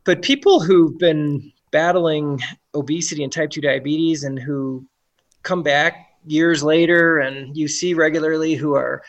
but 0.05 0.23
people 0.23 0.61
who've 0.61 0.99
been 0.99 1.53
battling 1.71 2.41
obesity 2.75 3.23
and 3.23 3.33
type 3.33 3.51
2 3.51 3.61
diabetes 3.61 4.25
and 4.25 4.39
who 4.39 4.85
come 5.43 5.63
back 5.63 6.07
years 6.27 6.63
later 6.63 7.19
and 7.19 7.57
you 7.57 7.69
see 7.69 7.95
regularly 7.95 8.55
who 8.55 8.75
are 8.75 9.03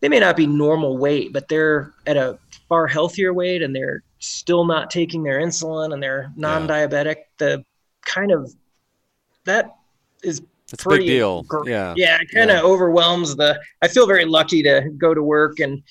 they 0.00 0.08
may 0.08 0.20
not 0.20 0.36
be 0.36 0.46
normal 0.46 0.98
weight 0.98 1.32
but 1.32 1.48
they're 1.48 1.92
at 2.06 2.16
a 2.16 2.38
far 2.68 2.86
healthier 2.86 3.32
weight 3.34 3.62
and 3.62 3.74
they're 3.74 4.02
still 4.18 4.64
not 4.64 4.90
taking 4.90 5.22
their 5.22 5.40
insulin 5.40 5.92
and 5.92 6.02
they're 6.02 6.32
non-diabetic 6.36 7.16
the 7.38 7.64
kind 8.04 8.30
of 8.32 8.52
that 9.44 9.74
is 10.22 10.40
It's 10.72 10.84
a 10.84 10.88
big 10.88 11.00
deal. 11.02 11.44
Yeah. 11.66 11.92
yeah 11.96 12.18
it 12.20 12.28
kind 12.32 12.50
of 12.50 12.56
Yeah. 12.56 12.62
overwhelms 12.62 13.36
the 13.36 13.60
i 13.82 13.88
feel 13.88 14.06
very 14.06 14.24
lucky 14.24 14.62
to 14.62 14.88
go 14.96 15.12
to 15.12 15.22
work 15.22 15.60
and 15.60 15.82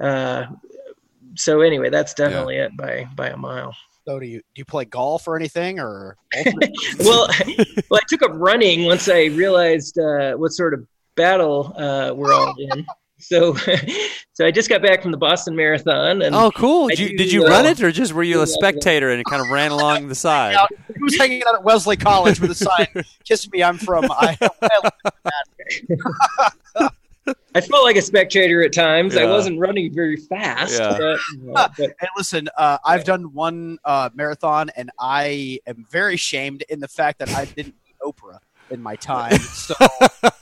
uh 0.00 0.46
so 1.36 1.60
anyway 1.60 1.90
that's 1.90 2.14
definitely 2.14 2.56
it 2.56 2.76
by 2.76 3.06
by 3.14 3.28
a 3.28 3.36
mile 3.36 3.74
So, 4.06 4.18
do 4.18 4.26
you 4.26 4.38
do 4.38 4.58
you 4.58 4.64
play 4.64 4.84
golf 4.86 5.28
or 5.28 5.36
anything, 5.36 5.78
or 5.78 6.16
well, 6.98 7.28
well, 7.90 8.00
I 8.00 8.00
took 8.08 8.22
up 8.22 8.32
running 8.34 8.84
once 8.84 9.08
I 9.08 9.24
realized 9.26 9.98
uh, 9.98 10.34
what 10.34 10.52
sort 10.52 10.74
of 10.74 10.86
battle 11.16 11.74
uh, 11.76 12.12
we're 12.14 12.32
all 12.32 12.54
in. 12.58 12.86
So, 13.18 13.54
so 14.32 14.46
I 14.46 14.50
just 14.50 14.68
got 14.70 14.82
back 14.82 15.02
from 15.02 15.10
the 15.10 15.18
Boston 15.18 15.54
Marathon, 15.54 16.22
and 16.22 16.34
Oh, 16.34 16.50
cool. 16.50 16.88
Did 16.88 16.98
you, 16.98 17.16
did 17.16 17.30
you 17.30 17.46
run 17.46 17.66
uh, 17.66 17.70
it, 17.70 17.82
or 17.82 17.92
just 17.92 18.14
were 18.14 18.22
you 18.22 18.40
a 18.40 18.44
uh, 18.44 18.46
spectator 18.46 19.10
and 19.10 19.22
kind 19.26 19.42
of 19.42 19.50
ran 19.50 19.70
along 19.70 20.08
the 20.08 20.14
side? 20.14 20.54
out, 20.54 20.70
he 20.96 21.02
was 21.02 21.16
hanging 21.18 21.42
out 21.46 21.54
at 21.54 21.62
Wellesley 21.62 21.98
College 21.98 22.40
with 22.40 22.50
a 22.50 22.54
sign, 22.54 23.04
"Kiss 23.24 23.50
me, 23.50 23.62
I'm 23.62 23.76
from." 23.76 24.06
I, 24.10 24.38
I 27.54 27.60
felt 27.60 27.84
like 27.84 27.96
a 27.96 28.02
spectator 28.02 28.62
at 28.62 28.72
times. 28.72 29.16
I 29.16 29.24
wasn't 29.24 29.58
running 29.58 29.92
very 29.92 30.16
fast, 30.16 30.78
Yeah. 30.78 30.96
but, 30.98 31.18
you 31.32 31.38
know, 31.42 31.52
but 31.54 31.70
And 31.78 32.08
listen, 32.16 32.48
uh, 32.56 32.78
I've 32.84 33.04
done 33.04 33.32
one 33.34 33.78
uh, 33.84 34.10
marathon, 34.14 34.70
and 34.76 34.90
I 34.98 35.58
am 35.66 35.84
very 35.90 36.16
shamed 36.16 36.62
in 36.68 36.80
the 36.80 36.88
fact 36.88 37.18
that 37.18 37.28
I 37.34 37.44
didn't 37.46 37.74
beat 37.84 37.96
Oprah 38.02 38.38
in 38.70 38.80
my 38.80 38.94
time. 38.96 39.36
So 39.38 39.74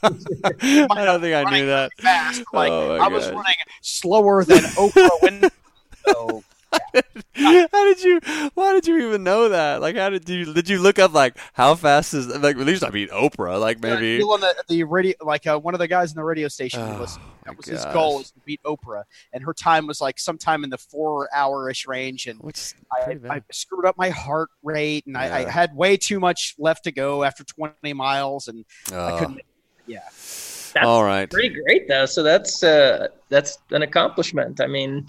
I 0.03 0.87
don't 1.05 1.21
think 1.21 1.35
I 1.35 1.45
knew 1.51 1.67
that. 1.67 1.91
fast, 2.01 2.43
like 2.53 2.71
Oh, 2.71 2.89
my 2.99 3.05
I 3.05 3.09
was 3.09 3.25
gosh. 3.25 3.33
running 3.35 3.55
slower 3.83 4.45
than 4.45 4.59
Oprah. 4.65 5.09
When, 5.23 5.51
so 6.09 6.43
how 7.35 7.85
did 7.85 8.03
you? 8.03 8.21
Why 8.55 8.73
did 8.75 8.87
you 8.87 8.99
even 9.09 9.23
know 9.23 9.49
that? 9.49 9.81
Like, 9.81 9.97
how 9.97 10.11
did 10.11 10.29
you? 10.29 10.53
Did 10.53 10.69
you 10.69 10.81
look 10.81 10.99
up 10.99 11.13
like 11.13 11.37
how 11.53 11.75
fast 11.75 12.15
is 12.15 12.27
like 12.27 12.57
at 12.57 12.67
least 12.67 12.85
I 12.85 12.91
mean 12.91 13.09
Oprah? 13.09 13.61
Like 13.61 13.81
maybe. 13.81 14.19
People 14.19 14.33
on 14.35 14.41
the, 14.41 14.55
the 14.69 14.85
radio, 14.85 15.15
like 15.23 15.47
uh, 15.47 15.59
one 15.59 15.75
of 15.75 15.81
the 15.81 15.89
guys 15.89 16.11
in 16.11 16.17
the 16.17 16.25
radio 16.25 16.49
station, 16.49 16.81
Oh, 16.83 16.99
was 17.01 17.19
that 17.45 17.57
was 17.57 17.67
his 17.67 17.85
goal 17.87 18.21
is 18.21 18.31
to 18.33 18.41
beat 18.45 18.61
Oprah, 18.65 19.05
and 19.33 19.43
her 19.45 19.55
time 19.55 19.87
was 19.87 20.01
like 20.01 20.19
sometime 20.19 20.65
in 20.65 20.71
the 20.71 20.79
four 20.79 21.29
hour 21.35 21.71
ish 21.71 21.87
range, 21.87 22.27
and 22.27 22.39
Which 22.41 22.75
I. 22.93 23.19
I 23.31 23.43
screwed 23.53 23.87
up 23.87 23.97
my 23.97 24.11
heart 24.11 24.51
rate, 24.63 25.07
and 25.07 25.17
I, 25.17 25.47
I 25.47 25.51
had 25.51 25.75
way 25.75 25.97
too 25.97 26.21
much 26.21 26.55
left 26.59 26.85
to 26.85 26.93
go 26.93 27.25
after 27.25 27.45
20 27.45 27.93
miles, 27.95 28.49
and 28.49 28.65
I 28.93 29.13
Oh, 29.13 29.19
couldn't. 29.19 29.41
Yeah, 29.87 30.01
that's 30.05 30.77
all 30.77 31.03
right. 31.03 31.31
pretty 31.31 31.49
great 31.49 31.89
though. 31.89 32.05
So 32.05 32.23
that's 32.23 32.63
uh, 32.63 33.09
that's 33.31 33.59
an 33.71 33.81
accomplishment. 33.83 34.61
I 34.61 34.67
mean, 34.67 35.07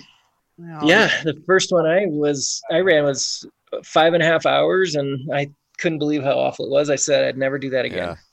Well, 0.60 0.86
yeah, 0.86 1.10
the 1.24 1.42
first 1.46 1.72
one 1.72 1.86
I 1.86 2.06
was 2.08 2.62
I 2.70 2.80
ran 2.80 3.06
was 3.06 3.46
five 3.84 4.14
and 4.14 4.22
a 4.22 4.26
half 4.26 4.46
hours, 4.46 4.96
and 4.96 5.34
I 5.34 5.52
couldn't 5.78 6.00
believe 6.00 6.22
how 6.22 6.38
awful 6.38 6.66
it 6.66 6.72
was. 6.72 6.90
I 6.90 6.96
said 6.98 7.24
I'd 7.26 7.38
never 7.38 7.58
do 7.58 7.70
that 7.72 7.86
again. 7.86 8.18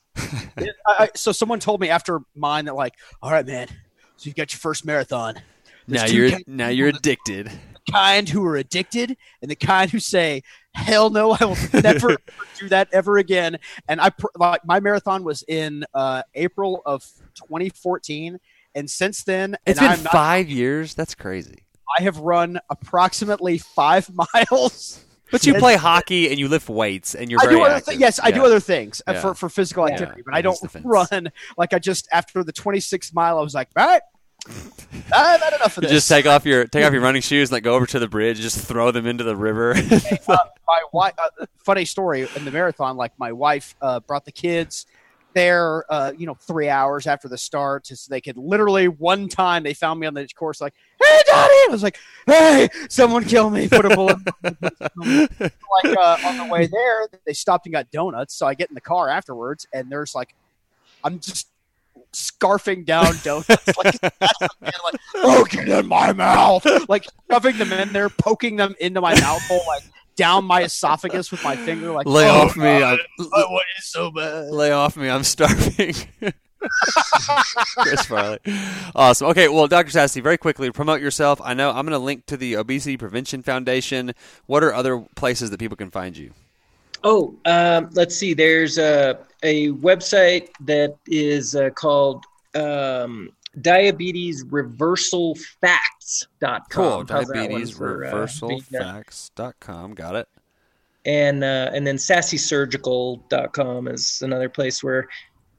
Yeah. 0.58 0.70
I, 0.86 1.04
I, 1.04 1.08
so 1.14 1.30
someone 1.30 1.60
told 1.60 1.78
me 1.82 1.90
after 1.90 2.20
mine 2.34 2.64
that 2.64 2.74
like, 2.74 2.94
all 3.22 3.30
right, 3.30 3.46
man, 3.46 3.68
so 4.16 4.28
you 4.28 4.32
got 4.32 4.50
your 4.54 4.58
first 4.58 4.86
marathon. 4.86 5.34
There's 5.86 6.02
Now 6.04 6.08
you're 6.08 6.30
now 6.46 6.68
you're 6.68 6.88
addicted. 6.88 7.48
the 7.48 7.92
kind 7.92 8.26
who 8.26 8.42
are 8.46 8.56
addicted 8.56 9.16
and 9.42 9.50
the 9.50 9.54
kind 9.54 9.90
who 9.90 10.00
say, 10.00 10.42
hell 10.72 11.10
no, 11.10 11.36
I 11.38 11.44
will 11.44 11.58
never 11.82 12.16
do 12.58 12.70
that 12.70 12.88
ever 12.92 13.18
again. 13.18 13.58
And 13.88 14.00
I 14.00 14.08
pr- 14.08 14.26
like 14.38 14.64
my 14.64 14.80
marathon 14.80 15.22
was 15.22 15.44
in 15.46 15.84
uh, 15.92 16.22
April 16.34 16.80
of 16.86 17.04
2014, 17.34 18.38
and 18.74 18.90
since 18.90 19.22
then, 19.22 19.56
It's 19.66 19.78
and 19.78 19.86
been 19.86 19.98
I'm 19.98 20.02
not, 20.04 20.12
five 20.12 20.48
years. 20.48 20.94
That's 20.94 21.14
crazy. 21.14 21.65
I 21.98 22.02
have 22.02 22.18
run 22.18 22.58
approximately 22.70 23.58
five 23.58 24.10
miles. 24.34 25.02
But 25.30 25.44
you 25.44 25.54
play 25.54 25.74
hockey 25.76 26.30
and 26.30 26.38
you 26.38 26.46
lift 26.48 26.68
weights 26.68 27.14
and 27.16 27.30
you're 27.30 27.40
I 27.40 27.44
very 27.46 27.56
do 27.56 27.62
other 27.64 27.74
active. 27.74 27.94
thi- 27.94 28.00
yes, 28.00 28.20
I 28.22 28.30
do 28.30 28.44
other 28.44 28.60
things 28.60 29.02
uh, 29.08 29.12
Yeah. 29.12 29.20
for, 29.20 29.34
for 29.34 29.48
physical 29.48 29.86
Yeah. 29.88 29.94
activity, 29.94 30.22
but 30.24 30.32
Yeah, 30.34 30.38
I 30.38 30.42
don't 30.42 30.58
run 30.84 31.32
like 31.58 31.72
I 31.74 31.80
just 31.80 32.06
after 32.12 32.44
the 32.44 32.52
26th 32.52 33.12
mile. 33.12 33.36
I 33.38 33.42
was 33.42 33.52
like, 33.54 33.68
all 33.76 33.84
right, 33.86 34.02
I've 35.12 35.40
had 35.40 35.52
enough 35.54 35.76
of 35.76 35.82
You 35.82 35.88
this. 35.88 35.96
just 35.98 36.08
take 36.08 36.26
off 36.26 36.46
your 36.46 36.66
take 36.66 36.84
off 36.84 36.92
your 36.92 37.02
running 37.02 37.22
shoes 37.22 37.48
and 37.48 37.54
like 37.56 37.64
go 37.64 37.74
over 37.74 37.86
to 37.86 37.98
the 37.98 38.06
bridge, 38.06 38.38
just 38.40 38.64
throw 38.68 38.92
them 38.92 39.06
into 39.06 39.24
the 39.24 39.34
river. 39.34 39.74
my 40.28 40.38
wife. 40.92 41.14
Uh, 41.18 41.46
funny 41.64 41.84
story 41.84 42.28
in 42.36 42.44
the 42.44 42.52
marathon. 42.52 42.96
Like 42.96 43.12
my 43.18 43.32
wife 43.32 43.74
uh, 43.82 43.98
brought 44.00 44.24
the 44.24 44.32
kids 44.32 44.86
there. 45.36 45.84
Uh, 45.92 46.12
you 46.16 46.26
know, 46.26 46.34
three 46.34 46.68
hours 46.68 47.06
after 47.06 47.28
the 47.28 47.38
start, 47.38 47.86
so 47.86 47.94
they 48.08 48.20
could 48.20 48.36
literally 48.36 48.88
one 48.88 49.28
time 49.28 49.62
they 49.62 49.74
found 49.74 50.00
me 50.00 50.06
on 50.06 50.14
the 50.14 50.26
course. 50.34 50.60
Like, 50.60 50.74
hey, 51.00 51.20
Daddy! 51.26 51.52
I 51.52 51.68
was 51.70 51.82
like, 51.82 51.98
hey, 52.26 52.68
someone 52.88 53.24
kill 53.24 53.50
me! 53.50 53.68
Put 53.68 53.84
a 53.84 53.94
bullet. 53.94 54.18
like 54.42 55.96
uh, 55.96 56.18
on 56.24 56.38
the 56.38 56.48
way 56.50 56.66
there, 56.66 57.08
they 57.26 57.34
stopped 57.34 57.66
and 57.66 57.72
got 57.72 57.90
donuts. 57.92 58.34
So 58.34 58.46
I 58.46 58.54
get 58.54 58.70
in 58.70 58.74
the 58.74 58.80
car 58.80 59.08
afterwards, 59.08 59.66
and 59.72 59.92
there's 59.92 60.14
like, 60.14 60.34
I'm 61.04 61.20
just 61.20 61.48
scarfing 62.12 62.84
down 62.86 63.14
donuts 63.22 63.76
like, 63.76 64.02
like 64.02 65.00
oh 65.16 65.44
get 65.50 65.68
in 65.68 65.86
my 65.86 66.12
mouth 66.14 66.64
like 66.88 67.06
shoving 67.30 67.58
them 67.58 67.70
in 67.72 67.92
there 67.92 68.08
poking 68.08 68.56
them 68.56 68.74
into 68.80 69.02
my 69.02 69.14
mouth 69.20 69.42
hole 69.42 69.60
like 69.66 69.82
down 70.16 70.44
my 70.44 70.62
esophagus 70.64 71.30
with 71.30 71.42
my 71.44 71.56
finger 71.56 71.92
like 71.92 72.06
Lay 72.06 72.28
oh, 72.28 72.42
off 72.42 72.56
me! 72.56 72.68
I'm, 72.68 72.98
I 73.20 73.44
want 73.48 73.64
it 73.76 73.84
so 73.84 74.10
bad 74.10 74.50
lay 74.50 74.72
off 74.72 74.96
me! 74.96 75.08
I'm 75.08 75.24
starving. 75.24 75.94
Chris 77.78 78.06
Farley. 78.06 78.38
Awesome. 78.94 79.28
Okay, 79.28 79.48
well, 79.48 79.68
Dr. 79.68 79.90
Sasse, 79.90 80.22
very 80.22 80.38
quickly 80.38 80.70
promote 80.70 81.00
yourself. 81.00 81.40
I 81.42 81.54
know 81.54 81.70
I'm 81.70 81.86
going 81.86 81.92
to 81.92 81.98
link 81.98 82.26
to 82.26 82.36
the 82.36 82.56
Obesity 82.56 82.96
Prevention 82.96 83.42
Foundation. 83.42 84.14
What 84.46 84.64
are 84.64 84.74
other 84.74 85.04
places 85.14 85.50
that 85.50 85.58
people 85.58 85.76
can 85.76 85.90
find 85.90 86.16
you? 86.16 86.32
Oh, 87.04 87.34
um, 87.44 87.90
let's 87.92 88.16
see. 88.16 88.34
There's 88.34 88.78
a, 88.78 89.18
a 89.42 89.68
website 89.70 90.48
that 90.60 90.96
is 91.06 91.54
uh, 91.54 91.70
called 91.70 92.24
um, 92.54 93.30
diabetesreversalfacts.com. 93.60 96.60
Cool. 96.70 97.04
How's 97.08 97.28
that 97.28 97.50
one 97.50 97.66
for, 97.66 98.04
uh, 98.04 98.10
Diabetesreversalfacts.com. 98.12 99.94
Got 99.94 100.16
it. 100.16 100.28
and 101.04 101.44
uh, 101.44 101.70
and 101.72 101.86
then 101.86 101.96
sassesurgical.com 101.96 103.88
is 103.88 104.22
another 104.22 104.48
place 104.48 104.82
where 104.82 105.08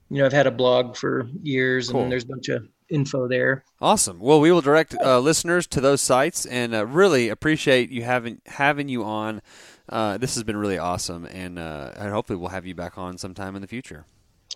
you 0.09 0.19
know 0.19 0.25
I've 0.25 0.33
had 0.33 0.47
a 0.47 0.51
blog 0.51 0.95
for 0.95 1.27
years 1.41 1.89
Cool. 1.89 2.03
and 2.03 2.11
there's 2.11 2.23
a 2.23 2.27
bunch 2.27 2.49
of 2.49 2.67
info 2.89 3.27
there. 3.27 3.63
Awesome. 3.81 4.19
Well, 4.19 4.39
we 4.39 4.51
will 4.51 4.61
direct 4.61 4.95
uh, 5.03 5.19
listeners 5.19 5.67
to 5.67 5.81
those 5.81 6.01
sites, 6.01 6.45
and 6.45 6.73
uh, 6.73 6.85
really 6.85 7.29
appreciate 7.29 7.89
you 7.89 8.03
having 8.03 8.41
having 8.45 8.89
you 8.89 9.03
on. 9.03 9.41
Uh, 9.89 10.17
this 10.17 10.35
has 10.35 10.43
been 10.43 10.57
really 10.57 10.77
awesome, 10.77 11.25
and 11.25 11.57
uh, 11.57 11.91
and 11.95 12.11
hopefully 12.11 12.37
we'll 12.37 12.49
have 12.49 12.65
you 12.65 12.75
back 12.75 12.97
on 12.97 13.17
sometime 13.17 13.55
in 13.55 13.61
the 13.61 13.67
future. 13.67 14.05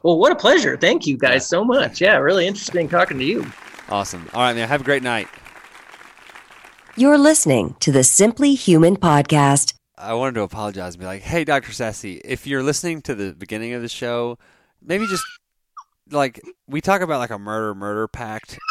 Well, 0.04 0.18
what 0.18 0.32
a 0.32 0.36
pleasure! 0.36 0.78
Thank 0.78 1.06
you 1.06 1.18
guys 1.18 1.48
so 1.48 1.64
much. 1.64 2.02
Yeah, 2.02 2.18
really 2.18 2.48
interesting 2.48 2.90
talking 2.90 3.20
to 3.20 3.24
you. 3.24 3.46
Awesome. 3.90 4.28
All 4.34 4.42
right, 4.42 4.56
man. 4.56 4.68
Have 4.68 4.82
a 4.82 4.84
great 4.84 5.04
night. 5.04 5.28
You're 6.96 7.18
listening 7.18 7.76
to 7.82 7.92
the 7.92 8.04
Simply 8.04 8.56
Human 8.56 8.98
podcast. 8.98 9.74
I 9.98 10.14
wanted 10.16 10.36
to 10.36 10.42
apologize 10.42 10.96
and 10.96 11.02
be 11.02 11.06
like, 11.06 11.22
"Hey, 11.22 11.44
Doctor 11.44 11.72
Sasse, 11.72 12.20
if 12.26 12.48
you're 12.48 12.64
listening 12.64 13.02
to 13.04 13.16
the 13.16 13.34
beginning 13.34 13.74
of 13.74 13.82
the 13.84 13.90
show, 13.90 14.40
maybe 14.82 15.06
just 15.06 15.24
like 16.10 16.42
we 16.68 16.82
talk 16.82 17.02
about 17.02 17.20
like 17.20 17.30
a 17.30 17.40
murder 17.40 17.76
murder 17.76 18.08
pact. 18.08 18.58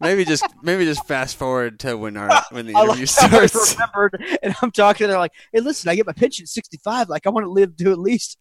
maybe 0.00 0.24
just 0.24 0.44
maybe 0.62 0.84
just 0.84 1.06
fast 1.06 1.36
forward 1.36 1.78
to 1.80 1.96
when 1.96 2.16
our 2.16 2.42
when 2.50 2.66
the 2.66 2.74
I 2.74 2.84
interview 2.84 3.06
like 3.06 3.16
how 3.30 3.38
I 3.40 3.46
starts. 3.46 3.74
remembered, 3.74 4.38
and 4.42 4.54
I'm 4.60 4.70
talking. 4.70 5.08
They're 5.08 5.18
like, 5.18 5.32
"Hey, 5.52 5.60
listen, 5.60 5.88
I 5.88 5.94
get 5.94 6.06
my 6.06 6.12
pension 6.12 6.44
at 6.44 6.48
65. 6.48 7.08
Like, 7.08 7.26
I 7.26 7.30
want 7.30 7.44
to 7.44 7.50
live 7.50 7.76
to 7.78 7.90
at 7.90 7.98
least 7.98 8.38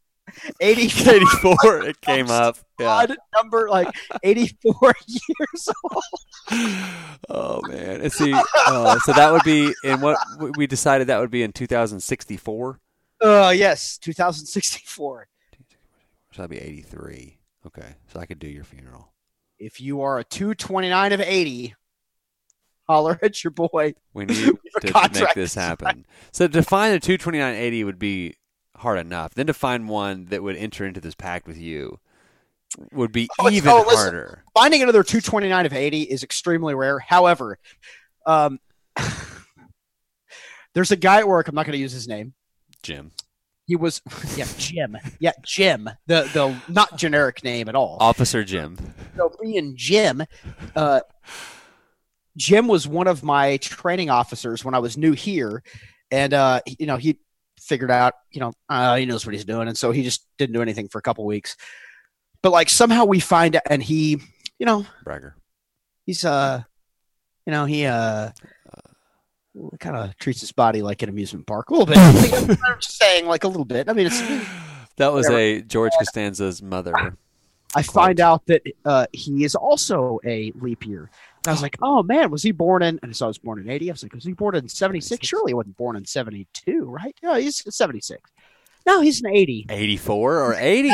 80 0.59 1.09
84 1.09 1.83
it 1.83 2.01
came 2.01 2.29
up. 2.29 2.57
Yeah. 2.79 2.87
odd 2.87 3.17
number, 3.35 3.69
like 3.69 3.87
84 4.23 4.93
years 5.07 5.69
old." 5.83 6.03
Oh 7.29 7.61
man. 7.67 8.01
Let's 8.01 8.17
see. 8.17 8.33
Uh, 8.33 8.99
so 8.99 9.13
that 9.13 9.31
would 9.31 9.43
be 9.43 9.73
in 9.83 10.01
what 10.01 10.17
we 10.57 10.67
decided 10.67 11.07
that 11.07 11.19
would 11.19 11.31
be 11.31 11.43
in 11.43 11.51
2064. 11.51 12.79
Uh, 13.21 13.53
yes, 13.55 13.97
2064. 13.99 15.27
So 16.33 16.41
that'd 16.41 16.49
be 16.49 16.57
83. 16.57 17.37
Okay. 17.67 17.95
So 18.07 18.19
I 18.19 18.25
could 18.25 18.39
do 18.39 18.47
your 18.47 18.63
funeral. 18.63 19.13
If 19.59 19.79
you 19.79 20.01
are 20.01 20.19
a 20.19 20.23
229 20.23 21.13
of 21.13 21.21
80, 21.21 21.75
holler 22.87 23.19
at 23.21 23.43
your 23.43 23.51
boy. 23.51 23.93
We 24.13 24.25
need 24.25 24.35
to 24.81 25.09
make 25.13 25.33
this 25.35 25.55
happen. 25.55 26.05
So 26.31 26.47
to 26.47 26.63
find 26.63 26.93
a 26.93 26.99
22980 26.99 27.83
would 27.83 27.99
be 27.99 28.35
hard 28.77 28.99
enough. 28.99 29.33
Then 29.33 29.47
to 29.47 29.53
find 29.53 29.87
one 29.89 30.25
that 30.25 30.43
would 30.43 30.55
enter 30.55 30.85
into 30.85 30.99
this 31.01 31.15
pact 31.15 31.47
with 31.47 31.57
you 31.57 31.99
would 32.91 33.11
be 33.11 33.29
Oh, 33.39 33.49
even 33.49 33.71
oh, 33.71 33.83
listen. 33.87 34.13
harder. 34.13 34.43
Finding 34.55 34.81
another 34.81 35.03
229 35.03 35.65
of 35.65 35.73
80 35.73 36.01
is 36.03 36.23
extremely 36.23 36.73
rare. 36.73 36.99
However, 36.99 37.59
um, 38.25 38.59
there's 40.73 40.91
a 40.91 40.95
guy 40.95 41.19
at 41.19 41.27
work. 41.27 41.47
I'm 41.47 41.55
not 41.55 41.65
going 41.65 41.73
to 41.73 41.79
use 41.81 41.91
his 41.91 42.07
name. 42.07 42.33
Jim. 42.81 43.11
He 43.65 43.75
was, 43.77 44.01
yeah, 44.35 44.47
Jim. 44.57 44.97
Yeah, 45.19 45.31
Jim. 45.43 45.89
The 46.07 46.29
the 46.33 46.55
not 46.67 46.97
generic 46.97 47.43
name 47.43 47.69
at 47.69 47.75
all. 47.75 47.97
Officer 48.01 48.43
Jim. 48.43 48.77
so 49.15 49.33
being 49.41 49.73
Jim, 49.77 50.23
uh, 50.75 50.99
Jim 52.35 52.67
was 52.67 52.85
one 52.87 53.07
of 53.07 53.23
my 53.23 53.55
training 53.57 54.09
officers 54.09 54.65
when 54.65 54.73
I 54.73 54.79
was 54.79 54.97
new 54.97 55.13
here, 55.13 55.63
and 56.11 56.33
uh, 56.33 56.59
you 56.77 56.85
know 56.87 56.97
he 56.97 57.19
figured 57.65 57.91
out 57.91 58.13
you 58.31 58.39
know 58.39 58.53
uh, 58.69 58.95
he 58.95 59.05
knows 59.05 59.25
what 59.25 59.33
he's 59.33 59.45
doing, 59.45 59.67
and 59.67 59.77
so 59.77 59.91
he 59.91 60.03
just 60.03 60.25
didn't 60.37 60.53
do 60.53 60.61
anything 60.61 60.87
for 60.87 60.99
a 60.99 61.01
couple 61.01 61.25
weeks. 61.25 61.55
But 62.41 62.51
like 62.51 62.69
somehow 62.69 63.05
we 63.05 63.19
find 63.19 63.59
and 63.69 63.81
he, 63.81 64.19
you 64.59 64.65
know, 64.65 64.85
Bragger. 65.03 65.35
he's 66.05 66.25
uh, 66.25 66.63
you 67.45 67.51
know 67.51 67.65
he 67.65 67.85
uh. 67.85 68.31
Kind 69.79 69.95
of 69.95 70.17
treats 70.17 70.41
his 70.41 70.51
body 70.51 70.81
like 70.81 71.03
an 71.03 71.09
amusement 71.09 71.45
park 71.45 71.69
a 71.69 71.73
little 71.75 71.85
bit. 71.85 71.95
I'm 71.99 72.79
just 72.79 72.97
saying, 72.97 73.27
like 73.27 73.43
a 73.43 73.47
little 73.47 73.65
bit. 73.65 73.87
I 73.87 73.93
mean, 73.93 74.07
it's 74.07 74.19
That 74.97 75.13
was 75.13 75.25
Whatever. 75.25 75.39
a 75.39 75.61
George 75.61 75.91
Costanza's 75.99 76.61
mother. 76.61 76.93
I 77.75 77.81
find 77.81 78.19
out 78.19 78.45
that 78.47 78.61
uh, 78.85 79.07
he 79.11 79.43
is 79.43 79.55
also 79.55 80.19
a 80.25 80.51
leap 80.55 80.85
year. 80.85 81.09
And 81.45 81.49
I 81.49 81.51
was 81.51 81.61
like, 81.61 81.77
oh 81.81 82.03
man, 82.03 82.31
was 82.31 82.41
he 82.41 82.51
born 82.51 82.81
in? 82.83 82.99
And 83.03 83.13
so 83.15 83.25
I 83.25 83.27
was 83.27 83.37
born 83.37 83.59
in 83.59 83.69
80. 83.69 83.89
I 83.89 83.93
was 83.93 84.03
like, 84.03 84.13
was 84.13 84.23
he 84.23 84.31
born 84.33 84.55
in 84.55 84.69
76? 84.69 85.27
Surely 85.27 85.49
he 85.49 85.53
wasn't 85.53 85.75
born 85.75 85.97
in 85.97 86.05
72, 86.05 86.83
right? 86.85 87.15
No, 87.21 87.33
he's 87.35 87.63
76. 87.75 88.21
No, 88.85 89.01
he's 89.01 89.21
an 89.21 89.27
80. 89.29 89.65
84 89.69 90.39
or 90.39 90.55
80? 90.55 90.89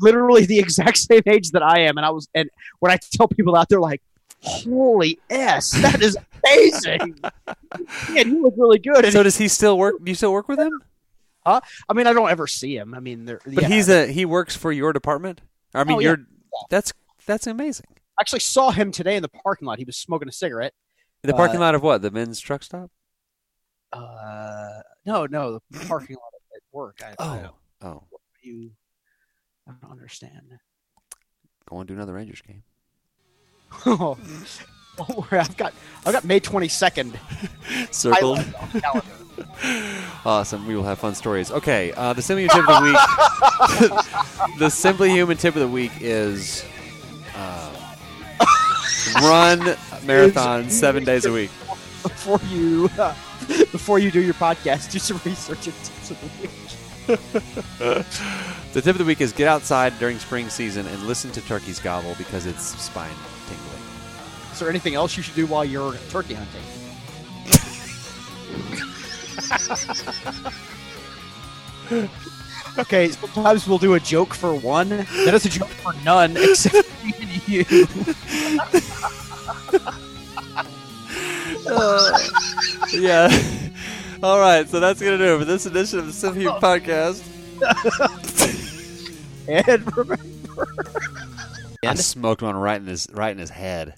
Literally 0.00 0.44
the 0.46 0.58
exact 0.64 0.98
same 0.98 1.22
age 1.26 1.50
that 1.52 1.62
I 1.62 1.80
am. 1.80 1.96
And 1.96 2.04
I 2.04 2.10
was, 2.10 2.28
and 2.34 2.50
when 2.80 2.92
I 2.92 2.98
tell 3.12 3.28
people 3.28 3.56
out 3.56 3.68
there, 3.70 3.80
like, 3.80 4.02
holy 4.42 5.18
S, 5.30 5.70
that 5.82 6.02
is 6.02 6.16
amazing. 6.44 7.18
Man, 8.10 8.28
he 8.28 8.38
look 8.40 8.54
really 8.58 8.78
good. 8.78 9.04
And 9.04 9.12
So 9.12 9.22
does 9.22 9.38
he 9.38 9.48
still 9.48 9.78
work? 9.78 9.96
Do 10.04 10.10
you 10.10 10.14
still 10.14 10.32
work 10.32 10.48
with 10.48 10.58
him? 10.58 10.82
Huh? 11.46 11.60
I 11.88 11.94
mean, 11.94 12.06
I 12.06 12.12
don't 12.12 12.28
ever 12.30 12.46
see 12.46 12.76
him. 12.76 12.94
I 12.94 13.00
mean, 13.00 13.24
But 13.24 13.40
yeah. 13.46 13.68
he's 13.68 13.88
a 13.88 14.06
he 14.06 14.26
works 14.26 14.54
for 14.54 14.70
your 14.70 14.92
department. 14.92 15.40
I 15.74 15.84
mean, 15.84 15.96
Oh, 15.96 16.00
you're 16.00 16.18
that's 16.68 16.92
that's 17.26 17.46
amazing. 17.46 17.86
I 18.18 18.22
actually 18.22 18.40
saw 18.40 18.70
him 18.70 18.90
today 18.90 19.16
in 19.16 19.22
the 19.22 19.28
parking 19.28 19.66
lot. 19.66 19.78
He 19.78 19.84
was 19.84 19.96
smoking 19.96 20.28
a 20.28 20.32
cigarette. 20.32 20.72
The 21.22 21.34
parking 21.34 21.56
Uh, 21.58 21.60
lot 21.60 21.74
of 21.74 21.82
what? 21.82 22.02
The 22.02 22.10
men's 22.10 22.40
truck 22.40 22.62
stop? 22.62 22.90
Uh, 23.92 24.80
no, 25.06 25.26
no, 25.26 25.60
the 25.70 25.86
parking 25.86 26.16
lot 26.16 26.32
at 26.54 26.62
work. 26.72 27.00
I, 27.02 27.14
I 27.22 27.48
oh, 27.82 28.02
you, 28.42 28.70
I 29.68 29.72
don't 29.80 29.90
understand. 29.92 30.58
go 31.68 31.78
and 31.78 31.86
do 31.88 31.94
another 31.94 32.12
Rangers 32.12 32.42
game. 32.42 32.62
oh, 33.86 34.18
I've 35.30 35.56
got, 35.56 35.72
I've 36.04 36.12
got 36.12 36.24
May 36.24 36.40
twenty 36.40 36.68
second. 36.68 37.18
Circled. 37.90 38.44
Awesome. 40.24 40.66
We 40.66 40.74
will 40.74 40.82
have 40.82 40.98
fun 40.98 41.14
stories. 41.14 41.52
Okay, 41.52 41.92
uh, 41.92 42.12
the 42.12 42.20
Simply 42.22 42.48
Human 42.48 42.56
tip 42.56 42.68
of 42.68 42.82
the 42.82 44.48
week. 44.50 44.58
the 44.58 44.68
Simply 44.68 45.10
Human 45.10 45.36
tip 45.36 45.54
of 45.54 45.60
the 45.60 45.68
week 45.68 45.92
is 46.00 46.64
uh, 47.36 47.70
run 49.16 49.76
marathon 50.04 50.70
seven 50.70 51.04
days 51.04 51.24
a 51.24 51.32
week. 51.32 51.50
Before 52.02 52.40
you, 52.48 52.90
uh, 52.98 53.14
before 53.48 53.98
you 53.98 54.10
do 54.10 54.20
your 54.20 54.34
podcast, 54.34 54.90
do 54.90 54.98
some 54.98 55.20
research 55.24 55.66
and 55.66 55.76
tips 55.76 56.10
of 56.10 56.20
the 56.20 56.26
week. 56.42 56.50
The 58.72 58.82
tip 58.82 58.94
of 58.94 58.98
the 58.98 59.04
week 59.04 59.20
is 59.20 59.32
get 59.32 59.48
outside 59.48 59.98
during 59.98 60.18
spring 60.18 60.50
season 60.50 60.86
and 60.86 61.02
listen 61.04 61.30
to 61.32 61.40
turkeys 61.40 61.80
gobble 61.80 62.14
because 62.18 62.44
it's 62.46 62.78
spine 62.80 63.10
tingling. 63.46 63.82
Is 64.52 64.60
there 64.60 64.68
anything 64.68 64.94
else 64.94 65.16
you 65.16 65.22
should 65.22 65.34
do 65.34 65.46
while 65.46 65.64
you're 65.64 65.94
turkey 66.10 66.34
hunting? 66.34 66.62
okay, 72.78 73.08
sometimes 73.08 73.66
we'll 73.66 73.78
do 73.78 73.94
a 73.94 74.00
joke 74.00 74.34
for 74.34 74.54
one, 74.54 74.90
then 74.90 75.34
it's 75.34 75.46
a 75.46 75.48
joke 75.48 75.68
for 75.68 75.94
none 76.04 76.36
except 76.36 76.87
for 77.48 77.54
me 77.54 77.64
and 77.68 77.70
you. 77.70 77.86
Uh, 81.70 82.18
yeah. 82.92 83.28
All 84.22 84.40
right, 84.40 84.66
so 84.68 84.80
that's 84.80 85.00
gonna 85.00 85.18
do 85.18 85.34
it 85.34 85.38
for 85.38 85.44
this 85.44 85.66
edition 85.66 85.98
of 85.98 86.06
the 86.06 86.12
Simply 86.12 86.42
Human 86.42 86.56
oh. 86.56 86.60
podcast. 86.60 87.24
And 89.48 89.96
remember, 89.96 90.18
I 91.82 91.94
smoked 91.94 92.42
one 92.42 92.54
right 92.54 92.78
in 92.78 92.86
his 92.86 93.08
right 93.12 93.30
in 93.30 93.38
his 93.38 93.48
head. 93.48 93.94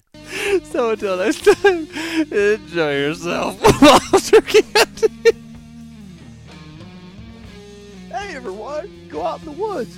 So 0.63 0.91
until 0.91 1.17
next 1.17 1.43
time, 1.43 1.87
enjoy 2.31 2.95
yourself. 2.95 3.61
Turkey 4.29 4.61
hunting. 4.73 5.43
Hey, 8.07 8.35
everyone, 8.35 8.89
go 9.09 9.25
out 9.25 9.39
in 9.39 9.45
the 9.45 9.51
woods. 9.51 9.97